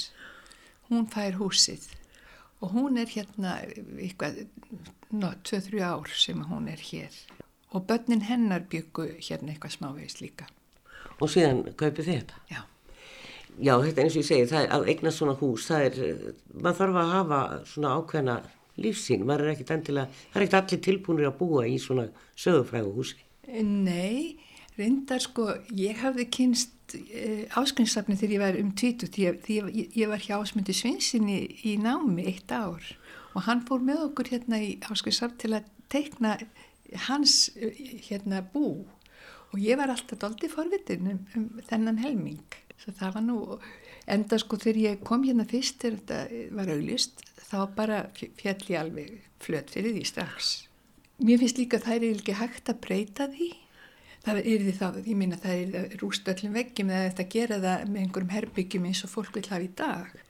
Hún 0.91 1.09
fær 1.11 1.39
húsið. 1.41 1.89
Og 2.61 2.73
hún 2.73 3.01
er 3.01 3.09
hérna 3.13 3.59
eitthvað 4.01 4.47
2-3 5.13 5.81
ár 5.85 6.13
sem 6.13 6.45
hún 6.49 6.69
er 6.73 6.81
hér 6.81 7.17
og 7.75 7.87
börnin 7.89 8.25
hennar 8.29 8.67
byggu 8.71 9.09
hérna 9.19 9.55
eitthvað 9.55 9.77
smávegist 9.77 10.23
líka. 10.23 10.49
Og 11.21 11.31
síðan 11.33 11.65
kaupið 11.79 12.09
þið 12.09 12.19
þetta? 12.19 12.43
Já. 12.51 12.61
Já, 13.57 13.73
þetta 13.81 14.03
eins 14.03 14.17
og 14.17 14.21
ég 14.21 14.29
segi, 14.29 14.49
það 14.51 14.63
er 14.63 14.73
að 14.77 14.91
eigna 14.93 15.13
svona 15.17 15.35
hús, 15.41 15.67
það 15.71 15.87
er, 15.87 16.25
maður 16.53 16.79
þarf 16.81 16.99
að 17.01 17.13
hafa 17.15 17.39
svona 17.71 17.93
ákveðna 17.97 18.35
lífsín, 18.85 19.25
maður 19.25 19.47
er 19.47 19.53
ekkert 19.55 19.73
endilega, 19.79 20.25
það 20.33 20.41
er 20.41 20.45
ekkert 20.45 20.59
allir 20.59 20.83
tilbúinir 20.85 21.29
að 21.31 21.39
búa 21.39 21.63
í 21.65 21.79
svona 21.81 22.05
sögufrægu 22.37 22.93
húsi. 22.99 23.23
Nei, 23.65 24.37
reyndar 24.77 25.25
sko, 25.25 25.49
ég 25.73 26.03
hafði 26.03 26.27
kynst 26.37 26.97
e, 26.97 27.47
áskynnsafni 27.57 28.19
þegar 28.21 28.37
ég 28.37 28.45
var 28.45 28.61
um 28.61 28.75
tvítu, 28.77 29.09
því 29.09 29.57
ég, 29.57 29.97
ég 29.97 30.13
var 30.13 30.21
hjá 30.21 30.37
ásmundi 30.37 30.77
Svinsinni 30.77 31.41
í 31.65 31.79
námi 31.81 32.29
eitt 32.29 32.53
ár 32.53 32.85
og 33.33 33.47
hann 33.49 33.65
fór 33.69 33.81
með 33.85 34.05
okkur 34.11 34.35
hérna 34.35 34.61
í 34.61 34.75
áskynnsafn 34.85 35.41
til 35.41 35.55
að 35.57 35.73
teikna 35.93 36.37
hans 37.07 37.51
hérna 38.09 38.43
bú. 38.53 38.85
Og 39.55 39.59
ég 39.63 39.79
var 39.79 39.93
alltaf 39.93 40.19
doldi 40.21 40.51
forvitin 40.51 41.11
um, 41.13 41.21
um 41.39 41.47
þennan 41.69 42.01
helming. 42.03 42.45
Svo 42.77 42.93
það 42.97 43.15
var 43.17 43.25
nú 43.25 43.39
enda 44.07 44.39
sko 44.39 44.59
þegar 44.61 44.83
ég 44.83 45.05
kom 45.07 45.25
hérna 45.27 45.47
fyrst 45.49 45.81
þegar 45.83 46.01
þetta 46.01 46.49
var 46.59 46.73
auglist 46.75 47.23
þá 47.47 47.59
bara 47.77 48.01
fjall 48.15 48.59
ég 48.69 48.81
alveg 48.81 49.15
flött 49.43 49.73
fyrir 49.73 49.97
því 49.97 50.05
strax. 50.09 50.51
Mér 51.23 51.41
finnst 51.41 51.61
líka 51.61 51.81
að 51.81 51.87
það 51.87 51.97
er 51.97 52.19
ekki 52.19 52.37
hægt 52.37 52.71
að 52.71 52.83
breyta 52.85 53.31
því. 53.33 53.49
Það 54.27 54.39
er 54.43 54.63
því 54.67 54.73
þá, 54.75 54.87
ég 55.07 55.17
minna 55.17 55.39
það 55.39 55.61
er 55.63 55.99
rúst 56.01 56.29
öllum 56.29 56.57
veggjum 56.59 56.91
eða 56.91 57.11
þetta 57.11 57.27
gera 57.33 57.59
það 57.63 57.85
með 57.93 58.01
einhverjum 58.03 58.33
herbyggjum 58.35 58.89
eins 58.91 59.05
og 59.07 59.13
fólk 59.13 59.37
vil 59.39 59.47
hafa 59.47 59.63
í 59.63 59.71
dag 59.79 60.26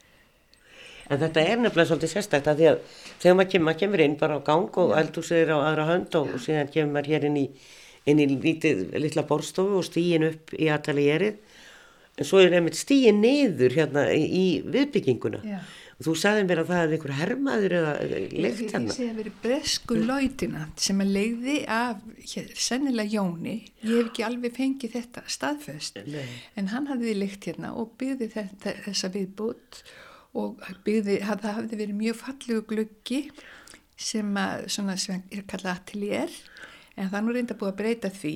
En 1.07 1.21
þetta 1.23 1.43
er 1.47 1.61
nefnilega 1.63 1.89
svolítið 1.93 2.13
sérstækt 2.17 2.51
að 2.51 2.61
því 2.61 2.69
að 2.73 2.79
þegar 3.23 3.37
maður 3.39 3.51
kemur, 3.53 3.67
maður 3.69 3.81
kemur 3.85 4.05
inn 4.07 4.17
bara 4.21 4.39
á 4.39 4.47
gang 4.49 4.79
og 4.83 4.95
eldhúsið 5.01 5.43
er 5.45 5.55
á 5.55 5.59
aðra 5.69 5.89
hönd 5.93 6.19
og, 6.19 6.33
og 6.35 6.43
síðan 6.43 6.73
kemur 6.75 6.97
maður 6.97 7.13
hér 7.15 7.27
inn 7.31 7.41
í, 7.41 7.47
inn 8.11 8.23
í 8.23 8.29
lítið, 8.33 8.85
litla 8.99 9.27
borstofu 9.29 9.81
og 9.81 9.87
stíin 9.87 10.27
upp 10.33 10.55
í 10.59 10.71
atalierið. 10.75 11.39
En 12.17 12.25
svo 12.25 12.41
er 12.41 12.51
nefnilega 12.55 12.81
stíin 12.81 13.19
niður 13.21 13.75
hérna 13.77 14.07
í, 14.17 14.23
í 14.27 14.47
viðbygginguna. 14.73 15.43
Já. 15.45 15.59
Og 15.97 16.05
þú 16.05 16.13
sagði 16.21 16.43
mér 16.45 16.61
að 16.61 16.67
það 16.69 16.81
hefði 16.83 16.97
einhver 16.97 17.13
hermaður 17.17 17.75
eða 17.79 17.93
leikt 18.05 18.35
Ég 18.37 18.59
hérna. 18.75 18.93
segi 18.93 19.07
að 19.09 19.21
verið 19.23 19.37
bresku 19.47 19.97
lautinant 19.97 20.83
sem 20.85 20.99
að 21.01 21.13
leiði 21.15 21.55
af 21.73 22.03
hér, 22.35 22.51
sennilega 22.67 23.15
Jóni. 23.15 23.55
Ég 23.81 23.95
hef 23.95 24.11
ekki 24.11 24.27
alveg 24.27 24.57
fengið 24.59 24.93
þetta 24.99 25.23
staðfest. 25.33 26.03
Nei. 26.05 26.27
En 26.61 26.69
hann 26.75 26.91
hafði 26.91 27.15
leikt 27.17 27.49
hérna 27.49 27.73
og 27.81 27.95
byggði 27.97 28.29
þetta, 28.35 28.75
þessa 28.85 29.13
viðbútt 29.15 29.81
og 30.37 30.61
byggði, 30.87 31.19
það 31.25 31.47
hafði 31.57 31.79
verið 31.81 31.99
mjög 32.03 32.19
fallegu 32.21 32.63
gluggi 32.73 33.21
sem 33.97 34.35
að, 34.37 34.67
svona, 34.75 34.97
sem 35.01 35.23
er 35.33 35.43
kallað 35.49 35.79
atelier 35.81 36.33
en 36.97 37.11
það 37.13 37.23
nú 37.27 37.35
reynda 37.37 37.57
búið 37.57 37.73
að 37.73 37.79
breyta 37.81 38.11
því 38.13 38.35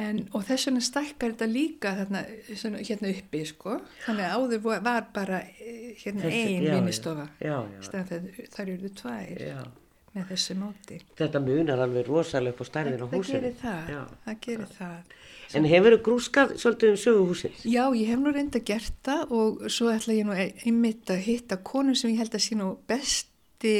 en, 0.00 0.20
og 0.36 0.44
þess 0.46 0.68
vegna 0.68 0.80
stækkar 0.86 1.32
þetta 1.34 1.48
líka 1.50 1.90
þarna, 1.98 2.20
svona, 2.56 2.78
hérna 2.86 3.10
uppi 3.14 3.40
sko. 3.48 3.78
þannig 4.04 4.26
að 4.28 4.34
áður 4.36 4.62
var- 4.68 5.08
bara 5.14 5.40
eh, 5.58 5.94
hérna 6.04 6.22
Þessi- 6.28 6.44
ein 6.46 6.62
já, 6.62 6.68
já. 6.68 6.74
vinnustofa 6.78 7.28
Já, 7.40 7.56
já. 7.74 8.46
þar 8.54 8.68
eru 8.76 8.92
tvær 9.00 9.40
Já. 9.40 9.62
Með 10.16 10.28
þessu 10.32 10.56
móti 10.58 11.00
Þetta 11.18 11.40
munar 11.44 11.82
alveg 11.84 12.08
rosalega 12.10 12.54
upp 12.56 12.62
á 12.62 12.66
stærðin 12.70 13.02
á 13.02 13.06
það 13.06 13.16
húsinu. 13.18 13.40
gerir 13.40 13.56
það, 13.62 13.90
Já. 13.94 14.00
það 14.26 14.38
gerir 14.46 14.70
það 14.78 15.16
En 15.50 15.64
hefur 15.66 15.94
þú 15.96 16.00
grúskað 16.06 16.52
svolítið 16.62 16.90
um 16.92 16.98
söguhúsins? 17.04 17.62
Já, 17.66 17.84
ég 17.98 18.06
hef 18.12 18.20
nú 18.22 18.30
reynda 18.34 18.60
gert 18.62 18.94
það 19.06 19.32
og 19.34 19.64
svo 19.74 19.88
ætla 19.90 20.14
ég 20.14 20.28
nú 20.28 20.36
einmitt 20.38 21.10
að 21.10 21.24
hitta 21.26 21.56
konu 21.66 21.94
sem 21.98 22.12
ég 22.12 22.20
held 22.22 22.36
að 22.38 22.44
sé 22.44 22.54
nú 22.58 22.68
besti, 22.86 23.72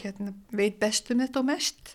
hérna, 0.00 0.32
veit 0.56 0.78
bestum 0.80 1.20
þetta 1.20 1.42
og 1.42 1.48
mest 1.50 1.92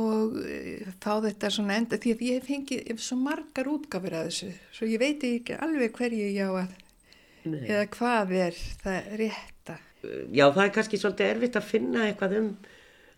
og 0.00 0.36
eh, 0.48 0.84
fá 1.04 1.16
þetta 1.24 1.50
svona 1.52 1.78
enda 1.80 1.98
því 2.00 2.12
að 2.14 2.22
ég 2.28 2.36
hef 2.38 2.46
fengið 2.48 3.00
svo 3.04 3.16
margar 3.20 3.68
útgafur 3.72 4.14
að 4.20 4.28
þessu 4.30 4.52
svo 4.72 4.88
ég 4.88 5.00
veit 5.02 5.24
ekki 5.28 5.56
alveg 5.60 5.96
hverju 5.96 6.28
ég 6.32 6.48
á 6.48 6.52
að 6.62 6.76
Nei. 7.44 7.64
eða 7.66 7.86
hvað 7.96 8.32
er 8.38 8.60
það 8.84 9.10
rétta. 9.18 9.78
Já, 10.34 10.46
það 10.52 10.64
er 10.66 10.72
kannski 10.76 10.98
svolítið 11.00 11.32
erfitt 11.36 11.58
að 11.60 11.68
finna 11.68 12.06
eitthvað 12.08 12.36
um 12.40 12.48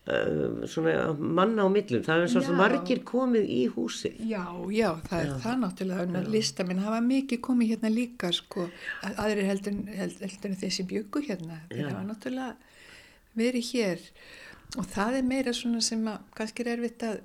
uh, 0.09 0.67
svona 0.69 0.95
manna 1.17 1.65
á 1.65 1.69
millum. 1.73 2.03
Það 2.05 2.25
er 2.27 2.33
svo 2.35 2.43
Já. 2.45 2.53
margir 2.59 3.01
komið 3.09 3.49
í 3.49 3.61
húsið. 3.73 4.19
Já, 4.29 4.45
já, 4.75 4.91
það 5.09 5.23
er 5.25 5.33
það 5.47 5.59
náttúrulega 5.65 6.07
en 6.21 6.31
listamenn 6.35 6.83
hafa 6.85 7.01
mikið 7.07 7.41
komið 7.49 7.73
hérna 7.75 7.93
líka 7.95 8.33
sko, 8.37 8.69
að- 9.03 9.21
aðrir 9.25 9.49
heldur, 9.53 9.79
heldur, 9.97 10.35
heldur 10.45 10.71
sem 10.79 10.87
byggu 10.93 11.25
hérna 11.29 11.61
Já. 11.71 11.89
hafa 11.89 12.05
náttúrulega 12.11 12.57
verið 13.35 13.71
hér 13.73 14.03
og 14.79 14.87
það 14.91 15.17
er 15.19 15.23
meira 15.27 15.53
svona 15.55 15.81
sem 15.83 16.05
að 16.11 16.19
kannski 16.37 16.63
er 16.65 16.73
erfitt 16.77 17.03
að 17.03 17.23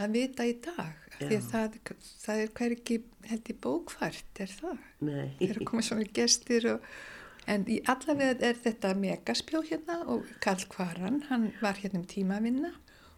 að 0.00 0.14
vita 0.16 0.46
í 0.48 0.54
dag 0.64 0.94
því 1.18 1.26
að 1.28 1.32
Já. 1.34 1.40
það, 1.50 1.74
það 2.24 2.38
er 2.44 2.52
hverki 2.56 2.96
held 3.28 3.50
í 3.52 3.56
bókfært 3.66 4.40
er 4.40 4.52
það 4.54 4.78
Nei. 5.04 5.26
þeir 5.40 5.50
eru 5.50 5.66
komið 5.68 5.86
svona 5.90 6.06
gestir 6.16 6.66
og, 6.72 6.86
en 7.48 7.64
í 7.68 7.80
allavega 7.88 8.36
er 8.50 8.58
þetta 8.64 8.94
megaspjó 8.98 9.62
hérna 9.70 10.00
og 10.12 10.26
Karl 10.44 10.66
Kvaran 10.68 11.22
hann 11.30 11.52
var 11.62 11.78
hérna 11.80 12.02
um 12.02 12.06
tíma 12.10 12.36
að 12.38 12.50
vinna 12.50 12.72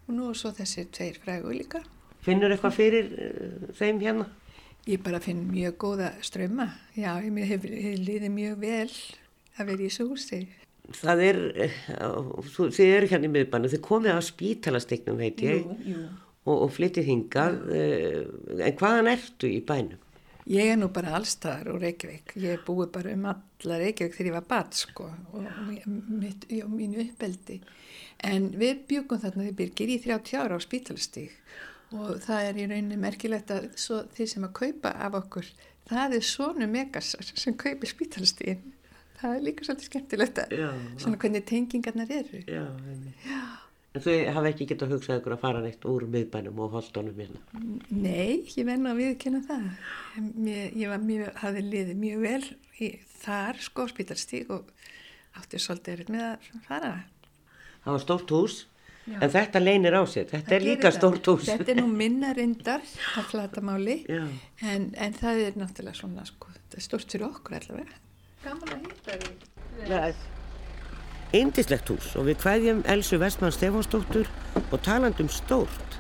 og 0.07 0.14
nú 0.14 0.29
er 0.31 0.39
svo 0.39 0.53
þessi 0.57 0.87
tveir 0.95 1.18
frægu 1.23 1.53
líka 1.57 1.83
Finnur 2.23 2.53
eitthvað 2.55 2.77
fyrir 2.77 3.09
uh, 3.18 3.70
þeim 3.75 3.99
hérna? 3.99 4.29
Ég 4.87 5.01
bara 5.03 5.18
finn 5.23 5.41
mjög 5.51 5.75
góða 5.79 6.09
ströma. 6.23 6.68
Já, 6.95 7.16
ég 7.23 7.31
mér 7.35 7.49
hef, 7.51 7.64
hef 7.66 7.97
liðið 7.99 8.31
mjög 8.35 8.61
vel 8.62 8.93
að 9.59 9.66
vera 9.68 9.77
í 9.83 9.89
þessu 9.89 10.07
húsi. 10.11 10.39
Það 11.03 11.23
er, 11.27 11.41
uh, 11.66 12.31
þú- 12.55 12.70
þið 12.79 12.93
eru 12.97 13.11
hérna 13.11 13.27
í 13.27 13.33
miðbannu, 13.37 13.70
þið 13.75 13.83
komið 13.89 14.18
á 14.18 14.23
spítalastignum 14.23 15.18
veit 15.18 15.43
ég 15.43 15.66
jú. 15.87 16.05
og, 16.47 16.57
og 16.66 16.70
flyttið 16.75 17.11
hingað. 17.11 17.59
Uh, 17.75 18.57
en 18.68 18.79
hvaðan 18.79 19.11
ertu 19.16 19.51
í 19.51 19.59
bænum? 19.66 19.99
Ég 20.53 20.68
er 20.72 20.76
nú 20.76 20.88
bara 20.92 21.14
allstaðar 21.16 21.70
úr 21.72 21.80
Reykjavík. 21.86 22.34
Ég 22.42 22.59
er 22.59 22.64
búið 22.66 22.90
bara 22.92 23.12
um 23.16 23.28
alla 23.30 23.78
Reykjavík 23.80 24.16
þegar 24.16 24.28
ég 24.28 24.36
var 24.36 24.48
bat, 24.50 24.76
sko, 24.76 25.09
og 25.32 25.46
mitt, 25.86 26.44
já, 26.53 26.66
mínu 26.68 27.07
uppeldi. 27.07 27.61
En 28.28 28.50
við 28.61 28.82
bjúkum 28.90 29.22
þarna 29.22 29.46
því 29.46 29.55
byrgir 29.62 29.94
í 29.94 29.98
30 30.05 30.42
ára 30.42 30.59
á 30.59 30.61
spítalstík 30.62 31.32
og 31.92 32.20
það 32.24 32.46
er 32.48 32.61
í 32.61 32.66
rauninni 32.68 32.96
merkilegt 33.00 33.50
að 33.53 33.66
svo, 33.80 34.03
þeir 34.16 34.30
sem 34.30 34.46
að 34.46 34.55
kaupa 34.61 34.92
af 35.07 35.16
okkur, 35.18 35.48
það 35.90 36.16
er 36.18 36.28
svonu 36.28 36.68
megasar 36.70 37.32
sem 37.32 37.57
kaupir 37.59 37.90
spítalstíkin. 37.90 38.62
Það 39.22 39.36
er 39.36 39.44
líka 39.46 39.66
svolítið 39.66 39.88
skemmtilegt 39.90 40.40
að 40.42 40.55
svona 40.98 41.18
hvernig 41.22 41.44
tengingarnar 41.46 42.16
eru. 42.20 42.40
Já, 42.48 42.64
já. 43.28 43.42
En 43.93 44.01
þau 44.01 44.12
hafa 44.32 44.49
ekki 44.49 44.66
getað 44.70 44.93
hugsað 44.95 45.18
ykkur 45.20 45.34
að 45.34 45.40
fara 45.43 45.61
neitt 45.61 45.82
úr 45.84 46.07
miðbænum 46.09 46.61
og 46.64 46.70
holdunum 46.78 47.18
hérna. 47.20 47.40
Nei, 47.93 48.38
ég 48.57 48.64
nú 48.80 48.88
að 48.88 49.01
viðkynna 49.03 49.43
það. 49.45 49.66
Mér, 50.32 50.70
ég 50.80 50.88
var 50.95 51.03
mjög, 51.05 51.26
hafði 51.43 51.64
liðið 51.66 51.99
mjög 52.01 52.22
vel 52.24 52.47
í 52.80 52.88
þar, 53.20 53.61
sko, 53.66 53.86
spítalstík 53.93 54.53
og 54.57 54.70
átti 55.36 55.61
svolítið 55.61 55.93
erfitt 55.99 56.12
með 56.14 56.24
að 56.30 56.49
fara. 56.70 56.93
Það 57.84 57.93
var 57.99 58.05
stórt 58.07 58.32
hús, 58.32 58.57
Já. 59.05 59.16
en 59.18 59.32
þetta 59.36 59.61
leynir 59.62 59.99
á 60.01 60.03
sér. 60.09 60.28
Þetta 60.30 60.40
er 60.57 60.61
Það 60.62 60.66
líka 60.70 60.80
gerir 60.80 60.88
það. 60.88 60.99
stórt 60.99 61.30
hús. 61.32 61.49
Þetta 61.53 61.72
er 61.74 61.80
nú 61.82 61.88
minna 62.03 62.32
reyndar 62.38 62.84
að 63.20 63.28
flatamáli, 63.34 63.99
Já. 64.09 64.22
en, 64.72 64.88
en 64.97 65.18
það 65.20 65.45
er 65.51 65.59
náttúrulega 65.61 66.01
svona, 66.01 66.24
sko, 66.32 66.49
þetta 66.57 66.80
er 66.80 66.86
stórt 66.88 67.12
fyrir 67.12 67.28
okkur 67.28 67.59
allavega. 67.61 68.01
Gaman 68.47 68.72
að 68.78 68.86
hitta 68.88 69.20
því. 69.20 70.40
Eindislegt 71.33 71.89
hús 71.89 72.11
og 72.20 72.26
við 72.28 72.43
kvæðjum 72.43 72.80
Elsu 72.93 73.16
Vestmann 73.16 73.55
Stefánsdóttur 73.57 74.26
og 74.61 74.83
talandum 74.85 75.30
stórt. 75.33 75.95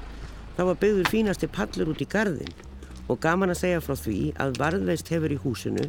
Það 0.58 0.66
var 0.68 0.80
byggður 0.82 1.08
fínasti 1.08 1.48
pallur 1.48 1.92
út 1.94 2.02
í 2.04 2.06
gardin 2.12 2.50
og 3.08 3.22
gaman 3.24 3.54
að 3.54 3.62
segja 3.62 3.78
frá 3.80 3.94
því 3.96 4.16
að 4.44 4.58
varðveist 4.60 5.08
hefur 5.08 5.32
í 5.32 5.38
húsinu 5.40 5.86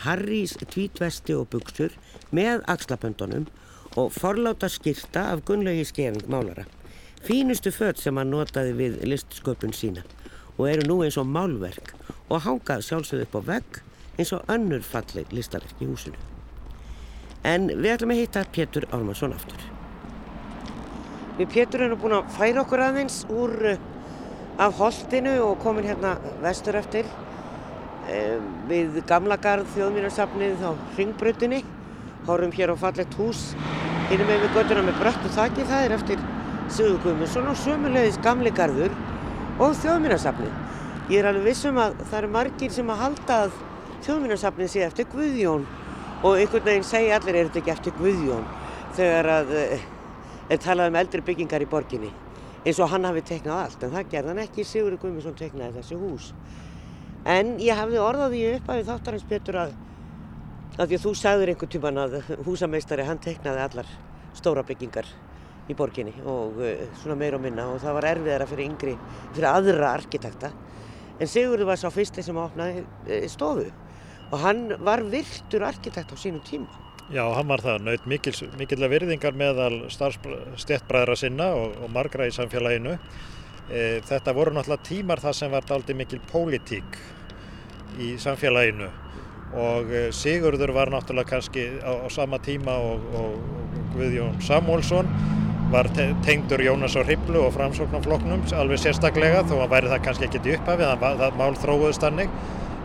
Harrys 0.00 0.54
tvítvesti 0.62 1.36
og 1.36 1.50
buksur 1.52 1.92
með 2.32 2.64
axlapöndunum 2.72 3.44
og 4.00 4.14
forláta 4.16 4.70
skyrta 4.72 5.26
af 5.34 5.42
Gunnlaugi 5.44 5.84
Skering 5.90 6.24
málara. 6.32 6.64
Fínustu 7.20 7.74
fött 7.76 8.00
sem 8.00 8.16
hann 8.16 8.32
notaði 8.32 8.72
við 8.80 8.96
listsköpun 9.12 9.76
sína 9.76 10.06
og 10.56 10.70
eru 10.70 10.88
nú 10.88 11.02
eins 11.04 11.20
og 11.20 11.28
málverk 11.28 11.92
og 12.30 12.40
hangað 12.48 12.88
sjálfsögð 12.88 13.28
upp 13.28 13.36
á 13.36 13.40
vegg 13.52 13.82
eins 14.16 14.32
og 14.32 14.48
önnur 14.56 14.80
falleg 14.80 15.36
listaverk 15.36 15.84
í 15.84 15.90
húsinu. 15.92 16.35
En 17.44 17.68
við 17.68 17.92
ætlum 17.92 18.14
að 18.14 18.22
hitta 18.22 18.44
Pétur 18.52 18.86
Ármannsson 18.90 19.34
aftur. 19.36 19.60
Við 21.36 21.52
Pétur 21.52 21.84
erum 21.84 22.00
búin 22.00 22.16
að 22.16 22.32
færa 22.38 22.62
okkur 22.62 22.82
aðeins 22.86 23.20
úr 23.28 23.52
uh, 23.74 23.78
af 24.62 24.78
holtinu 24.78 25.34
og 25.44 25.58
komin 25.60 25.84
hérna 25.84 26.14
vestur 26.40 26.78
eftir 26.80 27.08
um, 28.08 28.46
við 28.70 29.02
gamla 29.08 29.36
garð 29.36 29.68
þjóðmýnarsafnið 29.74 30.64
á 30.64 30.72
ringbrautinni. 30.96 31.60
Hórum 32.26 32.54
hér 32.56 32.72
á 32.72 32.76
fallegt 32.80 33.14
hús, 33.20 33.52
með 34.10 34.32
við 34.32 34.48
göttuna 34.56 34.82
með 34.82 34.96
bröttu 34.98 35.28
þakki, 35.36 35.66
það 35.68 35.84
er 35.84 35.94
eftir 35.94 36.24
Sigur 36.72 36.98
Guðmundsson 37.04 37.46
og 37.46 37.58
sömulegis 37.60 38.16
gamli 38.24 38.50
garður 38.50 38.94
og 39.62 39.76
þjóðmýnarsafnið. 39.84 40.54
Ég 41.12 41.20
er 41.20 41.28
alveg 41.30 41.52
vissum 41.52 41.76
að 41.78 42.00
það 42.08 42.18
eru 42.18 42.30
margir 42.34 42.72
sem 42.74 42.88
að 42.90 43.02
halda 43.04 43.36
að 43.44 43.60
þjóðmýnarsafnið 44.06 44.72
sé 44.72 44.82
eftir 44.88 45.06
Guðjón 45.12 45.68
og 46.22 46.38
einhvern 46.38 46.64
veginn 46.64 46.86
segja 46.86 47.18
allir 47.18 47.36
er 47.36 47.50
þetta 47.50 47.62
ekki 47.62 47.74
eftir 47.74 47.96
Guðjón? 47.98 48.46
Þegar 48.96 49.30
að 49.34 49.52
uh, 49.60 49.88
er 50.50 50.62
talað 50.62 50.92
um 50.92 51.00
eldri 51.00 51.24
byggingar 51.26 51.64
í 51.64 51.68
borginni. 51.70 52.12
Eins 52.66 52.78
og 52.82 52.90
hann 52.90 53.06
hafi 53.06 53.22
teiknað 53.26 53.62
allt 53.62 53.84
en 53.86 53.92
það 53.94 54.08
gerði 54.14 54.32
hann 54.32 54.42
ekki, 54.42 54.64
Sigurður 54.66 55.02
Guðmundsson 55.04 55.36
teiknaði 55.38 55.76
þessi 55.78 55.98
hús. 56.00 56.30
En 57.26 57.56
ég 57.62 57.78
hafði 57.78 58.00
orðað 58.02 58.34
því 58.34 58.42
upp 58.56 58.70
að 58.70 58.80
við 58.80 58.90
þáttarins 58.90 59.28
betur 59.28 59.60
að 59.64 59.76
að 60.76 60.90
því 60.90 60.96
að 60.98 61.04
þú 61.06 61.12
sagður 61.16 61.52
einhvern 61.52 61.72
tíman 61.72 62.00
að 62.02 62.16
húsameistari 62.44 63.06
hann 63.06 63.20
teiknaði 63.22 63.62
allar 63.64 63.92
stóra 64.36 64.64
byggingar 64.66 65.06
í 65.70 65.76
borginni 65.78 66.12
og 66.28 66.58
uh, 66.60 66.84
svona 67.00 67.16
meir 67.18 67.38
og 67.38 67.42
minna. 67.44 67.68
Og 67.72 67.80
það 67.82 67.98
var 67.98 68.10
erfiðara 68.12 68.48
fyrir 68.50 68.70
yngri, 68.70 68.96
fyrir 69.32 69.50
aðra 69.52 69.92
arkitekta. 69.94 70.52
En 71.16 71.30
Sigurður 71.30 71.70
var 71.70 71.80
sá 71.80 71.88
fyrsti 71.92 72.24
sem 72.24 72.38
opnaði 72.40 72.82
uh, 72.82 73.26
stofu 73.30 73.70
og 74.30 74.42
hann 74.42 74.68
var 74.82 75.04
virtur 75.06 75.66
arkitekt 75.66 76.12
á 76.12 76.16
sínum 76.18 76.42
tíma. 76.46 76.66
Já, 77.06 77.22
hann 77.36 77.46
var 77.46 77.62
það, 77.62 77.84
naut 77.86 78.06
mikil, 78.10 78.32
mikillega 78.58 78.90
virðingar 78.90 79.36
meðal 79.38 79.84
stjættbræðra 79.94 81.14
sinna 81.18 81.52
og, 81.54 81.76
og 81.84 81.92
margra 81.94 82.26
í 82.26 82.34
samfélaginu. 82.34 82.96
E, 83.70 84.00
þetta 84.06 84.34
voru 84.34 84.56
náttúrulega 84.56 84.88
tímar 84.88 85.22
þar 85.22 85.36
sem 85.38 85.54
var 85.54 85.68
daldi 85.68 85.94
mikil 85.94 86.18
pólitík 86.32 86.98
í 88.02 88.16
samfélaginu. 88.18 88.90
Og 89.54 89.94
e, 89.94 90.02
Sigurður 90.10 90.74
var 90.74 90.90
náttúrulega 90.90 91.36
kannski 91.36 91.68
á, 91.78 91.94
á 91.94 92.08
sama 92.10 92.42
tíma 92.42 92.74
og, 92.74 93.06
og, 93.14 93.38
Guðjón 93.96 94.34
Samúlsson 94.44 95.06
var 95.70 95.86
te 95.94 96.10
tengdur 96.26 96.60
Jónas 96.60 96.98
á 96.98 97.06
Hriblu 97.06 97.46
og 97.46 97.54
framsóknarfloknum 97.54 98.42
alveg 98.58 98.82
sérstaklega 98.82 99.46
þó 99.46 99.60
að 99.62 99.72
væri 99.72 99.92
það 99.94 100.02
kannski 100.04 100.26
ekkit 100.26 100.48
í 100.50 100.56
upphafið, 100.58 100.90
það, 101.00 101.22
það 101.22 101.38
mál 101.38 101.56
þróuðist 101.62 102.04
hannig 102.04 102.34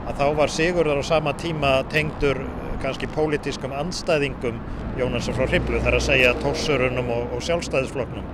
að 0.08 0.18
þá 0.18 0.26
var 0.39 0.54
Sigurður 0.54 1.02
á 1.02 1.06
sama 1.06 1.34
tíma 1.38 1.74
tengdur 1.91 2.41
kannski 2.82 3.10
pólitískum 3.14 3.74
anstæðingum 3.78 4.58
Jónasar 4.99 5.38
frá 5.38 5.45
Hriblu 5.47 5.80
þar 5.84 5.99
að 5.99 6.08
segja 6.08 6.34
tórsörunum 6.41 7.12
og, 7.14 7.36
og 7.36 7.45
sjálfstæðisfloknum. 7.45 8.26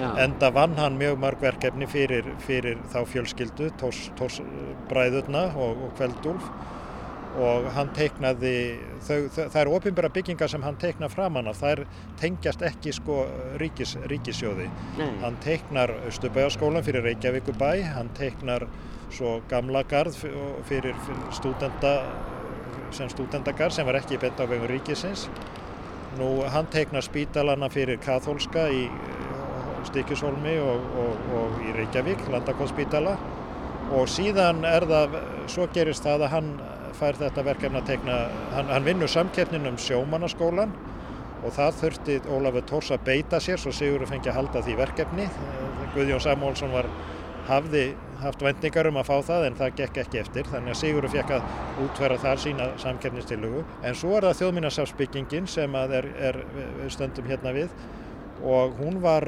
Enda 0.00 0.48
vann 0.56 0.78
hann 0.80 0.96
mjög 0.96 1.18
mörg 1.20 1.42
verkefni 1.44 1.86
fyrir, 1.90 2.24
fyrir 2.46 2.78
þá 2.92 3.02
fjölskyldu, 3.12 3.68
tórsbræðurna 3.80 5.44
tórs 5.50 5.60
og, 5.60 5.82
og 5.86 5.96
kveldúlf 5.98 6.46
og 7.38 7.68
hann 7.76 7.92
teiknaði, 7.94 8.54
það 9.06 9.58
er 9.60 9.70
ofinbæra 9.70 10.10
byggingar 10.12 10.50
sem 10.50 10.64
hann 10.66 10.78
teikna 10.80 11.08
framann 11.12 11.50
af, 11.50 11.60
það 11.60 11.72
er 11.72 11.82
tengjast 12.18 12.64
ekki 12.66 12.94
sko 12.96 13.20
ríkis, 13.60 13.94
ríkisjóði. 14.10 14.66
Nei. 14.98 15.10
Hann 15.22 15.38
teiknar 15.44 15.92
Östubæðaskólan 16.10 16.84
fyrir 16.86 17.06
Reykjavíkubæ, 17.06 17.70
hann 17.94 18.10
teiknar 18.18 18.66
svo 19.14 19.38
gamla 19.50 19.84
garð 19.90 20.18
fyrir, 20.18 20.58
fyrir 20.66 20.94
stúdenda, 21.34 21.94
sem 22.94 23.10
stúdendagarð 23.12 23.78
sem 23.78 23.86
var 23.86 24.00
ekki 24.00 24.18
bent 24.18 24.42
á 24.42 24.44
vegum 24.50 24.70
ríkisins. 24.70 25.28
Nú 26.18 26.40
hann 26.50 26.66
teiknar 26.72 27.06
spítalana 27.06 27.70
fyrir 27.70 28.00
Kathólska 28.02 28.66
í 28.74 28.88
Stikishólmi 29.86 30.58
og, 30.60 30.88
og, 31.02 31.28
og 31.38 31.62
í 31.64 31.70
Reykjavík, 31.78 32.26
Landakóðspítala 32.32 33.14
og 33.94 34.10
síðan 34.10 34.64
er 34.68 34.84
það, 34.86 35.16
svo 35.50 35.66
gerist 35.74 36.04
það 36.06 36.26
að 36.26 36.34
hann 36.34 36.50
fær 36.98 37.18
þetta 37.20 37.44
verkefni 37.46 37.80
að 37.80 37.90
teikna, 37.92 38.16
hann, 38.54 38.70
hann 38.72 38.86
vinnur 38.86 39.10
samkeppnin 39.10 39.68
um 39.70 39.78
sjómannaskólan 39.80 40.74
og 41.40 41.54
það 41.56 41.78
þurfti 41.80 42.18
Ólafur 42.28 42.66
Tórs 42.68 42.90
að 42.94 43.06
beita 43.08 43.40
sér 43.40 43.60
svo 43.60 43.72
Sigurður 43.72 44.10
fengi 44.12 44.30
að 44.30 44.38
halda 44.40 44.62
því 44.66 44.76
verkefni. 44.80 45.26
Guðjón 45.94 46.22
Samúlsson 46.22 46.74
var, 46.74 46.88
hafði 47.48 47.86
haft 48.20 48.42
vendingar 48.44 48.90
um 48.90 48.98
að 49.00 49.08
fá 49.08 49.16
það 49.30 49.46
en 49.46 49.56
það 49.58 49.76
gekk 49.80 50.02
ekki 50.02 50.20
eftir 50.20 50.50
þannig 50.50 50.74
að 50.74 50.80
Sigurður 50.82 51.14
fekk 51.14 51.34
að 51.38 51.84
útverða 51.86 52.20
þar 52.26 52.42
sína 52.44 52.68
samkeppnistillugu. 52.82 53.64
En 53.88 53.96
svo 53.96 54.12
er 54.18 54.28
það 54.28 54.38
þjóðminnarsafsbyggingin 54.42 55.48
sem 55.50 55.80
er, 55.80 56.10
er 56.30 56.40
stöndum 56.92 57.30
hérna 57.30 57.54
við 57.56 57.72
og 58.44 58.76
hún 58.80 59.00
var 59.02 59.26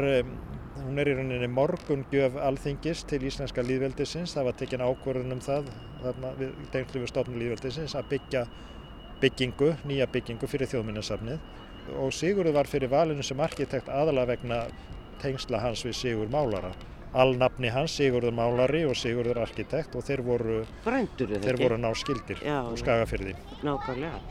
Hún 0.82 0.98
er 0.98 1.12
í 1.12 1.14
rauninni 1.14 1.48
morgungjöf 1.52 2.36
alþingis 2.42 3.04
til 3.10 3.22
Íslenska 3.28 3.62
líðveldisins. 3.62 4.34
Það 4.34 4.46
var 4.48 4.56
tekinn 4.58 4.84
ákvörðun 4.84 5.36
um 5.36 5.42
það, 5.42 5.68
þarna 6.02 6.32
við 6.40 6.54
denglu 6.74 7.02
við 7.02 7.12
stofnum 7.12 7.42
líðveldisins, 7.42 7.94
að 7.98 8.08
byggja 8.10 8.46
byggingu, 9.22 9.68
nýja 9.86 10.08
byggingu 10.10 10.48
fyrir 10.50 10.70
þjóðminnarsafnið. 10.72 11.44
Og 12.02 12.14
Sigurður 12.14 12.58
var 12.58 12.70
fyrir 12.70 12.90
valinu 12.90 13.22
sem 13.26 13.42
arkitekt 13.42 13.90
aðalega 13.90 14.34
vegna 14.34 14.62
tengsla 15.22 15.62
hans 15.62 15.84
við 15.86 15.98
Sigur 16.00 16.32
Málara. 16.32 16.72
Alnafni 17.12 17.68
hans, 17.70 17.94
Sigurður 17.98 18.32
Málari 18.34 18.82
og 18.88 18.96
Sigurður 18.96 19.42
arkitekt 19.44 19.94
og 19.98 20.06
þeir 20.06 20.22
voru, 20.24 20.62
voru 20.84 21.78
ná 21.78 21.90
skildir 21.98 22.40
úr 22.42 22.78
skagafyrði. 22.80 23.36
Nákvæmlega. 23.62 24.22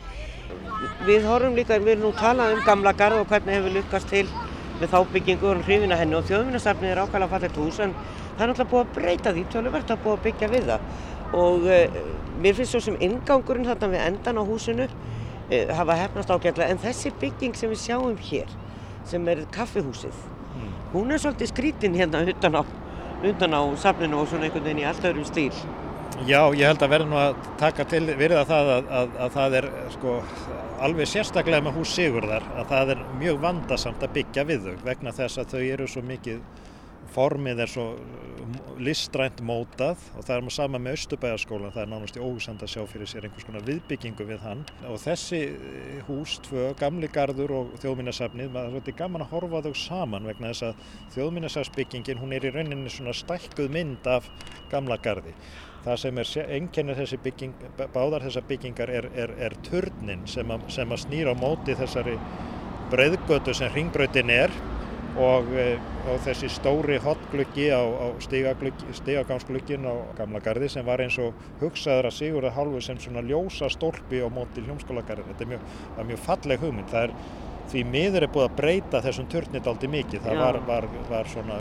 Við 1.08 1.28
horfum 1.30 1.56
líka, 1.56 1.78
við 1.80 1.96
erum 1.96 2.10
nú 2.10 2.16
talað 2.18 2.58
um 2.58 2.66
gamla 2.66 2.96
garð 2.98 3.22
og 3.22 3.30
hvernig 3.30 3.60
hefur 3.60 3.78
lykkast 3.78 4.10
til 4.12 4.26
með 4.82 4.94
þá 4.96 5.14
byggingu 5.14 5.50
og 5.52 5.64
hrifina 5.68 6.00
henni 6.00 6.18
og 6.18 6.26
þjóðvinnasafnið 6.30 6.92
er 6.92 7.04
ákvæmlega 7.04 7.32
fallet 7.36 7.62
hús 7.62 7.80
en 7.86 7.94
það 7.94 8.44
er 8.44 8.52
náttúrulega 8.52 8.72
búið 8.74 8.84
að 8.84 8.94
breyta 8.98 9.34
því, 9.36 9.46
töluvert 9.54 9.94
að 9.94 10.04
búið 10.06 10.18
að 10.18 10.26
byggja 10.26 10.52
við 10.52 10.68
það. 10.72 10.90
Og 11.42 11.70
uh, 11.70 12.02
mér 12.42 12.58
finnst 12.58 12.76
svo 12.76 12.82
sem 12.84 12.98
ingangurinn 13.06 13.70
þarna 13.70 13.92
við 13.94 14.06
endan 14.08 14.42
á 14.42 14.44
húsinu 14.50 14.90
uh, 14.90 15.74
hafa 15.78 16.00
hefnast 16.02 16.34
ágætlega. 16.34 16.70
En 16.74 16.82
þessi 16.82 17.14
bygging 17.22 17.56
sem 17.60 17.72
við 17.72 17.84
sjáum 17.86 18.18
hér 18.32 18.58
sem 19.08 19.28
er 19.32 19.46
kaffihúsið 19.54 20.14
mm. 20.14 20.74
hún 20.94 21.12
er 21.12 21.22
svolítið 21.22 21.52
skrítin 21.52 21.98
hérna 21.98 22.24
undan 22.26 22.60
á, 22.62 22.64
undan 23.24 23.56
á 23.58 23.62
safninu 23.78 24.22
og 24.22 24.30
svona 24.30 24.48
einhvern 24.48 24.68
veginn 24.68 24.84
í 24.84 24.88
allt 24.88 25.08
öðrum 25.08 25.28
stíl 25.28 25.54
Já, 26.20 26.42
ég 26.54 26.68
held 26.68 26.84
að 26.84 26.92
verða 26.92 27.08
nú 27.10 27.18
að 27.18 27.38
taka 27.58 27.86
til 27.90 28.04
virða 28.20 28.42
það 28.46 28.72
að, 28.76 28.90
að, 29.00 29.14
að 29.26 29.36
það 29.36 29.54
er 29.58 29.68
sko 29.94 30.16
alveg 30.86 31.10
sérstaklega 31.10 31.64
með 31.66 31.78
hús 31.80 31.94
Sigurðar 31.96 32.44
að 32.52 32.68
það 32.74 32.92
er 32.94 33.06
mjög 33.22 33.40
vandasamt 33.46 34.04
að 34.06 34.18
byggja 34.18 34.44
við 34.50 34.68
þau 34.68 34.84
vegna 34.86 35.14
þess 35.16 35.42
að 35.42 35.56
þau 35.56 35.62
eru 35.62 35.88
svo 35.90 36.04
mikið 36.06 36.44
formið 37.12 37.64
er 37.64 37.72
svo 37.72 37.86
listrænt 38.82 39.42
mótað 39.46 40.04
og 40.16 40.26
það 40.28 40.36
er 40.36 40.46
maður 40.46 40.56
sama 40.56 40.82
með 40.82 40.98
Östubæjarskólan, 41.00 41.74
það 41.74 41.84
er 41.84 41.90
nánast 41.92 42.20
í 42.20 42.22
óhusand 42.24 42.64
að 42.64 42.72
sjá 42.74 42.86
fyrir 42.92 43.10
sér 43.10 43.28
einhvers 43.28 43.48
konar 43.48 43.66
viðbyggingu 43.68 44.28
við 44.28 44.46
hann. 44.46 44.62
Og 44.90 45.00
þessi 45.02 45.42
hús, 46.08 46.38
tvö, 46.48 46.70
gamli 46.80 47.10
gardur 47.12 47.56
og 47.58 47.74
þjóðminnarsafnið, 47.84 48.54
maður 48.54 48.70
er 48.70 48.76
svolítið 48.76 49.00
gaman 49.02 49.26
að 49.26 49.36
horfa 49.36 49.64
þau 49.68 49.82
saman 49.84 50.30
vegna 50.30 50.54
þess 50.54 50.70
að 50.70 50.86
þjóðminnarsafsbyggingin 51.18 52.24
hún 52.24 52.38
er 52.38 52.48
í 52.48 52.54
rauninni 52.56 52.94
svona 52.94 53.16
stækkuð 53.18 53.76
mynd 53.76 54.10
af 54.12 54.32
gamla 54.72 55.00
gardi 55.04 55.36
Það 55.82 56.02
sem 56.04 56.20
er 56.22 56.32
einkennir 56.58 56.98
þessi 57.00 57.18
bygging, 57.24 57.54
báðar 57.94 58.28
þessar 58.28 58.46
byggingar 58.50 58.92
er, 58.94 59.08
er, 59.18 59.32
er 59.48 59.56
turnin 59.66 60.28
sem 60.30 60.52
að, 60.54 60.68
sem 60.70 60.94
að 60.94 61.02
snýra 61.08 61.34
á 61.34 61.42
móti 61.42 61.74
þessari 61.78 62.14
breyðgötu 62.92 63.56
sem 63.58 63.72
ringbröytin 63.74 64.30
er 64.34 64.54
og, 65.20 65.50
eh, 65.58 65.80
og 66.12 66.20
þessi 66.26 66.50
stóri 66.52 66.98
hotgluggi 67.02 67.68
á, 67.74 67.82
á 67.82 68.06
stígagámsgluggin 68.24 69.88
á 69.90 69.94
Gamla 70.18 70.40
gardi 70.44 70.70
sem 70.70 70.86
var 70.86 71.02
eins 71.04 71.18
og 71.20 71.34
hugsaður 71.62 72.12
að 72.12 72.18
Sigurða 72.18 72.54
Hálfu 72.56 72.82
sem 72.82 73.00
svona 73.00 73.24
ljósa 73.26 73.70
stólpi 73.72 74.22
á 74.24 74.30
móti 74.32 74.64
hljómskólagarði. 74.64 75.28
Þetta 75.32 75.46
er 75.46 75.52
mjög, 75.54 75.66
mjög 76.12 76.22
falleg 76.28 76.64
hugmynd. 76.64 76.92
Það 76.92 77.08
er 77.08 77.16
því 77.72 77.84
miður 77.88 78.28
er 78.28 78.34
búið 78.36 78.48
að 78.48 78.56
breyta 78.60 79.04
þessum 79.04 79.28
turnit 79.32 79.68
aldrei 79.68 79.92
mikið. 79.98 80.24
Það 80.28 80.44
var, 80.46 80.62
var, 80.68 80.88
var 81.10 81.32
svona 81.32 81.60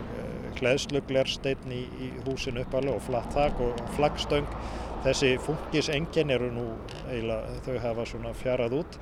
hlæðsluglersteinn 0.58 1.74
í, 1.74 1.82
í 2.02 2.10
húsinu 2.26 2.64
uppalega 2.64 2.98
og 2.98 3.04
flatt 3.06 3.34
þak 3.36 3.64
og 3.64 3.82
flaggstöng. 3.96 4.54
Þessi 5.04 5.34
funkisengen 5.40 6.32
eru 6.34 6.50
nú 6.52 6.66
eiginlega, 7.08 7.60
þau 7.64 7.76
hafa 7.86 8.06
svona 8.08 8.34
fjarað 8.36 8.80
út 8.82 8.98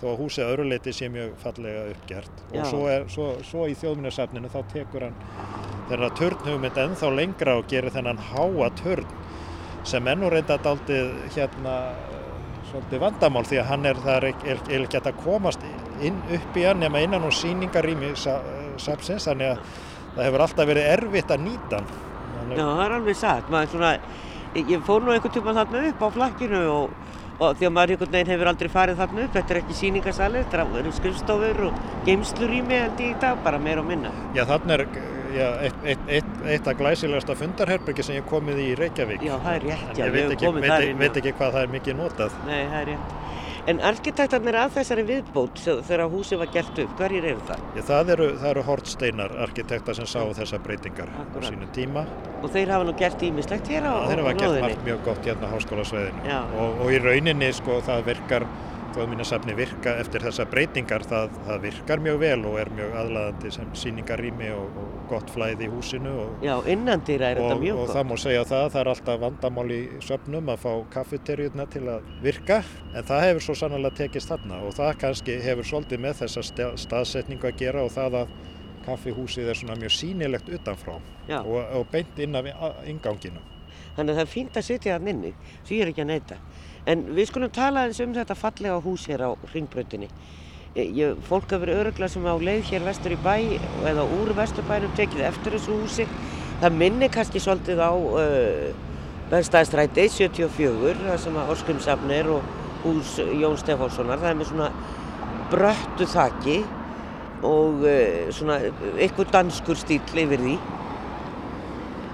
þó 0.00 0.08
að 0.10 0.18
húsið 0.20 0.50
öruleiti 0.52 0.92
sé 0.92 1.08
mjög 1.12 1.36
fallega 1.40 1.86
uppgjert. 1.92 2.42
Já. 2.50 2.58
Og 2.60 2.66
svo, 2.68 2.80
er, 2.92 3.06
svo, 3.12 3.28
svo 3.46 3.68
í 3.70 3.76
þjóðminnarsafninu 3.78 4.50
þá 4.52 4.58
tekur 4.72 5.06
hann 5.06 5.16
þeirra 5.86 6.10
törnhugmynd 6.18 6.82
ennþá 6.82 7.12
lengra 7.14 7.56
og 7.60 7.70
gerir 7.70 7.94
þennan 7.94 8.20
háa 8.32 8.68
törn 8.82 9.08
sem 9.86 10.08
ennú 10.10 10.28
reynda 10.32 10.58
daldið 10.62 11.12
hérna 11.36 11.76
svolítið 12.66 13.02
vandamál 13.04 13.44
því 13.46 13.60
að 13.62 13.68
hann 13.70 13.88
er, 13.88 14.00
það 14.02 14.24
er 14.26 14.84
ekki 14.84 15.00
að 15.00 15.20
komast 15.22 15.66
inn 16.04 16.18
upp 16.34 16.58
í 16.58 16.64
hann 16.66 16.82
nema 16.82 17.02
innan 17.04 17.24
og 17.28 17.34
síningarými 17.34 18.12
sapsins 18.18 19.28
þannig 19.28 19.54
að 19.54 19.84
það 20.16 20.28
hefur 20.28 20.44
alltaf 20.46 20.70
verið 20.70 20.92
erfitt 20.94 21.34
að 21.34 21.44
nýta 21.46 21.80
hann. 21.80 21.90
Já, 22.52 22.62
það 22.62 22.84
er 22.84 22.94
alveg 23.00 23.18
satt. 23.18 23.50
Svona, 23.72 23.92
ég 24.56 24.86
fór 24.86 25.04
nú 25.04 25.12
einhvern 25.14 25.34
tíma 25.34 25.56
þarna 25.56 25.82
upp 25.90 26.06
á 26.06 26.08
flakkinu 26.16 26.62
og, 26.72 26.94
og 27.36 27.58
því 27.58 27.68
að 27.68 27.74
maður 27.76 27.94
einhvern 27.96 28.14
veginn 28.14 28.32
hefur 28.34 28.52
aldrei 28.52 28.72
farið 28.72 29.02
þarna 29.02 29.26
upp. 29.26 29.34
Þetta 29.36 29.54
er 29.54 29.60
ekki 29.62 29.78
síningasalið, 29.80 30.48
þetta 30.54 30.80
eru 30.82 30.94
skrifstofur 31.00 31.66
og 31.68 31.84
geimslur 32.08 32.56
í 32.56 32.62
mig 32.64 32.86
en 32.86 33.04
í 33.08 33.12
dag 33.22 33.44
bara 33.44 33.60
meira 33.60 33.84
og 33.84 33.90
minna. 33.90 34.14
Já, 34.36 34.44
þarna 34.48 34.78
er 34.78 34.86
já, 35.36 35.46
eitt, 35.66 35.84
eitt, 35.84 36.08
eitt, 36.08 36.32
eitt 36.54 36.70
af 36.70 36.78
glæsilegasta 36.78 37.36
fundarherbyggi 37.36 38.06
sem 38.06 38.18
ég 38.20 38.26
komið 38.30 38.62
í 38.62 38.70
Reykjavík. 38.80 39.26
Já, 39.26 39.36
það 39.42 39.52
er 39.58 39.68
rétt. 39.70 39.92
Já, 39.92 40.04
ég 40.04 40.16
veit 40.16 40.34
ekki, 40.36 40.52
veit, 40.56 40.90
veit 41.02 41.20
ekki 41.22 41.36
hvað 41.36 41.56
það 41.58 41.66
er 41.66 41.72
mikið 41.76 41.98
notað. 42.00 42.42
Nei, 42.48 42.60
það 42.62 42.80
er 42.80 42.92
rétt. 42.94 43.16
En 43.66 43.80
arkitektarnir 43.82 44.54
að 44.60 44.76
þessari 44.76 45.02
viðbót 45.08 45.58
þegar 45.64 46.04
húsið 46.12 46.38
var 46.38 46.50
gert 46.54 46.76
upp, 46.84 46.92
hverjir 47.00 47.24
eru 47.32 47.40
það? 47.48 47.64
Já, 47.74 47.82
það 47.88 48.12
eru, 48.14 48.28
eru 48.50 48.62
hortsteinar 48.68 49.34
arkitektar 49.42 49.98
sem 49.98 50.06
sáu 50.06 50.30
þessa 50.38 50.60
breytingar 50.62 51.10
Akkurat. 51.10 51.42
á 51.42 51.50
sínu 51.50 51.66
tíma. 51.74 52.04
Og 52.42 52.52
þeir 52.54 52.70
hafa 52.76 52.86
nú 52.86 52.94
gert 53.00 53.24
ímislegt 53.26 53.72
hér 53.72 53.88
á 53.90 53.94
nóðinni? 53.96 54.12
Þeir 54.12 54.22
hafa 54.22 54.36
gert 54.38 54.64
margt 54.66 54.86
mjög 54.86 55.02
gott 55.08 55.26
hérna 55.26 55.50
á 55.50 55.54
háskólasveðinu 55.56 56.38
og, 56.62 56.80
og 56.84 56.94
í 56.94 57.02
rauninni 57.02 57.50
sko 57.58 57.80
það 57.88 58.06
virkar 58.12 58.46
þjóðmínasafni 58.96 59.56
virka 59.58 59.96
eftir 60.00 60.24
þessa 60.24 60.46
breytingar 60.48 61.04
það, 61.10 61.34
það 61.48 61.64
virkar 61.66 62.02
mjög 62.06 62.22
vel 62.22 62.38
og 62.48 62.60
er 62.62 62.70
mjög 62.78 62.94
aðlaðandi 63.02 63.52
sem 63.58 63.74
síningarými 63.82 64.52
og, 64.56 64.78
og 64.80 64.95
gott 65.10 65.30
flæði 65.32 65.66
í 65.66 65.70
húsinu 65.72 66.12
og, 66.22 66.44
Já, 66.44 66.54
innandýra 66.72 67.30
er 67.32 67.40
þetta 67.40 67.58
mjög 67.60 67.78
gott. 67.78 67.88
og 67.88 67.96
það 67.96 68.08
má 68.10 68.16
segja 68.22 68.44
það, 68.50 68.66
það 68.74 68.80
er 68.82 68.90
alltaf 68.92 69.20
vandamál 69.22 69.66
í 69.74 69.80
söfnum 70.06 70.52
að 70.52 70.60
fá 70.64 70.70
kaffeterjurna 70.96 71.66
til 71.72 71.84
að 71.94 72.10
virka 72.24 72.60
en 72.92 73.08
það 73.08 73.24
hefur 73.26 73.46
svo 73.46 73.58
sannlega 73.62 74.00
tekist 74.02 74.32
þarna 74.32 74.60
og 74.66 74.76
það 74.76 74.92
kannski 75.04 75.38
hefur 75.46 75.70
svolítið 75.72 76.04
með 76.06 76.22
þessa 76.22 76.46
staðsetningu 76.86 77.50
að 77.50 77.58
gera 77.64 77.84
og 77.86 77.92
það 77.96 78.20
að 78.22 78.36
kaffihúsið 78.86 79.50
er 79.50 79.58
svona 79.58 79.80
mjög 79.80 79.96
sínilegt 79.96 80.52
utanfrá 80.52 80.96
og, 80.98 81.58
og 81.58 81.90
beint 81.92 82.18
inn 82.22 82.38
af 82.38 82.48
inganginu 82.86 83.42
Þannig 83.96 84.12
að 84.12 84.18
það 84.18 84.26
er 84.26 84.28
fínt 84.28 84.56
að 84.60 84.64
sitja 84.66 84.94
þann 84.98 85.08
inni, 85.08 85.30
því 85.64 85.76
er 85.80 85.90
ekki 85.90 86.02
að 86.04 86.10
neyta 86.10 86.36
En 86.86 87.02
við 87.16 87.32
skulum 87.32 87.50
tala 87.50 87.86
eins 87.88 87.98
um 88.02 88.12
þetta 88.14 88.36
fallega 88.38 88.78
hús 88.84 89.08
hér 89.10 89.24
á 89.26 89.30
ringbröndinni. 89.50 90.06
Fólk 90.76 91.46
hafa 91.48 91.62
verið 91.62 91.78
örugla 91.80 92.06
sem 92.12 92.24
á 92.28 92.36
leið 92.36 92.66
hér 92.68 92.82
vestur 92.84 93.14
í 93.14 93.16
bæ 93.24 93.36
eða 93.88 94.02
úr 94.12 94.34
vesturbænum 94.36 94.90
tekið 94.98 95.22
eftir 95.24 95.54
þessu 95.56 95.76
húsi. 95.80 96.04
Það 96.60 96.76
minni 96.76 97.08
kannski 97.08 97.40
svolítið 97.40 97.80
á 97.80 97.92
uh, 97.96 98.66
Bernstæðstræti 99.30 100.04
74, 100.12 101.00
það 101.00 101.22
sem 101.22 101.38
að 101.40 101.52
Orskrimsafn 101.54 102.12
er 102.12 102.28
og 102.34 102.50
hús 102.82 103.14
Jón 103.40 103.56
Stefánssonar. 103.56 104.20
Það 104.20 104.28
er 104.34 104.36
með 104.36 104.50
svona 104.50 104.68
bröttu 105.54 106.10
þakki 106.12 106.58
og 107.40 107.80
uh, 107.80 108.28
svona 108.36 108.60
eitthvað 108.98 109.32
danskur 109.38 109.80
stíl 109.80 110.02
yfir 110.26 110.44
því. 110.44 110.58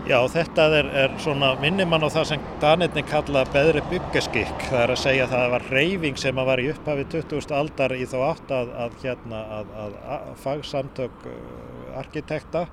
Já, 0.03 0.17
þetta 0.27 0.65
er, 0.75 0.87
er 0.99 1.13
svona 1.23 1.53
minnimann 1.63 2.03
á 2.03 2.11
það 2.11 2.25
sem 2.33 2.47
Danirni 2.59 3.05
kalla 3.07 3.45
beðri 3.55 3.85
byggeskikk. 3.87 4.65
Það 4.67 4.81
er 4.81 4.93
að 4.97 4.99
segja 4.99 5.27
að 5.29 5.35
það 5.37 5.53
var 5.53 5.67
reyfing 5.71 6.17
sem 6.19 6.41
að 6.43 6.49
var 6.49 6.63
í 6.63 6.65
upphafi 6.73 7.05
20. 7.13 7.53
aldar 7.55 7.93
í 7.95 8.09
þá 8.11 8.17
átt 8.27 8.51
að, 8.57 8.73
að, 8.83 8.97
hérna, 9.05 9.43
að, 9.61 9.69
að 10.17 10.25
fagsamtök 10.43 11.29
uh, 11.31 11.37
arkitekta 12.01 12.65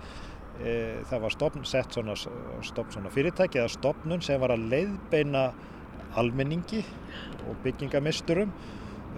e, 0.58 0.74
það 1.12 1.22
var 1.28 1.36
stopn, 1.36 1.68
sett 1.70 1.94
svona, 1.94 2.16
stopn, 2.18 2.96
svona 2.96 3.12
fyrirtæki 3.14 3.62
eða 3.62 3.76
stopnun 3.76 4.26
sem 4.26 4.42
var 4.42 4.56
að 4.56 4.66
leiðbeina 4.72 5.44
almenningi 6.18 6.82
og 7.46 7.60
byggingamisturum 7.62 8.56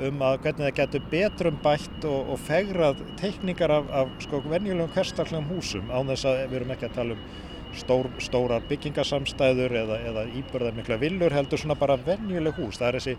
um 0.01 0.25
að 0.25 0.41
hvernig 0.43 0.65
það 0.65 0.75
getur 0.81 1.07
betrum 1.13 1.61
bætt 1.63 2.09
og, 2.09 2.33
og 2.35 2.43
fegrað 2.43 2.99
teikningar 3.23 3.71
af, 3.77 3.87
af 4.01 4.11
sko 4.27 4.43
venjulegum 4.49 4.91
hverstaklegum 4.97 5.47
húsum 5.53 5.87
án 5.95 6.11
þess 6.11 6.27
að 6.27 6.43
við 6.43 6.59
erum 6.59 6.75
ekki 6.75 6.89
að 6.89 6.99
tala 6.99 7.15
um 7.15 7.49
stór, 7.77 8.09
stórar 8.19 8.63
byggingasamstæður 8.69 9.77
eða, 9.83 9.99
eða 10.11 10.25
íbörðar 10.41 10.77
mikla 10.77 10.99
villur 11.01 11.35
heldur 11.35 11.61
svona 11.61 11.77
bara 11.79 11.99
venjuleg 12.05 12.57
hús. 12.59 12.79
Það 12.79 12.87
er 12.87 12.99
þessi 12.99 13.15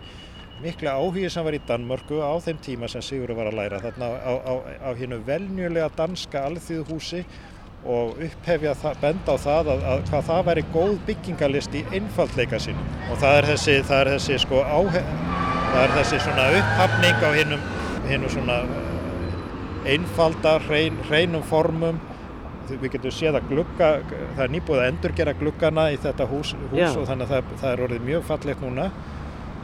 mikla 0.63 0.97
áhugi 0.99 1.29
sem 1.31 1.45
var 1.45 1.57
í 1.57 1.61
Danmörku 1.67 2.21
á 2.21 2.33
þeim 2.43 2.59
tíma 2.63 2.89
sem 2.91 3.03
Sigurður 3.03 3.41
var 3.41 3.49
að 3.51 3.57
læra 3.59 3.81
þarna 3.83 4.11
á, 4.21 4.33
á, 4.37 4.53
á 4.85 4.89
hinnu 4.99 5.19
venjulega 5.25 5.89
danska 5.97 6.45
alþýðuhúsi 6.49 7.23
og 7.83 8.19
upphefja 8.23 8.75
benda 9.01 9.35
á 9.35 9.37
það 9.43 9.71
að, 9.73 9.81
að 9.91 10.03
hvað 10.07 10.27
það 10.29 10.45
væri 10.47 10.63
góð 10.71 10.93
byggingalist 11.09 11.75
í 11.75 11.83
einfaldleika 11.91 12.59
sínum 12.63 12.93
og 13.11 13.19
það 13.19 13.39
er 13.39 13.47
þessi, 13.51 13.75
það 13.89 14.03
er 14.03 14.11
þessi 14.13 14.37
sko 14.45 14.61
áheg, 14.63 15.09
það 15.73 15.81
er 15.81 15.95
þessi 15.97 16.21
svona 16.23 16.45
upphafning 16.59 17.27
á 17.27 17.29
hinnum 17.33 18.29
svona 18.31 18.57
eh, 18.63 19.93
einfalda, 19.97 20.55
hrein, 20.69 21.01
hreinum 21.09 21.43
formum 21.49 21.99
við 22.69 22.93
getum 22.95 23.13
séð 23.13 23.39
að 23.39 23.49
glugga, 23.51 23.89
það 24.35 24.43
er 24.45 24.53
nýbúið 24.53 24.81
að 24.81 24.91
endurgera 24.91 25.35
gluggana 25.39 25.87
í 25.93 25.99
þetta 26.03 26.27
hús, 26.31 26.53
hús 26.71 26.97
og 26.99 27.07
þannig 27.09 27.27
að 27.27 27.33
það, 27.33 27.53
það 27.61 27.69
er 27.71 27.83
orðið 27.87 28.07
mjög 28.09 28.25
fallegt 28.29 28.63
núna. 28.63 28.89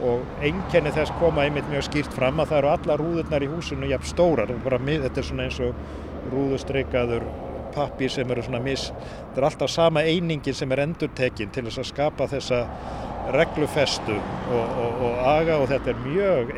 Og 0.00 0.22
einkenni 0.40 0.92
þess 0.96 1.12
koma 1.20 1.44
einmitt 1.44 1.68
mjög 1.68 1.84
skýrt 1.90 2.14
fram 2.16 2.40
að 2.40 2.52
það 2.52 2.58
eru 2.62 2.70
alla 2.72 2.96
rúðurnar 2.96 3.44
í 3.44 3.50
húsinu 3.52 3.90
jafn 3.90 4.08
stórar, 4.08 4.52
þetta 4.54 5.20
er 5.20 5.26
svona 5.28 5.44
eins 5.44 5.60
og 5.60 5.76
rúðustreikaður 6.32 7.26
pappir 7.74 8.10
sem 8.10 8.30
eru 8.32 8.44
svona 8.44 8.62
mis, 8.64 8.88
þetta 8.90 9.40
er 9.40 9.46
alltaf 9.50 9.72
sama 9.72 10.02
einingin 10.06 10.56
sem 10.56 10.72
er 10.72 10.84
endurtekinn 10.86 11.52
til 11.54 11.66
þess 11.68 11.82
að 11.82 11.90
skapa 11.90 12.28
þessa 12.30 12.60
reglufestu 13.36 14.16
og, 14.16 14.74
og, 14.82 15.04
og 15.06 15.22
aga 15.30 15.60
og 15.62 15.68
þetta 15.70 15.92
er 15.92 16.02
mjög, 16.06 16.52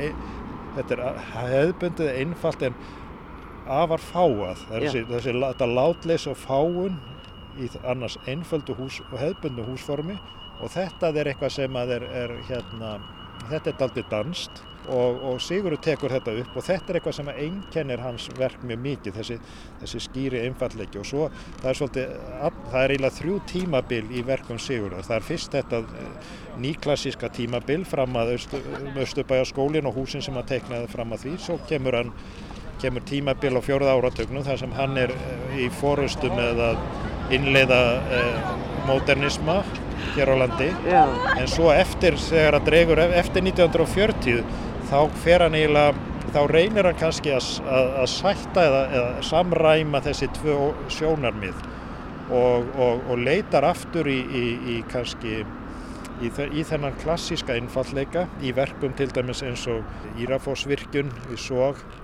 þetta 0.78 0.96
er 0.96 1.22
hefðbundið 1.34 2.12
einfalt 2.22 2.66
en 2.68 2.78
afar 3.72 4.02
fáað 4.02 4.66
þessi, 4.70 5.04
þessi 5.08 5.34
þetta 5.38 5.68
látleis 5.70 6.28
og 6.30 6.38
fáun 6.40 6.98
í 7.60 7.68
annars 7.84 8.18
einföldu 8.26 8.76
hús 8.78 9.00
og 9.10 9.18
hefðbundu 9.20 9.64
húsformi 9.66 10.18
og 10.62 10.70
þetta 10.72 11.12
er 11.12 11.32
eitthvað 11.32 11.56
sem 11.56 11.78
að 11.78 11.96
er, 11.98 12.04
er 12.24 12.36
hérna, 12.48 12.98
þetta 13.50 13.72
er 13.72 13.82
aldrei 13.86 14.04
danst 14.10 14.62
og, 14.90 15.18
og 15.22 15.40
Sigurður 15.42 15.80
tekur 15.84 16.10
þetta 16.10 16.34
upp 16.42 16.56
og 16.58 16.64
þetta 16.66 16.90
er 16.90 16.98
eitthvað 16.98 17.16
sem 17.18 17.30
einkennir 17.32 18.02
hans 18.02 18.28
verk 18.38 18.62
mjög 18.66 18.80
mikið 18.86 19.18
þessi, 19.18 19.36
þessi 19.82 20.00
skýri 20.06 20.40
einfallegi 20.46 21.00
og 21.02 21.08
svo 21.08 21.28
það 21.62 21.68
er 21.70 21.78
svolítið, 21.80 22.14
það 22.72 22.78
er 22.82 22.94
eiginlega 22.94 23.18
þrjú 23.18 23.36
tímabil 23.52 24.02
í 24.10 24.24
verkum 24.26 24.62
Sigurður, 24.62 25.06
það 25.06 25.18
er 25.18 25.28
fyrst 25.28 25.58
þetta 25.58 25.82
eh, 25.82 26.32
nýklassíska 26.62 27.30
tímabil 27.36 27.84
fram 27.88 28.18
að 28.18 28.34
Östubæjaskólin 29.02 29.90
og 29.90 30.00
húsin 30.00 30.24
sem 30.24 30.36
hann 30.38 30.50
teiknaði 30.50 30.90
fram 30.92 31.14
að 31.14 31.26
því, 31.26 31.36
svo 31.46 31.60
kemur 31.70 32.00
hann 32.00 32.16
kemur 32.80 33.04
tímabil 33.08 33.56
á 33.58 33.60
fjórða 33.64 33.96
áratögnum 33.98 34.44
þar 34.46 34.60
sem 34.62 34.74
hann 34.76 34.98
er 35.00 35.12
eh, 35.14 35.64
í 35.66 35.68
fórustu 35.80 36.30
með 36.32 36.62
að 36.70 37.34
innleiða 37.36 37.80
eh, 38.18 38.52
modernisma 38.88 39.60
hér 40.16 40.32
á 40.34 40.36
landi 40.42 40.70
Já. 40.88 41.04
en 41.38 41.48
svo 41.50 41.70
eftir 41.74 42.18
þegar 42.20 42.58
að 42.58 42.66
dregur 42.70 43.02
eftir 43.04 43.44
1940 43.46 44.42
þá 44.90 44.98
fer 45.24 45.46
hann 45.46 45.56
eiginlega 45.56 45.94
þá 46.32 46.40
reynir 46.50 46.88
hann 46.88 46.98
kannski 47.00 47.32
að, 47.36 47.48
að, 47.68 47.88
að 48.02 48.10
sætta 48.16 48.66
eða, 48.68 48.82
eða 48.98 49.24
samræma 49.28 50.02
þessi 50.04 50.28
tvö 50.40 50.58
sjónarmið 50.92 51.64
og, 52.32 52.70
og, 52.80 53.02
og 53.12 53.18
leitar 53.20 53.66
aftur 53.68 54.08
í, 54.08 54.20
í, 54.22 54.44
í 54.74 54.78
kannski 54.92 55.42
í, 55.42 56.30
í 56.30 56.64
þennan 56.66 56.96
klassíska 57.02 57.56
innfalleika 57.60 58.26
í 58.42 58.54
verkum 58.56 58.94
til 58.98 59.10
dæmis 59.12 59.42
eins 59.46 59.66
og 59.70 59.84
Írafósvirkjun 60.22 61.12
í 61.32 61.40
Eh, 61.40 62.01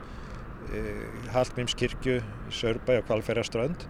Hallgrímskirkju, 1.33 2.19
Sörbæ 2.53 2.99
og 3.01 3.07
Kvalferðarströnd 3.09 3.87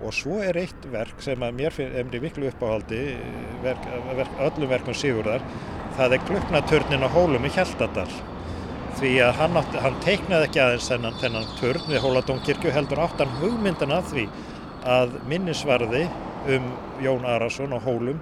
og 0.00 0.14
svo 0.16 0.40
er 0.44 0.58
eitt 0.60 0.86
verk 0.92 1.20
sem 1.24 1.40
að 1.44 1.56
mér 1.58 1.74
finnir 1.76 2.22
miklu 2.24 2.48
uppáhaldi 2.50 3.00
verk, 3.64 3.86
verk, 4.16 4.34
öllum 4.46 4.70
verkum 4.70 4.96
Sigurðar. 4.96 5.44
Það 5.98 6.16
er 6.16 6.26
Glöknatörnin 6.28 7.04
á 7.04 7.08
hólum 7.12 7.44
í 7.44 7.52
Hjaltadal. 7.52 8.08
Því 9.00 9.10
að 9.24 9.34
hann, 9.38 9.56
átti, 9.60 9.80
hann 9.84 9.98
teiknaði 10.04 10.48
ekki 10.48 10.62
aðeins 10.64 10.88
þennan, 10.90 11.18
þennan 11.20 11.50
törn 11.60 11.88
við 11.88 12.02
Hóladónkirkju 12.04 12.72
heldur 12.74 13.02
áttan 13.04 13.34
hugmyndan 13.40 13.96
að 13.96 14.12
því 14.12 14.28
að 14.90 15.16
minnisvarði 15.28 16.06
um 16.56 16.70
Jón 17.04 17.26
Arason 17.28 17.76
á 17.76 17.78
hólum 17.80 18.20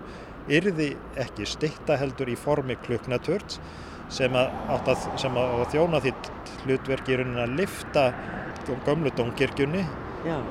yrði 0.51 0.93
ekki 1.21 1.47
stitta 1.47 1.99
heldur 2.01 2.31
í 2.31 2.37
formi 2.39 2.79
Glöknatörns 2.87 3.61
sem 4.13 4.37
að, 4.39 4.53
að, 4.75 5.07
sem 5.21 5.41
að 5.41 5.65
þjóna 5.75 6.03
því 6.05 6.15
hlutverki 6.65 7.15
í 7.15 7.21
rauninni 7.21 7.45
að 7.45 7.57
lifta 7.63 8.05
gömlu 8.87 9.13
dónkirkjunni 9.17 9.87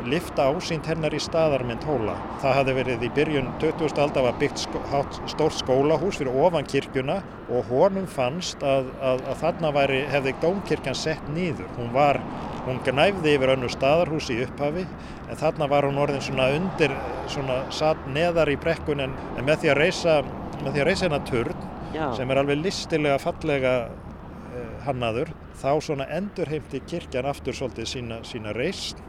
lifta 0.08 0.48
ásýnd 0.48 0.88
hennar 0.88 1.14
í 1.14 1.20
staðarmynd 1.22 1.84
hóla. 1.86 2.16
Það 2.42 2.56
hafði 2.58 2.76
verið 2.78 3.04
í 3.04 3.10
byrjun 3.18 3.50
20. 3.62 4.00
aldar 4.00 4.26
var 4.26 4.38
byggt 4.40 4.64
sko, 4.64 4.82
stórt 5.28 5.58
skólahús 5.58 6.20
fyrir 6.22 6.38
ofan 6.46 6.68
kirkjuna 6.68 7.20
og 7.52 7.68
honum 7.72 8.08
fannst 8.08 8.64
að, 8.64 8.90
að, 9.04 9.26
að 9.28 9.42
þarna 9.44 9.74
væri, 9.76 10.02
hefði 10.14 10.36
dónkirkjan 10.42 10.98
sett 10.98 11.30
nýður. 11.36 11.68
Hún 11.78 11.92
var, 11.96 12.22
hún 12.66 12.80
gnæfði 12.88 13.36
yfir 13.36 13.54
önnu 13.58 13.72
staðarhús 13.74 14.32
í 14.34 14.40
upphafi 14.46 14.86
en 15.28 15.42
þarna 15.42 15.70
var 15.72 15.88
hún 15.90 16.00
orðin 16.00 16.24
svona 16.24 16.50
undir, 16.56 16.96
svona 17.28 17.66
satt 17.76 18.08
neðar 18.16 18.54
í 18.54 18.60
brekkun 18.62 19.04
en, 19.04 19.18
en 19.36 19.48
með 19.48 19.66
því 19.66 19.74
að 19.74 19.82
reysa, 19.84 20.22
með 20.64 20.72
því 20.72 20.86
að 20.86 20.90
reysa 20.92 21.10
hennar 21.10 21.28
turn 21.28 21.68
Já. 21.96 22.12
sem 22.18 22.32
er 22.32 22.42
alveg 22.42 22.62
listilega 22.62 23.20
fallega 23.22 23.76
eh, 23.88 24.72
hannaður 24.88 25.32
þá 25.58 25.70
svona 25.82 26.08
endurheimti 26.18 26.84
kirkjan 26.88 27.30
aftur 27.30 27.56
svolítið 27.58 27.94
sína, 27.94 28.24
sína 28.28 28.56
reysn 28.58 29.06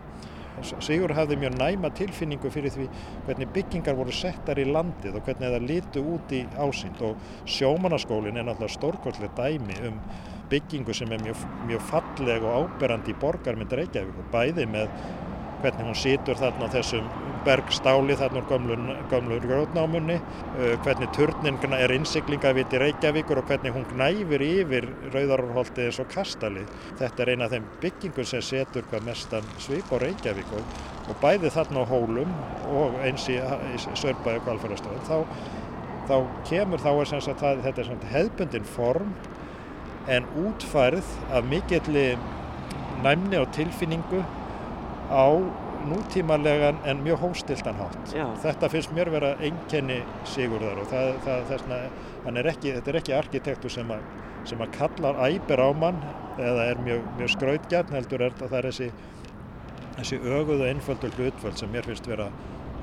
Sigur 0.83 1.13
hafði 1.15 1.37
mjög 1.39 1.55
næma 1.59 1.91
tilfinningu 1.95 2.51
fyrir 2.51 2.73
því 2.75 2.89
hvernig 3.27 3.51
byggingar 3.55 3.95
voru 3.99 4.15
settar 4.15 4.59
í 4.59 4.65
landið 4.67 5.19
og 5.19 5.29
hvernig 5.29 5.53
það 5.55 5.67
lítu 5.69 6.03
út 6.15 6.35
í 6.35 6.41
ásýnd 6.59 7.03
og 7.07 7.31
sjómanaskólin 7.47 8.41
er 8.41 8.49
náttúrulega 8.49 8.75
stórkvöldlega 8.75 9.37
dæmi 9.39 9.79
um 9.87 10.01
byggingu 10.51 10.95
sem 10.97 11.13
er 11.13 11.23
mjög, 11.23 11.45
mjög 11.69 11.85
falleg 11.91 12.43
og 12.43 12.65
áberandi 12.65 13.13
í 13.13 13.19
borgarmynd 13.21 13.75
Reykjavík 13.79 14.23
og 14.23 14.31
bæði 14.33 14.67
með 14.73 14.89
hvernig 15.63 15.89
hún 15.89 15.99
situr 15.99 16.39
þarna 16.39 16.69
þessum 16.73 17.09
bergstáli 17.47 18.17
þarna 18.19 18.43
úr 18.43 18.49
gömlu, 18.51 18.77
gömlu 19.11 19.39
grótnámunni, 19.43 20.19
uh, 20.19 20.75
hvernig 20.85 21.11
turnin 21.17 21.59
er 21.79 21.95
innsiklingaviti 21.95 22.81
Reykjavíkur 22.83 23.41
og 23.43 23.49
hvernig 23.51 23.75
hún 23.75 23.87
gnæfir 23.93 24.45
yfir 24.45 24.89
Rauðarholti 25.15 25.87
eins 25.87 26.01
og 26.03 26.11
Kastali. 26.13 26.65
Þetta 26.99 27.25
er 27.25 27.33
eina 27.35 27.49
af 27.49 27.55
þeim 27.55 27.69
byggingum 27.83 28.29
sem 28.29 28.45
setur 28.45 28.87
hvað 28.91 29.07
mestan 29.09 29.53
svip 29.63 29.93
á 29.95 29.97
Reykjavík 30.03 30.53
og, 30.59 30.77
og 31.09 31.21
bæði 31.23 31.53
þarna 31.55 31.87
á 31.87 31.91
hólum 31.93 32.37
og 32.75 32.99
eins 33.07 33.29
í, 33.33 33.39
í 33.39 33.81
Sörbæði 33.89 34.43
og 34.43 34.49
Kvalfjörðarstöðum. 34.49 35.07
Þá, 35.09 35.19
þá 36.09 36.17
kemur 36.49 36.85
þá 36.85 36.91
er 36.95 37.13
sem 37.13 37.27
sagt 37.29 37.45
að 37.45 37.63
þetta 37.67 37.85
er 37.85 37.91
svona 37.91 38.13
hefðbundin 38.15 38.73
form 38.77 39.15
en 40.09 40.25
útfærð 40.41 41.09
af 41.37 41.45
mikilli 41.45 42.11
næmni 43.05 43.39
og 43.39 43.51
tilfinningu 43.55 44.23
á 45.09 45.27
nútímanlegan 45.89 46.79
en 46.85 47.03
mjög 47.03 47.19
hóstiltan 47.19 47.77
hátt. 47.79 48.15
Já. 48.15 48.27
Þetta 48.43 48.69
finnst 48.69 48.93
mér 48.93 49.11
vera 49.13 49.35
einkenni 49.41 50.01
Sigurðar 50.29 50.81
og 50.83 50.89
það, 50.91 51.13
það, 51.25 51.45
þessna, 51.53 51.79
er 52.35 52.51
ekki, 52.53 52.73
þetta 52.77 52.93
er 52.93 52.99
ekki 53.01 53.15
arkitektur 53.17 53.73
sem, 53.73 53.93
a, 53.95 53.99
sem 54.49 54.65
að 54.65 54.75
kallar 54.77 55.21
æpir 55.29 55.63
á 55.63 55.71
mann 55.73 56.03
eða 56.39 56.67
er 56.73 56.83
mjög, 56.85 57.07
mjög 57.21 57.33
skrautgjarn 57.37 57.95
heldur 57.95 58.27
er 58.27 58.37
það 58.41 58.59
er 58.61 58.71
þessi, 58.71 58.91
þessi 60.01 60.21
öguð 60.23 60.65
og 60.65 60.69
einföldur 60.73 61.17
hlutföld 61.17 61.63
sem 61.63 61.73
mér 61.73 61.89
finnst 61.89 62.11
vera 62.11 62.29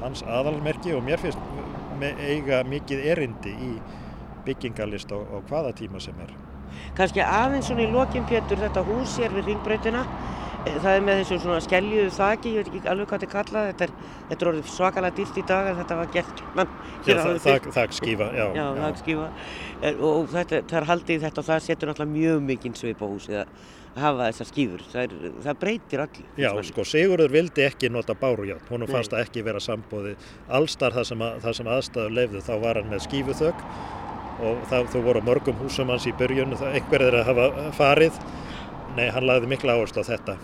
hans 0.02 0.24
aðalmerki 0.24 0.96
og 0.96 1.06
mér 1.06 1.22
finnst 1.22 1.40
eiga 2.02 2.64
mikið 2.68 3.06
erindi 3.14 3.54
í 3.56 3.72
byggingalist 4.46 5.14
á, 5.16 5.20
á 5.20 5.38
hvaða 5.50 5.76
tíma 5.78 6.02
sem 6.04 6.18
er. 6.24 6.34
Kanski 6.98 7.24
aðeins 7.26 7.70
svona 7.70 7.86
í 7.86 7.92
lokin 7.94 8.28
Pétur 8.30 8.62
þetta 8.62 8.86
hús 8.88 9.20
hér 9.22 9.36
við 9.36 9.54
ringbreytina 9.54 10.06
Það 10.66 10.96
er 10.96 11.04
með 11.06 11.20
þessu 11.20 11.38
svona 11.44 11.62
skeljuðu 11.62 12.12
þaki, 12.16 12.52
ég 12.56 12.64
veit 12.64 12.70
ekki 12.72 12.90
alveg 12.90 13.10
hvað 13.10 13.22
þetta 13.22 13.28
er 13.28 13.34
kallað, 13.36 13.68
þetta 13.70 13.86
er, 13.86 13.92
þetta 14.32 14.46
er 14.46 14.50
orðið 14.50 14.70
svakalega 14.74 15.18
dýrt 15.20 15.38
í 15.38 15.44
dag 15.52 15.68
en 15.70 15.78
þetta 15.78 15.98
var 16.00 16.08
gert 16.16 16.42
mann, 16.58 16.72
Já, 17.06 17.14
það, 17.20 17.38
það, 17.44 17.68
það 17.76 17.94
skífa, 18.00 18.30
já. 18.34 18.46
Já, 18.58 18.64
það 18.80 19.00
skífa 19.04 19.28
og 20.10 20.32
þetta, 20.34 20.62
það 20.72 20.78
er 20.80 20.88
haldið 20.90 21.26
þetta 21.28 21.42
og 21.44 21.48
það 21.52 21.66
setur 21.68 21.92
náttúrulega 21.92 22.16
mjög 22.16 22.42
mikinn 22.48 22.78
svip 22.80 23.04
á 23.06 23.08
húsið 23.12 23.42
að 23.44 23.54
hafa 23.96 24.30
þessar 24.32 24.50
skífur, 24.50 24.86
það, 24.92 25.04
er, 25.06 25.36
það 25.46 25.60
breytir 25.62 26.04
allir. 26.04 26.32
Já, 26.42 26.50
sko, 26.68 26.88
Sigurður 26.90 27.36
vildi 27.38 27.64
ekki 27.64 27.92
nota 27.94 28.18
bárujárn, 28.20 28.66
hún 28.72 28.88
fannst 28.90 29.14
að 29.14 29.28
ekki 29.28 29.46
vera 29.46 29.62
sambóði 29.64 30.16
allstar 30.50 30.98
það 30.98 31.12
sem, 31.12 31.24
að, 31.30 31.38
það 31.46 31.60
sem 31.62 31.70
aðstæður 31.78 32.18
lefðu, 32.18 32.42
þá 32.50 32.54
var 32.66 32.82
hann 32.82 32.92
með 32.92 33.06
skífuþögg 33.06 33.64
og 34.40 34.66
það, 34.72 34.90
þú 34.94 35.06
voru 35.06 35.24
mörgum 35.26 35.62
húsum 35.62 35.94
hans 35.94 36.08
í 36.10 36.14
byrjun, 36.18 36.58
einhver 36.74 37.08
er 37.08 37.22
að 37.22 37.32
hafa 37.32 37.72
farið, 37.78 38.20
nei, 38.98 39.08
hann 39.12 39.28
lagði 39.28 39.52
mikla 39.56 39.78
áherslu 39.78 40.04
á 40.04 40.12
þetta. 40.12 40.38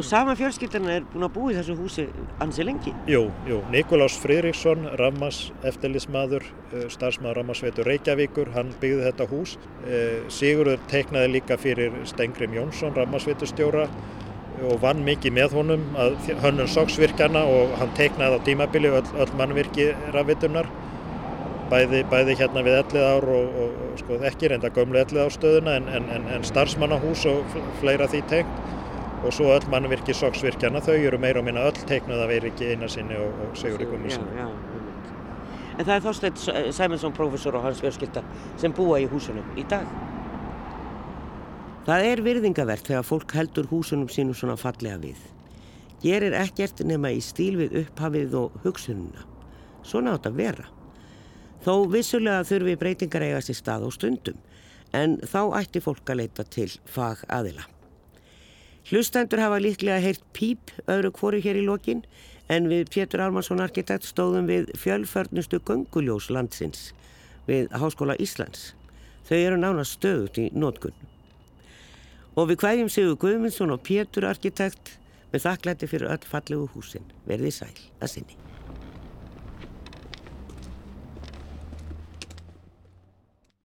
Sama 0.00 0.32
fjölskyldan 0.32 0.86
er 0.88 1.02
búin 1.12 1.26
að 1.26 1.32
búa 1.34 1.50
í 1.52 1.56
þessu 1.58 1.74
húsi 1.76 2.06
ansi 2.40 2.64
lengi? 2.64 2.94
Jú, 3.10 3.26
jú. 3.44 3.58
Nikolás 3.72 4.14
Fridriksson, 4.16 4.86
Rammas 4.96 5.50
eftirlismadur, 5.68 6.46
eh, 6.72 6.86
starfsmaður 6.88 7.42
Rammasveitur 7.42 7.84
Reykjavíkur, 7.84 8.54
hann 8.54 8.72
byggði 8.80 9.04
þetta 9.10 9.26
hús. 9.28 9.58
Eh, 9.84 10.24
Sigurður 10.32 10.80
teiknaði 10.88 11.34
líka 11.34 11.58
fyrir 11.60 11.92
Stengrim 12.08 12.56
Jónsson, 12.56 12.96
Rammasveitustjóra 12.96 13.88
og 14.62 14.80
vann 14.80 15.04
mikið 15.04 15.36
með 15.36 15.52
honum 15.58 15.84
að 15.98 16.16
hönnun 16.40 16.70
sóksvirkjana 16.70 17.44
og 17.44 17.76
hann 17.76 17.92
teiknaði 17.98 18.40
á 18.40 18.44
tímabili 18.46 18.88
öll, 18.88 19.04
öll 19.20 19.36
mannvirki 19.36 19.90
rafvitunar. 20.14 20.66
Bæði, 21.70 22.02
bæði 22.10 22.36
hérna 22.38 22.62
við 22.66 22.78
ellið 22.82 23.04
ár 23.08 23.26
og, 23.32 23.54
og, 23.62 23.76
og 23.86 23.98
sko, 24.02 24.18
ekki 24.28 24.50
reynda 24.52 24.68
gömlu 24.74 25.00
ellið 25.00 25.22
árstöðuna 25.24 25.78
en, 25.80 25.88
en, 25.96 26.26
en 26.36 26.44
starfsmannahús 26.44 27.24
og 27.30 27.56
fleira 27.80 28.08
því 28.12 28.20
tengt 28.30 28.64
og 29.24 29.32
svo 29.32 29.48
öll 29.54 29.64
mannvirki 29.72 30.12
soksvirkjana, 30.16 30.82
þau 30.84 30.96
eru 30.98 31.18
meira 31.20 31.40
og 31.40 31.46
minna 31.46 31.64
öll 31.64 31.86
teiknuð 31.88 32.24
af 32.26 32.32
Eiríki 32.34 32.68
Einarsinni 32.74 33.16
og, 33.16 33.32
og 33.46 33.54
Sigurði 33.56 33.88
Gummiðsson. 33.88 34.26
En 35.74 35.86
það 35.86 35.94
er 35.94 36.04
Þorstein 36.04 36.72
Sæmundsson 36.76 37.14
professor 37.16 37.56
og 37.58 37.64
hans 37.64 37.80
fjölskylda 37.82 38.22
sem 38.60 38.74
búa 38.76 39.00
í 39.02 39.08
húsunum 39.10 39.56
í 39.58 39.64
dag. 39.70 39.88
Það 41.88 42.10
er 42.10 42.22
virðingavert 42.24 42.86
þegar 42.86 43.08
fólk 43.08 43.34
heldur 43.36 43.66
húsunum 43.72 44.12
sínum 44.12 44.36
svona 44.36 44.58
fallega 44.60 45.00
við. 45.00 45.18
Gerir 46.04 46.36
ekkert 46.36 46.84
nema 46.84 47.10
í 47.12 47.20
stíl 47.24 47.56
við 47.58 47.80
upphafið 47.82 48.38
og 48.38 48.56
hugsununa. 48.64 49.24
Svona 49.84 50.14
átt 50.16 50.28
að 50.28 50.40
vera. 50.44 50.68
Þó 51.64 51.86
vissulega 51.88 52.44
þurfi 52.44 52.74
breytingar 52.80 53.24
eigast 53.24 53.52
í 53.52 53.56
stað 53.56 53.86
og 53.88 53.94
stundum, 53.96 54.36
en 54.92 55.16
þá 55.24 55.40
ætti 55.62 55.80
fólk 55.80 56.10
að 56.12 56.20
leita 56.20 56.44
til 56.44 56.68
fag 56.84 57.24
aðila. 57.32 57.64
Hlustendur 58.84 59.40
hafa 59.40 59.62
líklega 59.64 60.02
heyrt 60.04 60.24
píp 60.36 60.74
öðru 60.92 61.10
kvoru 61.16 61.40
hér 61.40 61.56
í 61.56 61.64
lokin 61.64 62.02
en 62.52 62.68
við 62.68 62.90
Pétur 62.92 63.22
Almansson 63.24 63.62
arkitekt 63.64 64.04
stóðum 64.04 64.50
við 64.50 64.68
fjölförnustu 64.76 65.62
gunguljós 65.64 66.28
landsins 66.28 66.90
við 67.48 67.72
Háskóla 67.72 68.18
Íslands. 68.20 68.74
Þau 69.24 69.38
eru 69.38 69.60
nánast 69.60 69.96
stöðut 69.96 70.36
í 70.36 70.50
nótkunn. 70.52 70.96
Og 72.36 72.50
við 72.50 72.60
hvægjum 72.60 72.92
Sigur 72.92 73.16
Guðmundsson 73.24 73.72
og 73.72 73.80
Pétur 73.86 74.28
arkitekt 74.28 74.98
með 75.32 75.46
þakklæti 75.46 75.88
fyrir 75.88 76.12
öll 76.12 76.28
fallegu 76.28 76.68
húsin. 76.74 77.08
Verði 77.24 77.54
sæl 77.56 77.72
að 78.02 78.18
sinni. 78.18 78.53